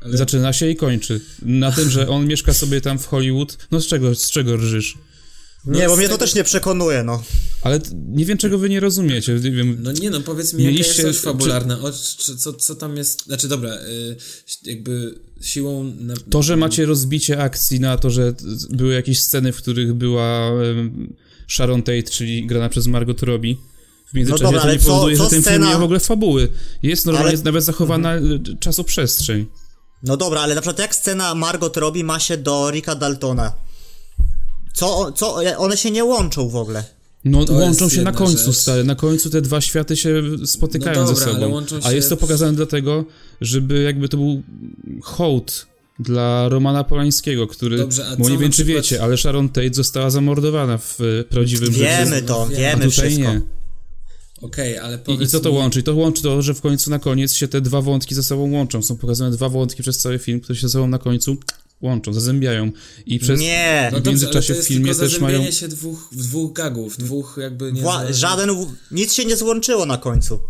[0.00, 1.20] Ale Zaczyna się i kończy.
[1.42, 3.58] Na tym, że on mieszka sobie tam w Hollywood.
[3.70, 4.98] No z czego, z czego rżysz?
[5.66, 7.22] Nie, bo mnie to tego- też nie przekonuje, no.
[7.62, 9.34] Ale nie wiem, czego wy nie rozumiecie.
[9.34, 12.52] Nie wiem, No nie no, powiedz mi, jaka Mieliście- jest coś fabularna, o, czy, co,
[12.52, 14.16] co tam jest, znaczy dobra, y,
[14.62, 15.84] jakby siłą...
[16.00, 18.34] Na, To, że macie rozbicie akcji na to, że
[18.70, 20.50] były jakieś sceny, w których była
[21.48, 23.56] Sharon Tate, czyli grana przez Margot Robbie.
[24.12, 25.78] W międzyczasie No dobra, to nie co- powoduje, co że ten film scena- nie ma
[25.80, 26.48] w ogóle fabuły.
[26.82, 28.20] Jest normalnie Ale- nawet zachowana y,
[28.60, 29.46] czasoprzestrzeń.
[30.02, 33.52] No dobra, ale na przykład jak scena Margot robi ma się do Ricka Daltona?
[34.74, 36.84] Co, co, one się nie łączą w ogóle.
[37.24, 38.56] No, To łączą się na końcu, rzecz.
[38.56, 38.84] stary.
[38.84, 41.78] Na końcu te dwa światy się spotykają No ze dobra, ale sobą.
[41.88, 43.04] A jest to w- pokazane dlatego,
[43.40, 44.42] żeby jakby to był
[45.02, 45.66] hołd
[45.98, 50.10] dla Romana Polańskiego, który, Dobrze, bo nie wiem czy przykład- wiecie, ale Sharon Tate została
[50.10, 52.26] zamordowana w e, prawdziwym Wiemy życiu.
[52.26, 52.56] to, wiem.
[52.56, 53.32] A wiemy tutaj wszystko.
[53.32, 53.40] nie.
[54.42, 55.82] Okej, ale I, I co to mi, łączy?
[55.82, 58.82] To łączy to, że w końcu na koniec się te dwa wątki ze sobą łączą.
[58.82, 61.36] Są pokazane dwa wątki przez cały film, które się ze sobą na końcu
[61.82, 62.70] łączą, zazębiają.
[63.06, 65.50] I przez Nie, No w międzyczasie ale w filmie też mają...
[65.50, 68.50] się dwóch, dwóch gagów, dwóch jakby nie Wła- żaden,
[68.90, 70.40] nic się nie złączyło na końcu.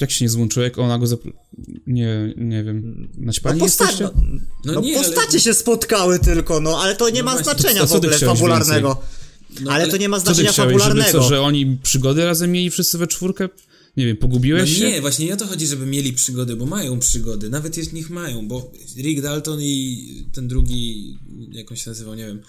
[0.00, 1.32] Jak się nie złączyło, jak ona go zapro...
[1.86, 3.08] Nie, nie wiem.
[3.18, 4.04] No, Naćpani posta- jesteście?
[4.04, 4.10] no,
[4.64, 7.44] No no nie, ale- postacie się spotkały tylko, no, ale to nie No ma właśnie,
[7.52, 9.00] znaczenia to w co ogóle fabularnego.
[9.60, 11.12] No, ale, to nie ma Co znaczenia żeby fabularnego.
[11.12, 13.48] co, że oni przygody razem mieli wszyscy we czwórkę?
[13.98, 14.90] Nie wiem, No pogubiłeś się?
[14.90, 18.10] nie, właśnie nie o to chodzi, żeby mieli przygody, bo mają przygody, nawet jeśli nich
[18.10, 21.18] mają, bo Rick Dalton i ten drugi,
[21.52, 22.40] jak on się nazywał, nie wiem,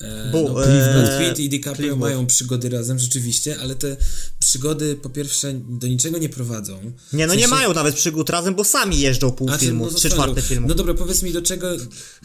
[0.00, 3.96] e, no, e, Pitt i DiCaprio Cliff mają przygody razem, rzeczywiście, ale te
[4.38, 6.80] przygody po pierwsze do niczego nie prowadzą.
[7.12, 9.84] Nie, no W nie sensie- mają nawet przygód razem, bo sami jeżdżą pół A, filmu,
[9.84, 10.68] no trzy swoją czwarte filmu.
[10.68, 11.68] No dobra, powiedz mi, do czego,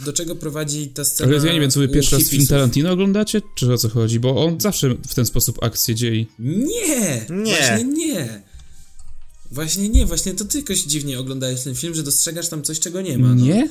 [0.05, 2.47] do czego prowadzi ta scena Ale ja nie wiem, co wy pierwszy raz film?
[2.47, 3.41] Tarantino oglądacie?
[3.55, 4.19] Czy o co chodzi?
[4.19, 6.27] Bo on zawsze w ten sposób akcję dzieli.
[6.39, 7.25] Nie!
[7.29, 7.55] Nie.
[7.55, 8.52] Właśnie nie!
[9.53, 13.01] Właśnie nie, właśnie to ty jakoś dziwnie oglądałeś ten film, że dostrzegasz tam coś, czego
[13.01, 13.27] nie ma.
[13.27, 13.45] No.
[13.45, 13.69] Nie?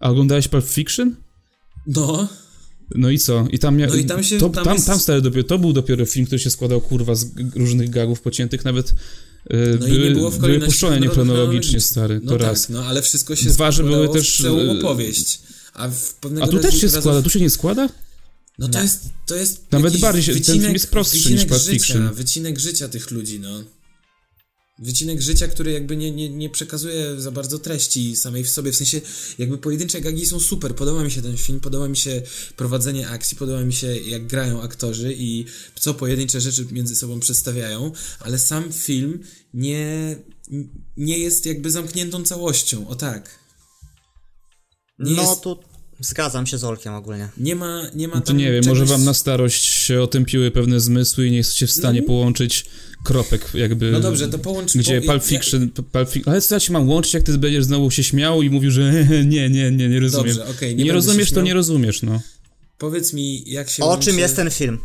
[0.00, 1.16] A oglądałeś Pulp Fiction?
[1.86, 2.28] No,
[2.94, 3.46] No i co?
[3.50, 3.86] I tam, mia...
[3.86, 6.26] No i tam się- to, tam tam, jest- tam stary dopiero, to był dopiero film,
[6.26, 8.94] który się składał kurwa z różnych gagów pociętych, nawet
[9.50, 12.68] yy, no i były, nie było w były puszczone niechronologicznie, stary, No to tak, raz.
[12.68, 15.40] no ale wszystko się Dwa, że były też, całą e, opowieść.
[15.74, 17.88] A w pewnego A tu też się składa, tu się nie składa?
[18.58, 21.48] No to jest, to jest Nawet bardziej się- ten wycinek, film jest prostszy niż wycinek
[21.48, 22.14] Pulp życia, Fiction.
[22.14, 23.62] Wycinek życia tych ludzi, no.
[24.78, 28.76] Wycinek życia, który jakby nie, nie, nie przekazuje za bardzo treści samej w sobie, w
[28.76, 29.00] sensie
[29.38, 32.22] jakby pojedyncze gagi są super, podoba mi się ten film, podoba mi się
[32.56, 35.44] prowadzenie akcji, podoba mi się jak grają aktorzy i
[35.80, 39.20] co pojedyncze rzeczy między sobą przedstawiają, ale sam film
[39.54, 40.16] nie,
[40.96, 43.38] nie jest jakby zamkniętą całością, o tak.
[44.98, 45.40] Nie no jest...
[45.42, 45.58] tu
[46.00, 47.28] zgadzam się z Olkiem ogólnie.
[47.36, 48.78] Nie ma, nie ma no to nie wiem, czegoś...
[48.78, 52.06] może wam na starość się otępiły pewne zmysły i nie jesteście w stanie no.
[52.06, 52.66] połączyć
[53.04, 53.90] kropek jakby...
[53.90, 54.76] No dobrze, to połącz...
[54.76, 55.06] Gdzie po...
[55.06, 55.70] Pulp Fiction...
[55.70, 58.50] Pulp Fiction ale co ja ci mam łączyć, jak ty będziesz znowu się śmiał i
[58.50, 58.92] mówił, że
[59.24, 60.36] nie, nie, nie, nie rozumiem.
[60.36, 62.20] Dobrze, okay, nie, nie rozumiesz, to nie rozumiesz, no.
[62.78, 64.04] Powiedz mi, jak się O łączy...
[64.04, 64.78] czym jest ten film?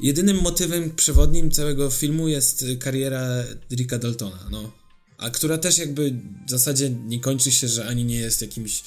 [0.00, 4.72] Jedynym motywem przewodnim całego filmu jest kariera Ricka Daltona, no.
[5.18, 6.14] A która też jakby
[6.46, 8.82] w zasadzie nie kończy się, że ani nie jest jakimś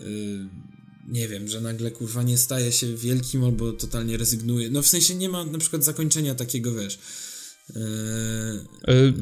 [0.00, 0.06] yy,
[1.08, 4.70] nie wiem, że nagle kurwa nie staje się wielkim albo totalnie rezygnuje.
[4.70, 6.98] No w sensie nie ma na przykład zakończenia takiego, wiesz.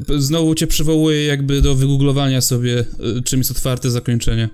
[0.07, 0.21] Yy...
[0.21, 2.85] Znowu cię przywołuje jakby do wygooglowania sobie,
[3.25, 4.49] czym jest otwarte zakończenie.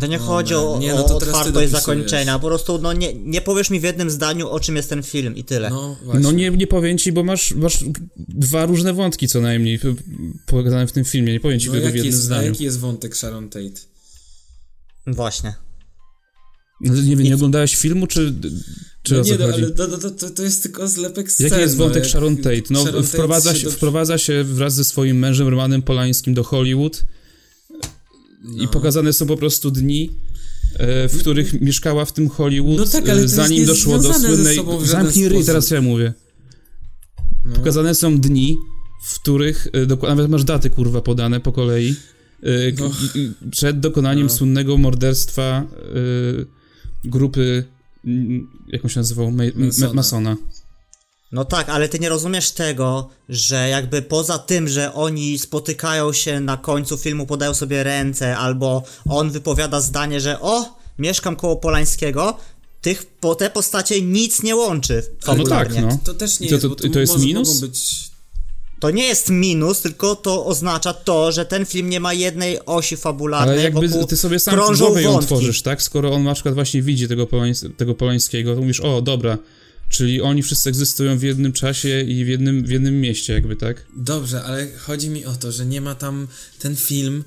[0.00, 3.14] To nie no, chodzi o, nie, no to o otwartość zakończenia, po prostu no nie,
[3.14, 5.70] nie powiesz mi w jednym zdaniu o czym jest ten film i tyle.
[5.70, 7.84] No, no nie, nie powiem ci, bo masz, masz
[8.16, 9.80] dwa różne wątki co najmniej
[10.46, 12.48] pokazane w tym filmie, nie powiem ci no, tego w jednym jest, zdaniu.
[12.48, 13.93] jaki jest wątek Sharon Tate?
[15.06, 15.54] Właśnie.
[16.80, 18.34] No, nie wiem, nie oglądałeś filmu, czy,
[19.02, 21.48] czy no nie, no, ale to, to, to, to jest tylko zlepek scen.
[21.48, 22.62] Jaki jest wątek no, Sharon Tate?
[22.70, 23.72] No, Sharon wprowadza, Tate się, do...
[23.72, 27.04] wprowadza się wraz ze swoim mężem Romanem Polańskim do Hollywood
[28.44, 28.62] no.
[28.64, 30.10] i pokazane są po prostu dni,
[30.78, 34.58] e, w których mieszkała w tym Hollywood, no tak, ale zanim doszło do słynnej...
[34.84, 36.14] Zamknij ryj, teraz ja mówię.
[37.44, 37.54] No.
[37.54, 38.56] Pokazane są dni,
[39.04, 39.68] w których,
[40.02, 41.94] e, nawet masz daty kurwa podane po kolei,
[42.78, 42.90] no.
[43.50, 44.32] przed dokonaniem no.
[44.32, 45.64] słynnego morderstwa
[47.04, 47.64] grupy,
[48.68, 49.92] jak on się nazywał, Masona.
[49.94, 50.36] Masona.
[51.32, 56.40] No tak, ale ty nie rozumiesz tego, że jakby poza tym, że oni spotykają się
[56.40, 62.36] na końcu filmu, podają sobie ręce, albo on wypowiada zdanie, że o, mieszkam koło Polańskiego,
[62.80, 65.80] tych, po te postacie nic nie łączy fabularnie.
[65.80, 66.04] No tak, no.
[66.04, 67.60] To też nie to, jest, to, to, to jest minus?
[67.60, 68.13] Być...
[68.80, 72.96] To nie jest minus, tylko to oznacza to, że ten film nie ma jednej osi
[72.96, 75.82] fabularnej, Ale jakby ty sobie sam w głowie ją tworzysz, tak?
[75.82, 79.38] Skoro on na przykład właśnie widzi tego, Polańs tego Polańskiego, to mówisz, o, dobra,
[79.88, 83.86] Czyli oni wszyscy egzystują w jednym czasie i w jednym, w jednym mieście, jakby, tak?
[83.96, 86.28] Dobrze, ale chodzi mi o to, że nie ma tam.
[86.58, 87.24] Ten film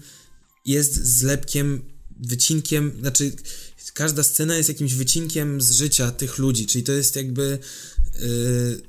[0.66, 1.82] jest zlepkiem,
[2.20, 3.32] wycinkiem, znaczy
[3.94, 7.60] każda scena jest jakimś wycinkiem z życia tych ludzi, czyli to jest jakby.
[8.20, 8.82] Yy,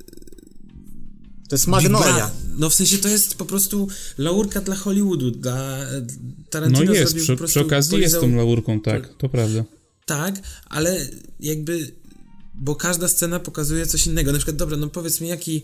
[1.49, 2.31] to jest Magnolia.
[2.57, 5.77] No w sensie to jest po prostu laurka dla Hollywoodu, dla
[6.49, 8.21] Tarantino No jest, przy, przy okazji polizał...
[8.21, 9.63] jest tą laurką, tak, to prawda.
[10.05, 10.35] Tak,
[10.65, 11.07] ale
[11.39, 11.91] jakby
[12.61, 14.31] bo każda scena pokazuje coś innego.
[14.31, 15.63] Na przykład, dobra, no powiedz mi, jaki,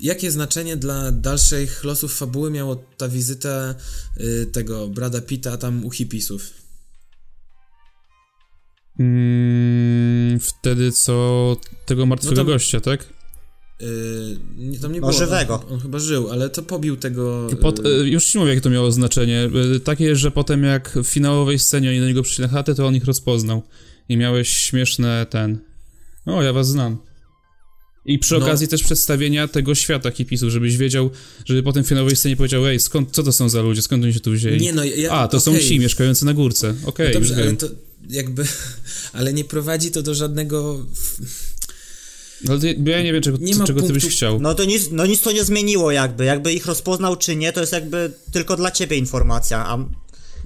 [0.00, 3.74] jakie znaczenie dla dalszych losów fabuły miało ta wizyta
[4.20, 6.50] y, tego Brada Pitta tam u hipisów?
[8.98, 11.56] Mm, wtedy co
[11.86, 13.13] tego martwego no tam, gościa, tak?
[14.60, 15.18] Yy, tam nie no, było.
[15.18, 15.54] żywego.
[15.54, 17.48] On, on, chyba żył, ale to pobił tego.
[17.60, 19.50] Pod, yy, już ci mówię, jakie to miało znaczenie.
[19.72, 22.86] Yy, takie, że potem jak w finałowej scenie oni do niego przyszli na chatę, to
[22.86, 23.62] on ich rozpoznał.
[24.08, 25.58] I miałeś śmieszne ten
[26.26, 26.98] o, ja was znam.
[28.06, 28.46] I przy no.
[28.46, 31.10] okazji też przedstawienia tego świata hipisów, żebyś wiedział,
[31.44, 34.14] żeby potem w finałowej scenie powiedział, ej, skąd, co to są za ludzie, skąd oni
[34.14, 34.60] się tu wzięli?
[34.60, 35.40] Nie, no, ja, A, to okay.
[35.40, 36.68] są ci mieszkający na górce.
[36.68, 37.66] Okej, okay, no dobrze, ale to
[38.08, 38.44] jakby,
[39.12, 40.86] ale nie prowadzi to do żadnego...
[42.44, 42.54] No,
[42.86, 43.86] ja nie wiem, czego, nie czego punktu...
[43.86, 44.40] ty byś chciał.
[44.40, 47.60] No to nic, no nic to nie zmieniło jakby, jakby ich rozpoznał czy nie, to
[47.60, 49.86] jest jakby tylko dla ciebie informacja, a nie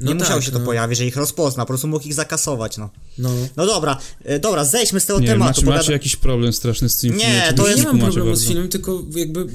[0.01, 0.65] no musiało tak, się to no.
[0.65, 2.91] pojawić, że ich rozpozna, po prostu mógł ich zakasować, no.
[3.19, 5.61] No, no dobra, e, dobra, zejdźmy z tego nie, tematu.
[5.61, 7.79] Macie, macie jakiś problem straszny z tym Nie, filmem, to jest...
[7.79, 8.45] Nie mam problemu bardzo.
[8.45, 9.47] z filmem, tylko jakby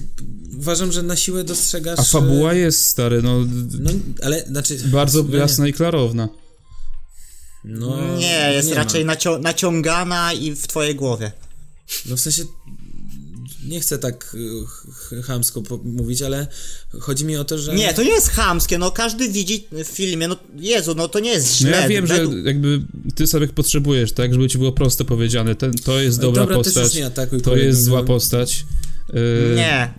[0.58, 2.00] uważam, że na siłę dostrzegasz...
[2.00, 3.40] A fabuła jest, stary, no...
[3.80, 3.92] No,
[4.24, 4.78] ale, znaczy...
[4.86, 5.70] Bardzo jasna nie.
[5.70, 6.30] i klarowna.
[7.64, 11.32] No, nie, jest nie raczej nacią naciągana i w twojej głowie.
[12.06, 12.44] No w sensie
[13.68, 14.36] nie chcę tak
[15.12, 16.48] y, chamsko mówić, ale
[17.00, 17.76] chodzi mi o to, że...
[17.76, 21.30] Nie, to nie jest chamskie, no każdy widzi w filmie, no Jezu, no to nie
[21.30, 21.72] jest źle.
[21.72, 22.34] No ja wiem, według...
[22.34, 22.82] że jakby
[23.16, 27.02] ty sobie potrzebujesz, tak, żeby ci było prosto powiedziane, ten, to jest dobra, dobra postać,
[27.44, 28.66] to jest zła postać.
[29.14, 29.56] Yy...
[29.56, 29.94] Nie,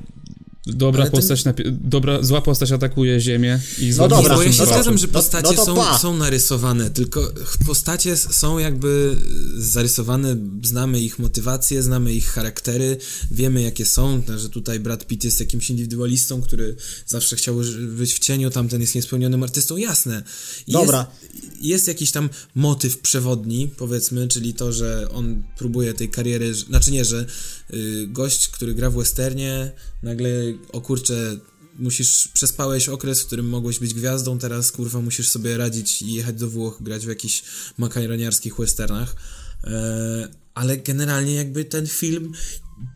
[0.66, 1.54] Dobra postać, ten...
[1.80, 5.54] dobra, zła postać atakuje ziemię i zła No dobra, bo ja się zgadzam, że postacie
[5.56, 7.32] no, no są, są narysowane, tylko
[7.66, 9.16] postacie są jakby
[9.56, 12.96] zarysowane, znamy ich motywacje, znamy ich charaktery,
[13.30, 16.76] wiemy jakie są, że tutaj Brad Pitt jest jakimś indywidualistą, który
[17.06, 17.56] zawsze chciał
[17.96, 20.22] być w cieniu, tamten jest niespełnionym artystą, jasne.
[20.68, 21.06] Dobra.
[21.22, 26.92] Jest, jest jakiś tam motyw przewodni, powiedzmy, czyli to, że on próbuje tej kariery, znaczy
[26.92, 27.26] nie, że
[27.74, 29.72] y, gość, który gra w westernie,
[30.04, 30.30] nagle
[30.72, 31.36] o kurczę,
[31.78, 36.36] musisz, przespałeś okres, w którym mogłeś być gwiazdą, teraz kurwa musisz sobie radzić i jechać
[36.36, 37.42] do Włoch, grać w jakichś
[37.78, 39.16] makaroniarskich westernach.
[39.64, 42.32] E, ale generalnie jakby ten film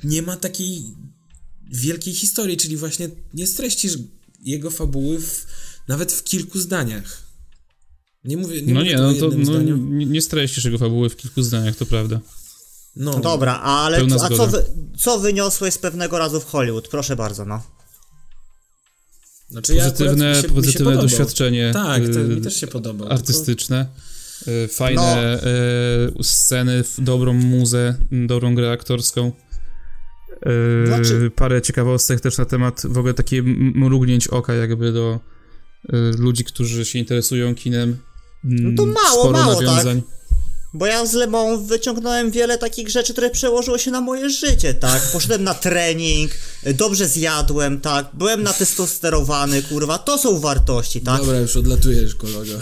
[0.04, 0.82] nie ma takiej
[1.72, 3.98] wielkiej historii, czyli właśnie nie streścisz
[4.40, 5.46] jego fabuły w,
[5.88, 7.28] nawet w kilku zdaniach.
[8.24, 11.16] Nie mówię, nie no mówię nie, no to no, nie, nie streścisz jego fabuły w
[11.16, 12.20] kilku zdaniach, to prawda.
[12.96, 14.48] No, Dobra, ale Pełna a co,
[14.98, 16.88] co wyniosłeś z pewnego razu w Hollywood?
[16.88, 17.62] Proszę bardzo, no.
[19.50, 23.08] Znaczy ja Pozytywne, mi się, pozytywne doświadczenie Tak, to y, mi też się podobał.
[23.12, 23.86] artystyczne.
[24.48, 25.40] y, Fajne
[26.18, 29.32] y, sceny, dobrą muzę, dobrą grę aktorską.
[30.82, 33.42] Y, Znaczy- Parę ciekawostek też na temat w ogóle takie
[33.74, 35.20] mrugnięć oka jakby do
[35.84, 37.96] y, ludzi, którzy się interesują kinem.
[38.44, 39.86] Mm, No to mało, Sporo mało, tak?
[40.74, 45.02] Bo ja z Lemą wyciągnąłem wiele takich rzeczy, które przełożyło się na moje życie, tak?
[45.12, 46.30] Poszedłem na trening,
[46.74, 48.06] dobrze zjadłem, tak?
[48.14, 51.20] Byłem natestosterowany, kurwa, to są wartości, tak?
[51.20, 52.52] Dobra, już odlatujesz, kolego.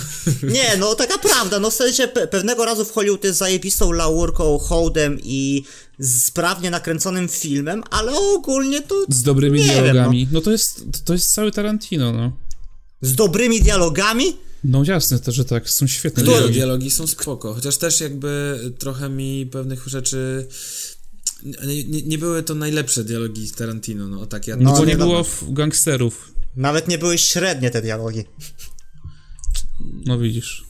[0.43, 4.59] Nie, no taka prawda, no w sensie pe pewnego razu w Hollywood jest zajebistą laurką,
[4.59, 5.65] hołdem i
[6.03, 10.28] sprawnie nakręconym filmem, ale ogólnie to Z dobrymi Nie wiem, dialogami.
[10.33, 10.41] no.
[10.41, 12.33] to jest to jest cały Tarantino, no.
[13.03, 14.37] z dobrymi dialogami?
[14.69, 16.37] No jasne, to, że tak, są świetne Który?
[16.37, 16.55] dialogi.
[16.55, 20.47] Dialogi są spoko, chociaż też jakby trochę mi pewnych rzeczy...
[21.43, 24.97] Nie, nie, nie były to najlepsze dialogi Tarantino, no tak ja No, Bo nie nie
[24.97, 26.33] było w gangsterów.
[26.57, 28.25] Nawet nie były średnie te dialogi.
[30.07, 30.65] No widzisz.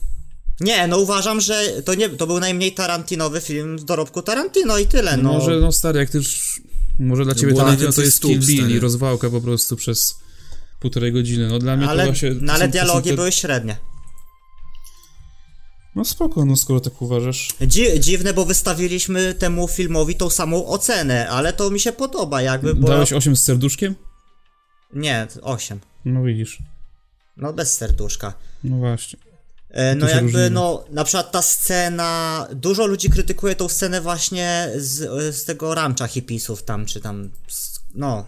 [0.59, 4.85] Nie, no uważam, że to nie, to był najmniej Tarantinowy film z dorobku Tarantino i
[4.85, 5.33] tyle, no.
[5.33, 6.61] Może, no stary, jak ty już...
[6.99, 10.15] Może dla ciebie Tarantino to jest Kill Bill i rozwałka po prostu przez
[10.79, 11.47] półtorej godziny.
[11.47, 12.31] No dla mnie ale, to właśnie...
[12.41, 13.77] no, ale są- dialogi te- były średnie.
[15.95, 17.49] No spoko, no skoro tak uważasz.
[17.61, 22.75] Dzi dziwne, bo wystawiliśmy temu filmowi tą samą ocenę, ale to mi się podoba, jakby,
[22.75, 22.87] bo...
[22.87, 23.95] Dałeś 8 z serduszkiem?
[24.93, 25.79] Nie, 8.
[26.05, 26.57] No widzisz.
[27.37, 28.33] No bez serduszka.
[28.63, 29.19] No właśnie.
[29.69, 30.49] E, No jakby, różnimy.
[30.49, 34.95] no, na przykład ta scena, dużo ludzi krytykuje tą scenę właśnie z,
[35.35, 38.25] z tego rancha hipisów tam, czy tam, z- no,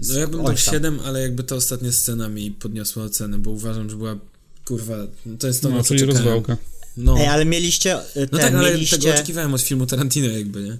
[0.00, 0.74] No ja bym tak tam.
[0.74, 4.16] 7, ale jakby ta ostatnia scena mi podniosła ocenę, bo uważam, że była
[4.64, 4.94] kurwa,
[5.26, 6.16] no to jest to, No, na co czyli czekałem.
[6.24, 6.56] rozwałka.
[6.96, 10.62] No, Ej, ale mieliście, ten, no tak, ale mieliście, tego oczekiwałem od filmu Tarantino jakby,
[10.62, 10.78] nie?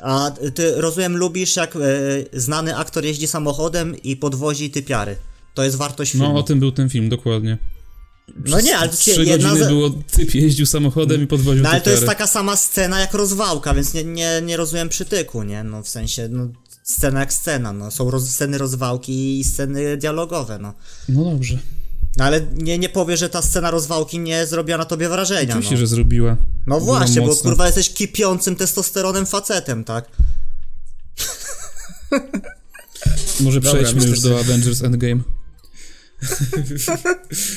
[0.00, 1.80] a ty, rozumiem, lubisz jak e,
[2.32, 5.16] znany aktor jeździ samochodem i podwozi typiary.
[5.54, 6.28] To jest wartość filmu.
[6.32, 7.58] No o tym był ten film, dokładnie.
[8.46, 11.68] no nie, ale to Trzy jedna godziny ze- było, typ jeździł samochodem i podwoził No
[11.70, 12.18] ale to jest typiary.
[12.18, 15.64] taka sama scena jak rozwałka, więc nie, nie, nie rozumiem przytyku, nie?
[15.64, 16.48] No w sensie, no
[16.90, 20.74] scena jak scena, no są roz, sceny rozwałki i sceny dialogowe, no.
[21.08, 21.58] No dobrze.
[22.16, 25.74] No ale nie, nie powie, że ta scena rozwałki nie zrobiła na tobie wrażenia, Oczywiście,
[25.74, 25.80] no.
[25.80, 26.36] że zrobiła.
[26.66, 27.42] No właśnie, bo mocna.
[27.50, 30.04] kurwa jesteś kipiącym testosteronem facetem, tak?
[33.40, 35.20] Może Dobra, przejdźmy już do Avengers Endgame,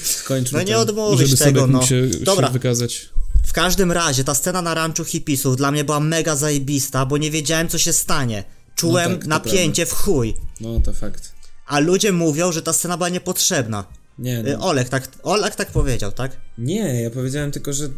[0.04, 1.86] Skończmy No nie odmówisz żeby sobie tego, no.
[1.86, 3.10] się, Dobra, się wykazać.
[3.46, 7.32] w każdym razie ta scena na ranczu hipisów dla mnie była mega zajebista, bo nie
[7.32, 8.44] wiedziałem co się stanie.
[8.76, 10.34] Czułem No tak, napięcie w chuj.
[10.62, 11.32] No to fakt.
[11.68, 13.84] A ludzie mówią, że ta scena była niepotrzebna.
[14.20, 14.68] Nie, Y, no.
[14.68, 16.38] Olek tak, Olek tak powiedział, tak?
[16.58, 17.90] nie, ja powiedziałem tylko, że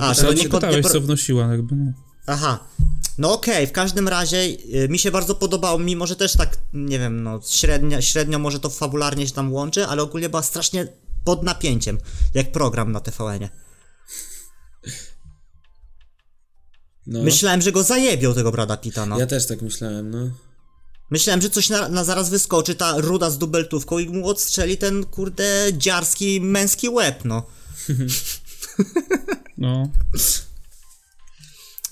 [0.00, 1.92] A, Ale nie pytałeś, nie co wnosiła, jakby, no.
[2.26, 2.58] Aha.
[3.18, 6.98] No okej, w każdym razie y, mi się bardzo podobało, mimo że też tak, nie
[6.98, 10.88] wiem, no średnio, średnio może to fabularnie się tam łączy, ale ogólnie była strasznie
[11.24, 11.98] pod napięciem,
[12.34, 13.48] jak program na TVN-ie.
[17.06, 17.22] No.
[17.22, 19.18] Myślałem, że go zajebią tego Brada Pitta, no.
[19.18, 20.30] Ja też tak myślałem, no.
[21.10, 25.04] Myślałem, że coś na, na zaraz wyskoczy, ta ruda z dubeltówką i mu odstrzeli ten,
[25.04, 27.46] kurde, dziarski, męski łeb, no.
[29.58, 29.88] No,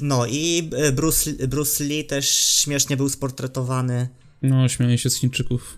[0.01, 4.09] No i y, Bruce, Bruce Lee też śmiesznie był sportretowany.
[4.43, 5.76] no, śmieję się z Chińczyków,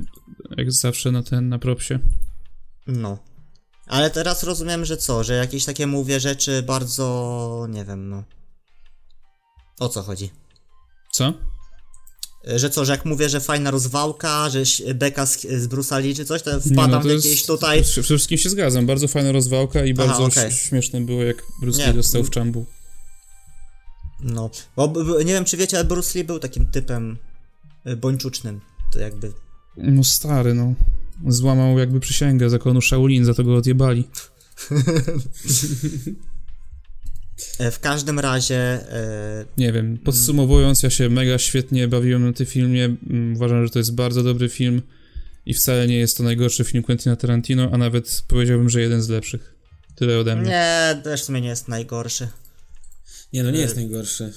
[0.56, 1.98] jak zawsze na ten, na propsie.
[2.86, 3.18] No.
[3.86, 8.24] Ale teraz rozumiem, że co, że jakieś takie mówię rzeczy bardzo, nie wiem, no.
[9.78, 10.30] O co chodzi?
[11.12, 11.34] Co?
[12.56, 14.62] Że co, że jak mówię, że fajna rozwałka, że
[14.94, 17.82] beka z, z Lee czy coś, to Nie, wpadam no, w to jakieś jest, tutaj...
[17.82, 21.86] Przede wszystkim się zgadzam, bardzo fajna rozwałka i Aha, bardzo ś- śmieszne było, jak Bruce.
[21.86, 22.66] Lee dostał w czambu.
[24.20, 24.50] No.
[24.76, 27.18] Bo, b- b- nie wiem, czy wiecie, ale Bruce Lee był takim typem
[27.86, 28.60] y, bończucznym.
[28.92, 29.32] To jakby...
[29.76, 30.74] No stary, no.
[31.28, 34.08] Złamał jakby przysięgę zakonu Shaolin, za to go odjebali.
[37.58, 38.56] E, W każdym razie...
[38.56, 42.84] E, Nie wiem, podsumowując, ja się mega świetnie bawiłem na tym filmie.
[42.84, 44.82] Mm, Uważam, że to jest bardzo dobry film
[45.46, 49.08] i wcale nie jest to najgorszy film Quentina Tarantino, a nawet powiedziałbym, że jeden z
[49.08, 49.54] lepszych.
[49.94, 50.50] Tyle ode mnie.
[50.50, 52.28] nie, też w sumie nie jest najgorszy.
[53.32, 54.32] Nie, no nie E, jest najgorszy.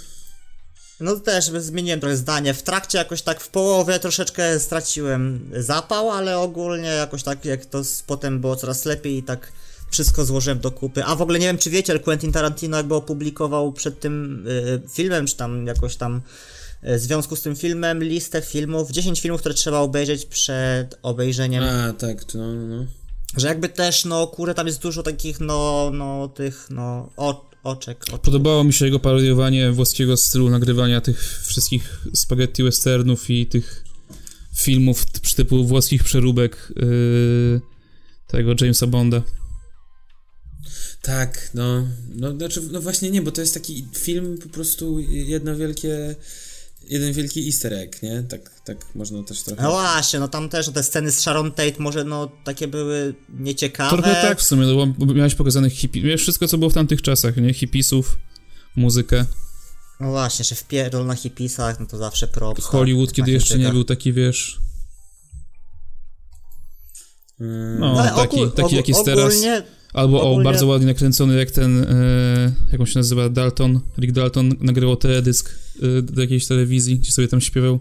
[0.99, 2.53] No też zmieniłem trochę zdanie.
[2.53, 7.81] W trakcie jakoś tak w połowie troszeczkę straciłem zapał, ale ogólnie jakoś tak jak to
[8.07, 9.51] potem było coraz lepiej i tak
[9.89, 11.03] wszystko złożyłem do kupy.
[11.03, 14.81] A w ogóle nie wiem czy wiecie, ale Quentin Tarantino jakby opublikował przed tym y,
[14.89, 16.21] filmem, czy tam jakoś tam
[16.81, 21.63] e, w związku z tym filmem listę filmów, 10 filmów, które trzeba obejrzeć przed obejrzeniem.
[21.63, 22.85] A, tak, to no, no.
[23.37, 28.03] Że jakby też, no kurde, tam jest dużo takich, no, no, tych, no, o, oczek.
[28.03, 28.21] oczek.
[28.21, 33.83] Podobało mi się jego parodiowanie włoskiego stylu nagrywania tych wszystkich spaghetti westernów i tych
[34.55, 35.05] filmów
[35.35, 37.61] typu włoskich przeróbek yy,
[38.27, 39.21] tego Jamesa Bonda.
[41.01, 45.55] Tak, no, no, znaczy, no właśnie nie, bo to jest taki film po prostu jedno
[45.55, 46.15] wielkie,
[46.87, 48.23] jeden wielki easter egg, nie?
[48.23, 49.63] Tak, tak można też trochę...
[49.63, 53.13] No właśnie, no tam też no, te sceny z Sharon Tate może, no, takie były
[53.29, 53.97] nieciekawe.
[53.97, 57.01] Trochę tak w sumie, no bo miałeś pokazanych hippie, miałeś wszystko co było w tamtych
[57.01, 57.53] czasach, nie?
[57.53, 58.17] Hippisów,
[58.75, 59.25] muzykę.
[59.99, 62.63] No właśnie, że wpierdol na hipisach, no to zawsze props.
[62.65, 64.59] Hollywood, tak, kiedy na jeszcze nie był taki, wiesz...
[67.39, 69.25] Mm, No, ale taki, ogól- taki jak jest teraz.
[69.25, 69.63] ogólnie,
[69.93, 74.13] Albo o, Ogólnie- bardzo ładnie nakręcony, jak ten, e, jak on się nazywa, Dalton, Rick
[74.13, 77.79] Dalton nagrywał teledysk e, do jakiejś telewizji, gdzie sobie tam śpiewał.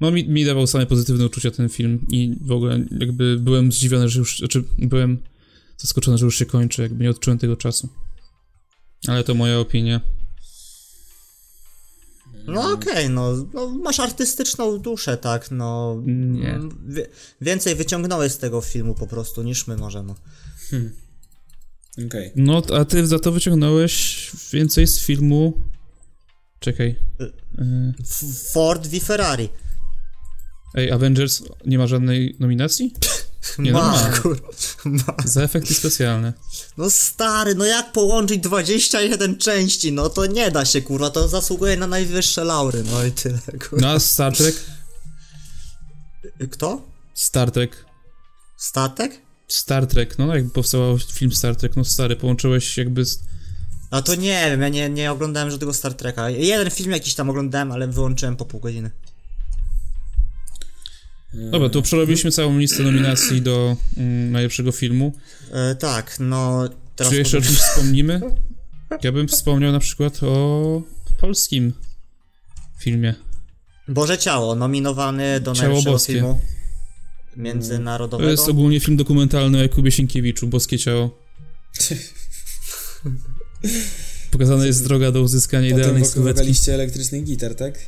[0.00, 4.08] No mi, mi dawał same pozytywne uczucia ten film i w ogóle jakby byłem zdziwiony,
[4.08, 5.18] że już, znaczy byłem
[5.78, 7.88] zaskoczony, że już się kończy, jakby nie odczułem tego czasu.
[9.08, 10.00] Ale to moja opinia.
[12.46, 16.02] No okej, no, no masz artystyczną duszę, tak, no.
[16.06, 16.60] Nie.
[16.88, 17.06] Wie,
[17.40, 20.14] więcej wyciągnąłeś z tego filmu po prostu niż my możemy.
[22.06, 22.32] Okej.
[22.36, 25.60] No, a ty za to wyciągnąłeś więcej z filmu...
[26.60, 26.96] Czekaj.
[27.20, 27.24] E,
[28.00, 29.48] F- Ford v Ferrari.
[30.74, 32.94] ej, Avengers nie ma żadnej nominacji?
[33.58, 34.16] Nie, no ma, ma.
[34.18, 34.48] kurwa.
[34.84, 35.14] Ma.
[35.24, 36.32] Za efekty specjalne.
[36.76, 39.92] No stary, no jak połączyć 21 części?
[39.92, 43.38] No to nie da się, kurwa, to zasługuje na najwyższe laury, no i tyle,
[43.68, 43.76] kurwa.
[43.80, 44.54] No a Star Trek?
[46.50, 46.88] Kto?
[47.14, 47.84] Star Trek.
[48.56, 49.21] Statek?
[49.54, 53.04] Star Trek, no jakby powstał film Star Trek, no stary, połączyłeś jakby...
[53.04, 53.18] Z...
[53.90, 56.30] A to nie wiem, ja nie, nie oglądałem żadnego Star Treka.
[56.30, 58.90] Jeden film jakiś tam oglądałem, ale wyłączyłem po pół godziny.
[61.34, 65.12] Dobra, to przerobiliśmy całą listę nominacji do mm, najlepszego filmu.
[65.52, 68.20] E, tak, no teraz Czy jeszcze o czymś wspomnimy?
[69.02, 70.82] Ja bym wspomniał na przykład o
[71.20, 71.72] polskim
[72.78, 73.14] filmie.
[73.88, 76.12] Boże Ciało, nominowany do Ciało najlepszego boskie.
[76.12, 76.40] filmu
[77.34, 78.30] To międzynarodowego.
[78.30, 81.18] jest ogólnie film dokumentalny o Jakubie Sienkiewiczu, Boskie Ciało.
[84.30, 86.38] Pokazana jest droga do uzyskania Potem idealnej sylwetki.
[86.38, 87.78] wokaliście elektrycznych gitar, tak?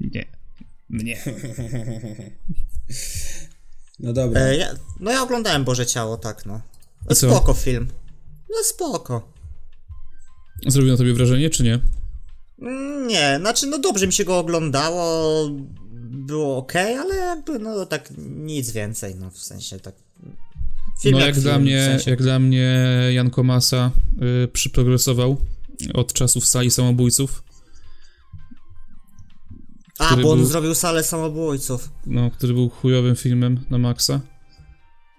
[0.14, 0.26] Nie.
[0.90, 1.22] Mnie.
[3.98, 4.40] No dobra.
[4.40, 6.60] E, ja, no ja oglądałem Boże Ciało, tak no.
[7.08, 7.14] Co?
[7.14, 7.88] Spoko film.
[8.50, 9.32] No spoko.
[10.66, 11.80] Zrobił na tobie wrażenie, czy nie?
[12.62, 15.34] Mm, Nie, znaczy no dobrze mi się go oglądało,
[16.12, 19.94] było ok, ale jakby no tak nic więcej, no w sensie tak...
[21.02, 22.10] Film no jak, film, dla mnie, w sensie.
[22.10, 22.78] jak dla mnie
[23.12, 23.90] Jan Komasa
[24.44, 25.36] y, przyprogresował
[25.94, 27.42] od czasów sali samobójców,
[29.98, 31.90] A, bo on był- zrobił salę samobójców.
[32.06, 34.20] no, który był chujowym filmem na maksa.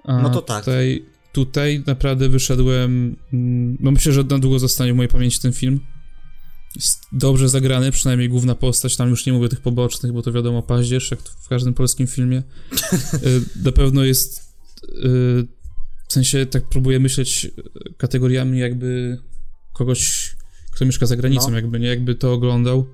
[0.04, 0.60] A No to tak.
[0.66, 3.16] Tutaj, tutaj naprawdę wyszedłem.
[3.34, 5.80] mm, No myślę, że na długo zostanie w mojej pamięci ten film.
[6.76, 10.62] Jest dobrze zagrany, przynajmniej główna postać, tam już nie mówię tych pobocznych, bo to wiadomo,
[10.64, 12.44] paździerz, jak w każdym polskim filmie.
[13.26, 14.54] Y, na pewno jest.
[14.84, 15.48] y,
[16.10, 19.18] W sensie tak próbuję myśleć y, kategoriami jakby
[19.74, 20.36] kogoś,
[20.72, 21.56] kto mieszka za granicą, No.
[21.56, 22.88] jakby nie, jakby to oglądał.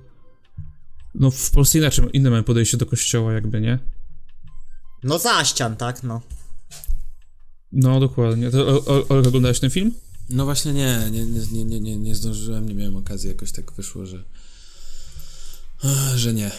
[1.14, 3.78] No w Polsce inaczej, inne mamy podejście do kościoła, jakby nie.
[5.02, 6.20] No zaścian, tak, no.
[7.72, 8.50] No dokładnie.
[8.50, 9.92] To, o, o, oglądałeś ten film?
[10.30, 14.06] No właśnie nie, nie, nie, nie, nie, nie, zdążyłem, nie miałem okazji, jakoś tak wyszło,
[14.06, 14.24] że...
[16.16, 16.50] Że nie,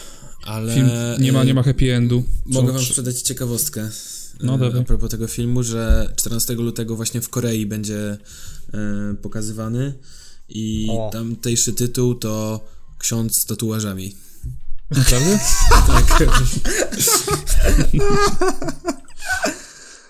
[0.44, 0.74] ale...
[0.74, 2.24] Film nie ma, y, nie ma happy endu.
[2.46, 3.90] Mogę Co- wam sprzedać ciekawostkę.
[4.40, 4.80] No e, dawaj.
[4.80, 8.18] A propos tego filmu, że 14 lutego właśnie w Korei będzie
[8.74, 9.94] e, pokazywany
[10.48, 11.10] i O.
[11.12, 12.60] tamtejszy tytuł to
[12.98, 14.16] Ksiądz z tatuażami.
[14.90, 15.38] Naprawdę?
[15.86, 16.18] Tak.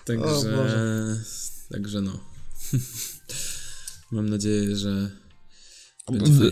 [0.05, 1.17] Także,
[1.71, 2.19] także no.
[4.13, 5.11] Mam nadzieję, że.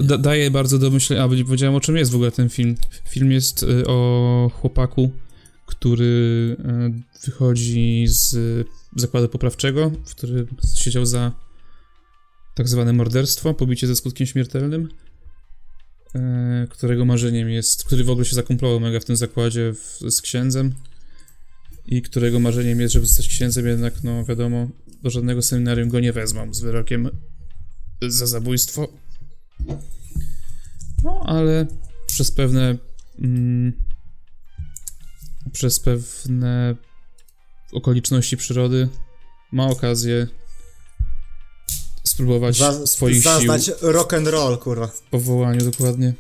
[0.03, 1.23] Da, daje bardzo do myślenia.
[1.23, 2.75] A, nie powiedziałem o czym jest w ogóle ten film.
[3.09, 5.11] Film jest y, o chłopaku,
[5.65, 6.05] który
[6.59, 8.35] y, wychodzi z
[8.95, 11.31] zakładu poprawczego, w którym siedział za
[12.55, 14.89] tak zwane morderstwo, pobicie ze skutkiem śmiertelnym,
[16.15, 16.19] y,
[16.69, 20.73] którego marzeniem jest, który w ogóle się zakumplował mega w tym zakładzie w, z księdzem
[21.85, 24.67] i którego marzeniem jest, żeby zostać księdzem, jednak no wiadomo,
[25.03, 27.09] do żadnego seminarium go nie wezmą z wyrokiem
[28.07, 28.88] za zabójstwo.
[31.03, 31.68] No, ale
[32.07, 32.78] przez pewne.
[33.19, 33.73] Mm,
[35.52, 36.76] przez pewne
[37.72, 38.90] okoliczności przyrody
[39.52, 40.28] ma okazję
[42.03, 44.88] spróbować Za, swoich sił zaznać rock and roll, kurwa.
[44.88, 46.14] w powołaniu dokładnie.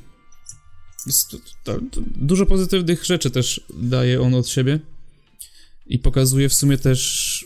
[1.05, 1.29] Jest,
[1.63, 4.79] to, to, dużo pozytywnych rzeczy też daje on od siebie
[5.87, 7.45] i pokazuje w sumie też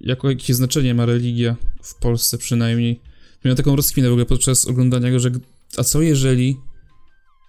[0.00, 3.00] jako jakie znaczenie ma religia w Polsce przynajmniej.
[3.44, 5.30] Miałem taką rozkminę w ogóle podczas oglądania go, że
[5.76, 6.56] a co jeżeli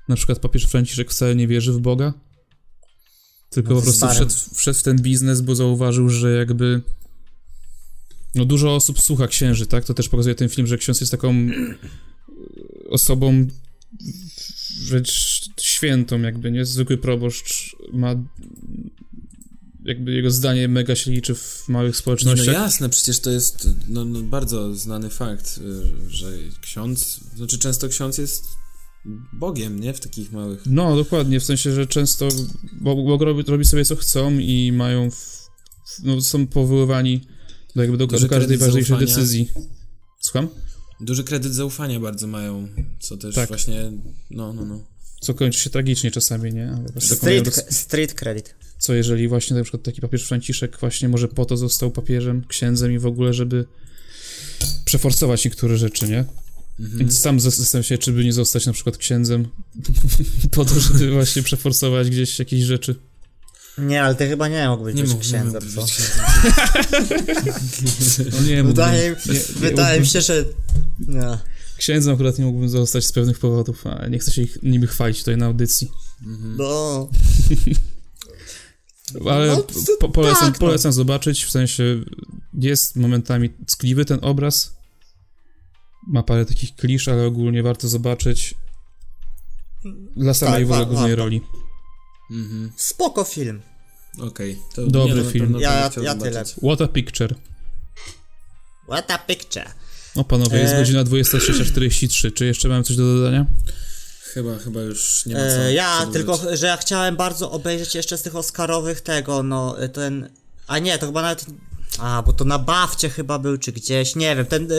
[0.07, 2.13] na przykład papież Franciszek wcale nie wierzy w Boga?
[3.49, 6.81] Tylko No po prostu wszedł, wszedł w ten biznes, bo zauważył, że jakby
[8.35, 9.85] no dużo osób słucha księży, tak?
[9.85, 11.33] To też pokazuje ten film, że ksiądz jest taką
[12.89, 13.47] osobą
[14.87, 16.65] wręcz świętą jakby, nie?
[16.65, 18.15] Zwykły proboszcz ma
[19.85, 22.53] jakby jego zdanie mega się liczy w małych Nie, no społecznościach.
[22.55, 26.31] jasne, przecież to jest no, no, bardzo znany fakt, y, że
[26.61, 28.45] ksiądz, znaczy często ksiądz jest
[29.33, 29.93] Bogiem, nie?
[29.93, 30.61] W takich małych...
[30.65, 32.27] No, dokładnie, w sensie, że często
[32.81, 37.27] bo, bo robi, robi sobie co chcą i mają, w, w- no, są powoływani
[37.75, 39.51] do, jakby do, do każdej ważniejszej decyzji.
[40.19, 40.47] Słucham?
[40.99, 42.67] Duży kredyt zaufania bardzo mają,
[42.99, 43.47] co też Tak.
[43.47, 43.91] właśnie,
[44.31, 44.85] no, no, no.
[45.21, 46.83] Co kończy się tragicznie czasami, nie?
[46.99, 48.55] Street, roz- street credit.
[48.79, 52.91] Co jeżeli właśnie na przykład taki papież Franciszek właśnie może po to został papieżem, księdzem
[52.91, 53.65] i w ogóle, żeby
[54.85, 56.25] przeforsować niektóre rzeczy, nie?
[56.79, 56.99] Mhm.
[56.99, 59.47] Więc sam zastanawiam się, czy by nie zostać na przykład księdzem
[60.51, 62.95] po to, żeby właśnie przeforsować gdzieś jakieś rzeczy.
[63.77, 66.01] Nie, ale ty chyba nie mógłbyś Nie być mógł, nie księdzem, mógł co?
[68.31, 70.45] No nie, mógłbym- Wydaje, nie, nie wydaje mi się, że...
[71.07, 71.39] No.
[71.77, 75.19] Księdzem akurat nie mógłbym zostać z pewnych powodów, a nie chcę się ich niby chwalić
[75.19, 75.91] tutaj na audycji.
[76.25, 76.55] Mhm.
[76.57, 77.09] no.
[79.29, 79.63] Ale No,
[79.99, 80.59] po, polecam, tak, no.
[80.67, 82.03] polecam zobaczyć, w sensie
[82.53, 84.75] jest momentami ckliwy ten obraz.
[86.07, 88.55] Ma parę takich klisz, ale ogólnie warto zobaczyć.
[90.15, 91.41] Dla samej Tak, w ogóle wa- głównej roli.
[92.31, 92.71] Mhm.
[92.75, 93.61] Spoko film.
[94.19, 94.59] Okej.
[94.75, 95.55] to Dobry nie, no, film.
[95.59, 95.73] Ja-
[96.03, 96.55] ja- zobaczyć.
[96.63, 97.35] What a picture.
[98.87, 99.65] What a picture.
[100.15, 100.77] No panowie, jest E.
[100.77, 102.31] godzina 23.43.
[102.31, 103.45] Czy jeszcze mamy coś do dodania?
[104.35, 108.17] Chyba, chyba już nie ma co E, ja tylko, że ja chciałem bardzo obejrzeć jeszcze
[108.17, 110.29] z tych Oscarowych tego, no, e, ten...
[110.67, 111.45] A nie, to chyba nawet...
[111.99, 114.75] A, bo to na Bawcie chyba był, czy gdzieś, nie wiem, ten e,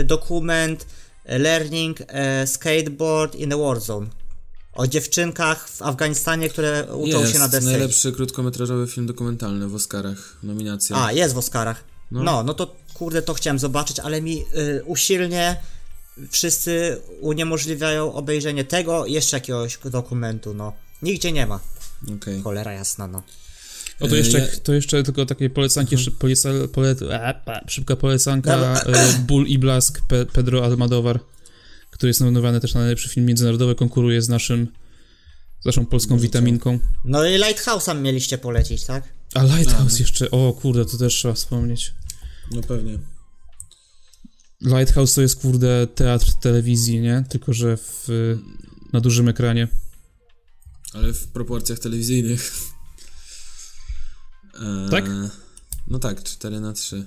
[0.00, 0.86] e, dokument
[1.24, 4.06] e, Learning e, Skateboard in a Warzone.
[4.72, 7.70] O dziewczynkach w Afganistanie, które uczą Jest się na desce.
[7.70, 10.36] najlepszy krótkometrażowy film dokumentalny w Oscarach.
[10.42, 11.04] Nominacja.
[11.04, 11.84] A, jest w Oscarach.
[12.10, 12.22] No.
[12.22, 15.56] No, no, to kurde, to chciałem zobaczyć, ale mi y, usilnie
[16.30, 20.72] wszyscy uniemożliwiają obejrzenie tego i jeszcze jakiegoś dokumentu, no.
[21.02, 21.60] Nigdzie nie ma.
[22.16, 22.42] Okej.
[22.42, 23.22] Cholera jasna, no.
[24.00, 26.94] O, to jeszcze, to jeszcze tylko takie polecanki, szyb, poleca, pole,
[27.66, 28.80] szybka polecanka, Dobra.
[28.80, 31.20] e, Ból i Blask, Pe, Pedro Almodovar,
[31.90, 34.68] który jest nominowany też na najlepszy film międzynarodowy, konkuruje z naszym,
[35.60, 36.22] z naszą polską co?
[36.22, 36.78] witaminką.
[37.04, 39.04] No i Lighthouse'a mieliście polecić, tak?
[39.34, 39.98] A Lighthouse no.
[39.98, 41.92] jeszcze, o kurde, to też trzeba wspomnieć.
[42.50, 42.98] No pewnie.
[44.66, 47.24] Lighthouse to jest, kurde, teatr telewizji, nie?
[47.28, 48.08] Tylko, że w,
[48.92, 49.68] na dużym ekranie.
[50.92, 52.52] Ale w proporcjach telewizyjnych.
[54.60, 55.04] Eee, Tak?
[55.88, 57.04] No tak, 4 na 3.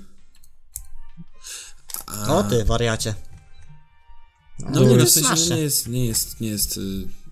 [2.05, 3.15] A, O ty, wariacie.
[4.59, 5.49] No, To nie, no, w jest sensie nasze.
[5.49, 6.81] no, nie jest, nie jest, nie jest y,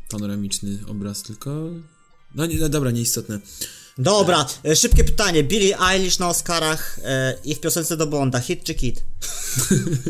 [0.10, 1.70] panoramiczny obraz, tylko...
[2.36, 3.40] No, nie, no dobra, nieistotne.
[3.98, 5.44] Dobra, e, szybkie pytanie.
[5.44, 9.04] Billie Eilish na Oscarach e, i w piosence do Bonda, hit czy kit?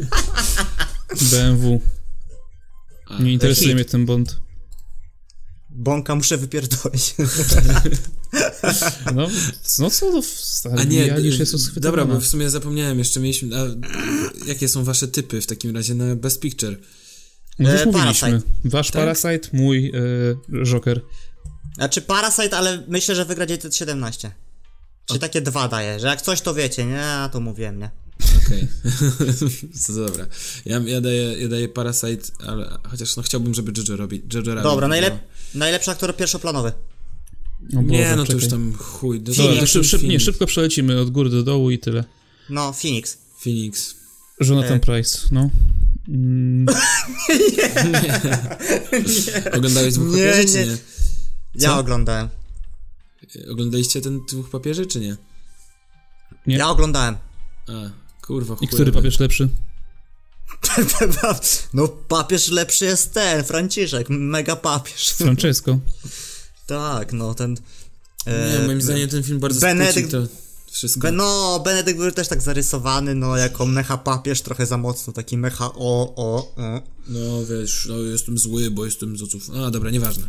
[1.31, 1.81] BMW.
[3.19, 3.75] Nie interesuje hit.
[3.75, 4.39] mnie ten Bond.
[5.69, 7.15] Bąka muszę wypierdolić.
[9.15, 9.27] No,
[9.79, 13.55] no co to stary, A nie, Eilish jest dobra, bo w sumie zapomniałem, jeszcze mieliśmy...
[13.57, 13.65] A,
[14.47, 16.77] jakie są wasze typy w takim razie na Best Picture?
[17.59, 18.29] No już E, mówiliśmy.
[18.29, 18.51] Parasite.
[18.65, 19.01] Wasz Tak?
[19.01, 19.91] Parasite, mój
[20.51, 21.01] e, Joker.
[21.77, 24.31] Znaczy Parasite, ale myślę, że wygra 917.
[25.05, 27.03] Czy takie dwa daje, że jak coś to wiecie, nie?
[27.03, 27.89] A to mówiłem, nie?
[28.45, 28.67] Okej.
[29.87, 30.27] to dobra.
[30.65, 34.23] Ja, ja, daję, ja daję Parasite, ale chociaż no chciałbym, żeby Jojo robi.
[34.33, 34.63] Jojo robi.
[34.63, 34.89] Dobra, no.
[34.89, 35.13] najlep
[35.55, 36.71] najlepszy aktor pierwszoplanowy.
[37.77, 38.57] O Nie, Boże, no to już czekaj.
[38.59, 39.21] tam chuj.
[39.21, 39.59] Do, Dobra, Phoenix.
[39.61, 42.03] to szyb, szyb, nie, szybko przelecimy od góry do dołu i tyle.
[42.49, 43.17] No, Phoenix.
[43.43, 43.95] Phoenix.
[44.41, 44.79] Jonathan E.
[44.79, 45.49] Price, no.
[46.07, 46.65] Mm,
[49.57, 50.65] Oglądałeś dwóch Nie, papieży, czy nie.
[50.65, 50.71] nie?
[50.71, 50.77] Ja
[51.57, 51.77] Co?
[51.77, 52.29] oglądałem.
[53.51, 55.17] Oglądaliście ten dwóch papieży, czy nie?
[56.47, 56.57] Nie.
[56.57, 57.17] Ja oglądałem.
[57.67, 57.71] A,
[58.25, 58.73] kurwa, I chujowy.
[58.73, 59.49] który papież lepszy?
[61.73, 65.09] no, papież lepszy jest ten, Franciszek, mega papież.
[65.09, 65.79] Francesco.
[66.65, 67.57] tak, no, ten...
[68.27, 70.46] Nie, e, moim zdaniem ten film bardzo Benedykt- spłucił to
[70.77, 71.01] wszystko.
[71.01, 75.37] Be, no, Benedykt był też tak zarysowany, no, jako mecha papież, trochę za mocno, taki
[75.37, 76.81] mecha o, o, o.
[77.07, 79.49] No wiesz, no jestem zły, bo jestem z oców.
[79.67, 80.23] A, dobra, nieważne.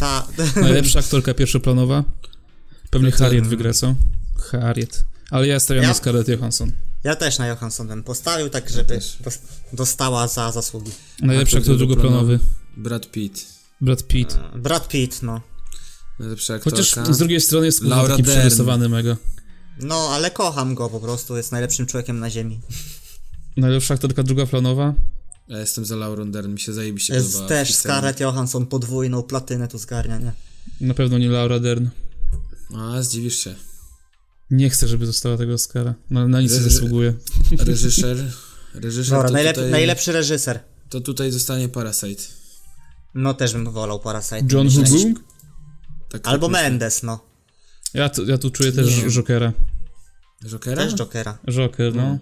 [0.00, 0.28] Ta,
[0.60, 2.04] Najlepsza aktorka pierwszoplanowa?
[2.90, 3.94] Pewnie To ten- Harriet wygra, co?
[4.50, 5.04] Harriet.
[5.30, 6.72] Ale ja stawiam Ja- na Scarlett Johansson.
[7.04, 9.38] ja też na Johansson bym postawił, tak żeby dos-
[9.72, 10.90] dostała za zasługi.
[11.20, 12.38] Najlepszy Aktor drugoplanowy.
[12.76, 13.46] Brad Pitt.
[13.80, 14.38] Brad Pitt.
[14.54, 15.40] E, Brad Pitt, no.
[16.18, 16.76] Najlepsza aktorka.
[16.78, 18.38] Chociaż z drugiej strony jest Laura taki Dern.
[18.40, 19.16] przerysowany mega.
[19.80, 22.60] No, ale kocham go po prostu, jest najlepszym człowiekiem na ziemi.
[23.56, 24.94] Najlepsza aktorka drugoplanowa.
[25.48, 27.48] Ja jestem za Laurą Dern, mi się zajebiście Jest podoba.
[27.48, 27.74] też.
[27.74, 30.32] Scarlett Johansson podwójną platynę tu zgarnia, nie?
[30.80, 31.88] Na pewno nie Laura Dern.
[32.76, 33.54] A, zdziwisz się.
[34.50, 35.94] Nie chcę, żeby dostała tego Oscara.
[36.10, 37.14] Na, na nic nie Że- zasługuje.
[37.66, 38.32] Reżyser.
[38.74, 40.60] Reżyser Dobra, to, najlep tutaj, najlepszy reżyser.
[40.88, 42.22] to tutaj zostanie Parasite.
[43.14, 44.42] No też bym wolał Parasite.
[44.52, 44.70] John.
[44.70, 45.20] Hugo?
[46.10, 46.62] Tak Albo myślę.
[46.70, 47.31] Mendes, no.
[47.94, 49.10] Ja tu, ja tu czuję też Nie.
[49.10, 49.52] Jokera.
[50.44, 50.84] Jokera?
[50.84, 51.38] Też Jokera.
[51.50, 52.18] Joker, no.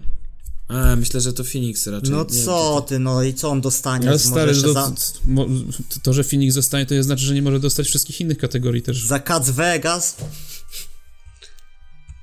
[0.67, 2.09] A, myślę, że to Phoenix raczej.
[2.11, 4.07] No Nie wiem, co ty, no i co on dostanie?
[4.07, 4.95] Ale Może stary, jeszcze to, za, to,
[5.25, 5.47] mo-
[6.03, 9.05] to, że Phoenix zostanie, to nie znaczy, że nie może dostać wszystkich innych kategorii też.
[9.07, 10.15] za Cats Vegas?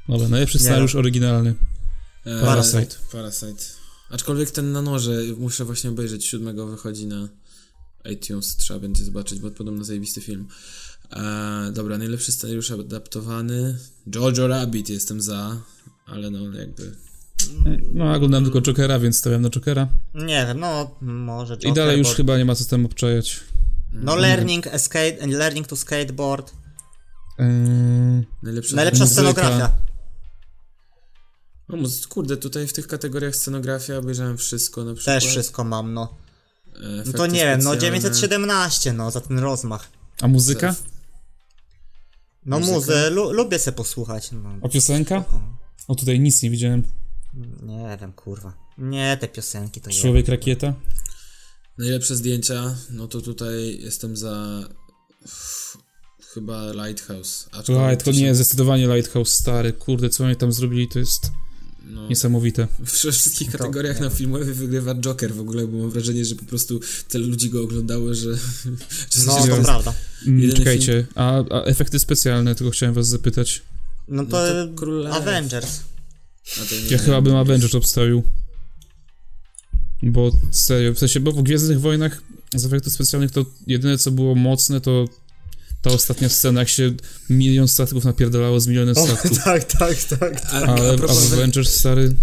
[0.08, 0.62] Dobra, najlepszy Nie.
[0.64, 1.54] scenariusz oryginalny.
[2.26, 2.96] E, Parasite.
[3.12, 3.64] Parasite.
[4.10, 7.28] Aczkolwiek ten na noże, muszę właśnie obejrzeć, siódmego wychodzi na
[8.10, 10.48] iTunes, trzeba będzie zobaczyć, bo podobno zajebisty film.
[11.12, 13.78] E, dobra, najlepszy scenariusz adaptowany.
[14.14, 15.56] Jojo Rabbit jestem za,
[16.06, 16.94] ale no jakby...
[17.94, 19.88] No, oglądam tylko Jokera, więc stawiam na Jokera.
[20.14, 22.14] Nie wiem, no może Joker, I dalej już bo...
[22.14, 23.40] chyba nie ma co tam obczajać.
[23.92, 26.52] No learning, a skate, learning to skateboard.
[27.38, 27.46] Eee,
[28.42, 29.72] Najlepsza, Najlepsza scenografia.
[31.68, 35.16] No, kurde, tutaj w tych kategoriach scenografia obejrzałem wszystko na przykład.
[35.16, 36.14] Też wszystko mam, no.
[36.76, 38.00] E, No efekty to nie wiem, no specjalne.
[38.00, 39.88] 917, no, za ten rozmach.
[40.20, 40.74] a muzyka?
[42.48, 42.74] No Muzyka?
[42.76, 44.50] muzę, lu lubię se posłuchać, no.
[44.62, 45.24] A piosenka?
[45.88, 46.84] O, tutaj nic nie widziałem.
[47.62, 48.52] Nie wiem, kurwa.
[48.78, 49.96] Nie, te piosenki to nie.
[49.96, 50.74] Człowiek rakieta.
[51.78, 54.68] Najlepsze zdjęcia, no to tutaj jestem za...
[55.24, 55.78] Uff,
[56.34, 57.48] Chyba Lighthouse.
[57.52, 59.72] Aczkolwiek Light, to nie, zdecydowanie Lighthouse stary.
[59.72, 61.32] Kurde, co oni tam zrobili, to jest
[61.88, 62.68] No, niesamowite.
[62.84, 66.80] w wszystkich kategoriach na filmowych wygrywa Joker w ogóle, bo mam wrażenie, że po prostu
[67.08, 68.34] tyle ludzi go oglądało, że...
[69.14, 69.94] że No, to to prawda.
[70.26, 73.62] Mm, Czekajcie, a, a efekty specjalne, tylko chciałem was zapytać.
[74.08, 75.06] No to, No to Król.
[75.06, 75.80] Avengers.
[76.54, 78.22] To nie Ja chyba bym Avengers obstawił.
[80.02, 82.22] Bo serio, w sensie, bo w Gwiezdnych Wojnach
[82.54, 85.08] z efektów specjalnych to jedyne co było mocne to
[85.82, 86.94] ta ostatnia scena, jak się
[87.30, 89.38] milion statków napierdalało z milionem statków.
[89.44, 90.42] tak, tak, tak.
[90.50, 92.14] A, Ale a propos Avengers stary...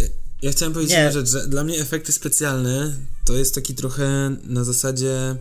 [0.41, 2.95] Ja chciałem powiedzieć jedną rzecz, że dla mnie efekty specjalne
[3.26, 5.36] to jest taki trochę na zasadzie...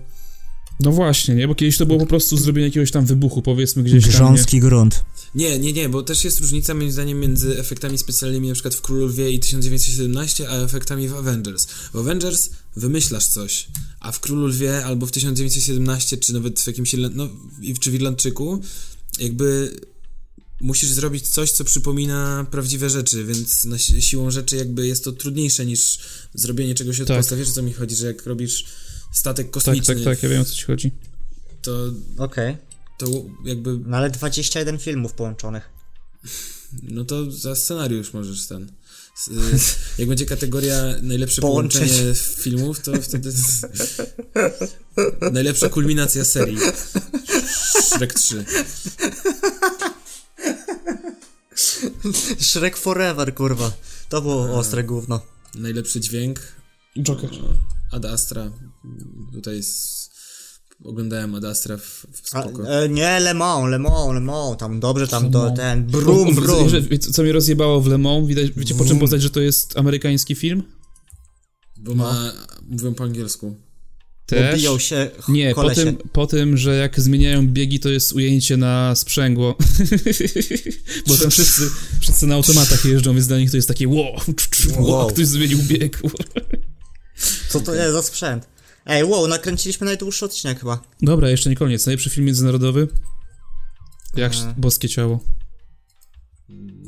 [0.81, 1.49] No właśnie, nie?
[1.49, 4.19] Bo kiedyś to było po prostu zrobienie jakiegoś tam wybuchu, powiedzmy gdzieś tam, nie?
[4.19, 5.05] Grząski grunt.
[5.35, 8.81] Nie, nie, nie, bo też jest różnica moim zdaniem między efektami specjalnymi na przykład w
[8.81, 11.66] Królu Lwie i 1917, a efektami w Avengers.
[11.66, 13.69] W Avengers wymyślasz coś,
[14.05, 17.29] a w Królu Lwie albo w 1917, czy nawet w jakimś, Irland- no,
[17.61, 18.61] i- czy w Irlandczyku,
[19.19, 19.77] jakby
[20.61, 25.13] musisz zrobić coś, co przypomina prawdziwe rzeczy, więc na si- siłą rzeczy jakby jest to
[25.13, 25.99] trudniejsze niż
[26.35, 27.17] zrobienie czegoś od Tak.
[27.17, 27.39] podstaw.
[27.39, 28.65] Wiesz o co mi chodzi, że jak robisz
[29.13, 30.91] statek Tak, kosmiczny, tak, tak, ja wiem o co ci chodzi.
[31.63, 32.57] to, Okej.
[32.99, 33.07] to
[33.45, 35.69] jakby No ale 21 filmów połączonych.
[36.83, 38.73] No to za scenariusz możesz ten.
[39.28, 39.32] Y,
[39.99, 41.86] Jak będzie kategoria najlepsze Połączenie.
[41.86, 43.32] połączenie filmów, to wtedy
[45.32, 46.59] najlepsza kulminacja serii.
[47.82, 48.45] Shrek 3.
[52.41, 53.73] Shrek Forever, kurwa.
[54.09, 55.20] To było ostre gówno.
[55.55, 56.41] Najlepszy dźwięk.
[57.03, 57.31] Joker.
[57.93, 58.51] Ad Astra.
[59.32, 60.04] Tutaj jest...
[60.85, 61.83] Oglądałem Ad Astra w,
[62.13, 62.83] w A, spoko.
[62.83, 66.35] e, nie, Le Mans, Le Mans, Le Mans, tam dobrze, tam ten brum, O, o,
[66.35, 66.69] brum.
[67.13, 70.35] Co mnie rozjebało w Le Mans, widać, wiecie po czym poznać, że to jest amerykański
[70.35, 70.63] film?
[71.77, 72.33] Bo ma...
[72.71, 73.57] Mówią po angielsku.
[74.27, 74.61] Też.
[74.61, 78.57] Biją się ch- Nie, po tym, po tym, że jak zmieniają biegi, to jest ujęcie
[78.57, 79.57] na sprzęgło.
[81.09, 81.63] Bo tam wszyscy,
[82.01, 84.05] wszyscy na automatach jeżdżą, więc dla nich to jest takie wow,
[84.79, 85.07] Wow.
[85.09, 86.03] ktoś zmienił bieg.
[87.49, 88.49] Co to jest za sprzęt?
[88.86, 90.82] Ej, wow, nakręciliśmy najdłuższy odcinek chyba.
[91.02, 91.86] Dobra, jeszcze nie koniec.
[91.86, 92.89] Najlepszy film międzynarodowy?
[94.16, 94.55] Jak Mhm.
[94.61, 95.20] boskie ciało.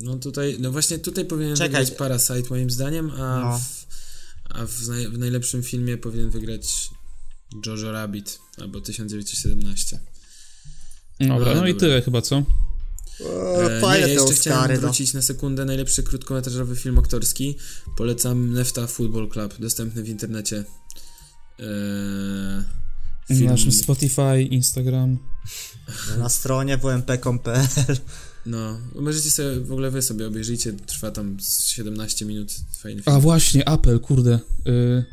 [0.02, 0.56] No tutaj...
[0.60, 1.84] No właśnie tutaj powinien Czekaj.
[1.84, 3.58] wygrać Parasite moim zdaniem, a, No.
[3.58, 3.86] w,
[4.50, 6.88] a w, naj, w najlepszym filmie powinien wygrać
[7.66, 9.98] Jojo Rabbit albo 1917.
[11.20, 11.80] Dobra, no i dobra.
[11.80, 12.36] tyle chyba, co?
[13.20, 14.80] E, E, fajne nie, te jeszcze Oscary, chciałem no.
[14.80, 15.64] wrócić na sekundę.
[15.64, 17.56] Najlepszy krótkometrażowy film aktorski.
[17.96, 20.64] Polecam Nefta Football Club, dostępny w internecie.
[21.60, 22.64] E,
[23.30, 25.18] Na film, naszym Spotify, Instagram.
[26.18, 27.66] Na stronie wmp.pl
[28.46, 33.16] no, możecie sobie, w ogóle wy sobie obejrzyjcie, trwa tam z 17 minut, fajny film.
[33.16, 34.38] A właśnie, Apple, kurde.
[34.66, 35.04] Y,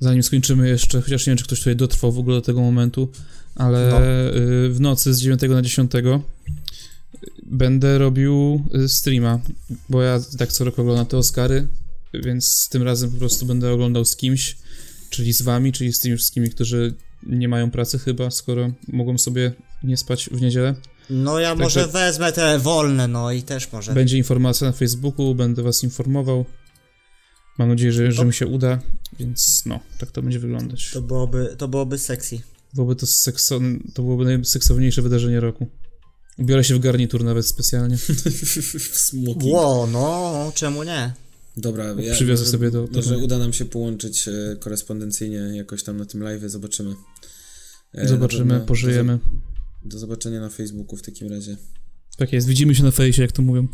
[0.00, 3.08] zanim skończymy jeszcze, chociaż nie wiem, czy ktoś tutaj dotrwał w ogóle do tego momentu,
[3.54, 4.00] ale No.
[4.66, 5.92] y, w nocy z 9 na 10
[7.42, 9.40] będę robił y, streama,
[9.88, 11.68] bo ja tak co roku oglądam te Oscary,
[12.14, 14.56] więc tym razem po prostu będę oglądał z kimś,
[15.10, 16.94] czyli z wami, czyli z tymi wszystkimi, którzy
[17.26, 20.74] nie mają pracy chyba, skoro mogą sobie nie spać w niedzielę.
[21.10, 23.92] No ja Także- może wezmę te wolne, no i też może.
[23.92, 26.44] Będzie informacja na Facebooku, będę was informował.
[27.58, 28.78] Mam nadzieję, że, że mi się uda,
[29.18, 30.90] więc no, tak to będzie wyglądać.
[30.92, 32.40] To byłoby, to byłoby sexy.
[32.74, 33.60] Byłoby to, sekso,
[33.94, 35.66] to byłoby najseksowniejsze wydarzenie roku.
[36.38, 37.96] Ubiorę się w garnitur nawet specjalnie.
[38.92, 39.44] w smoking.
[39.44, 41.12] Ło, no, czemu nie?
[41.56, 45.82] Dobra, ja, Przywiozę może, sobie do- do Może uda nam się połączyć e, korespondencyjnie jakoś
[45.82, 46.94] tam na tym live, zobaczymy.
[47.94, 49.18] E, Zobaczymy, pewno pożyjemy.
[49.82, 51.56] Do, do zobaczenia na Facebooku w takim razie.
[52.16, 53.68] Tak jest, widzimy się na fejsie, jak to mówią.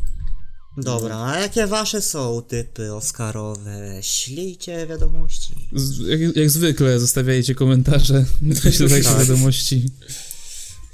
[0.78, 3.98] Dobra, a jakie wasze są typy Oscarowe?
[4.02, 5.54] Ślijcie wiadomości.
[5.72, 9.18] Z, jak, jak zwykle zostawiajcie komentarze, wyśledzajcie Tak.
[9.18, 9.90] wiadomości.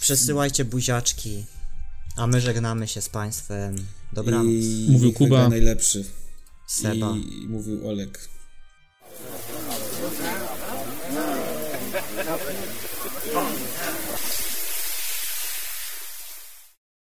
[0.01, 1.45] Przesyłajcie buziaczki.
[2.17, 3.77] A my żegnamy się z państwem.
[4.13, 4.47] Dobranoc.
[4.47, 5.49] I Mówił Kuba.
[5.49, 6.05] najlepszy.
[6.73, 7.17] Seba.
[7.17, 8.29] I, I mówił Olek.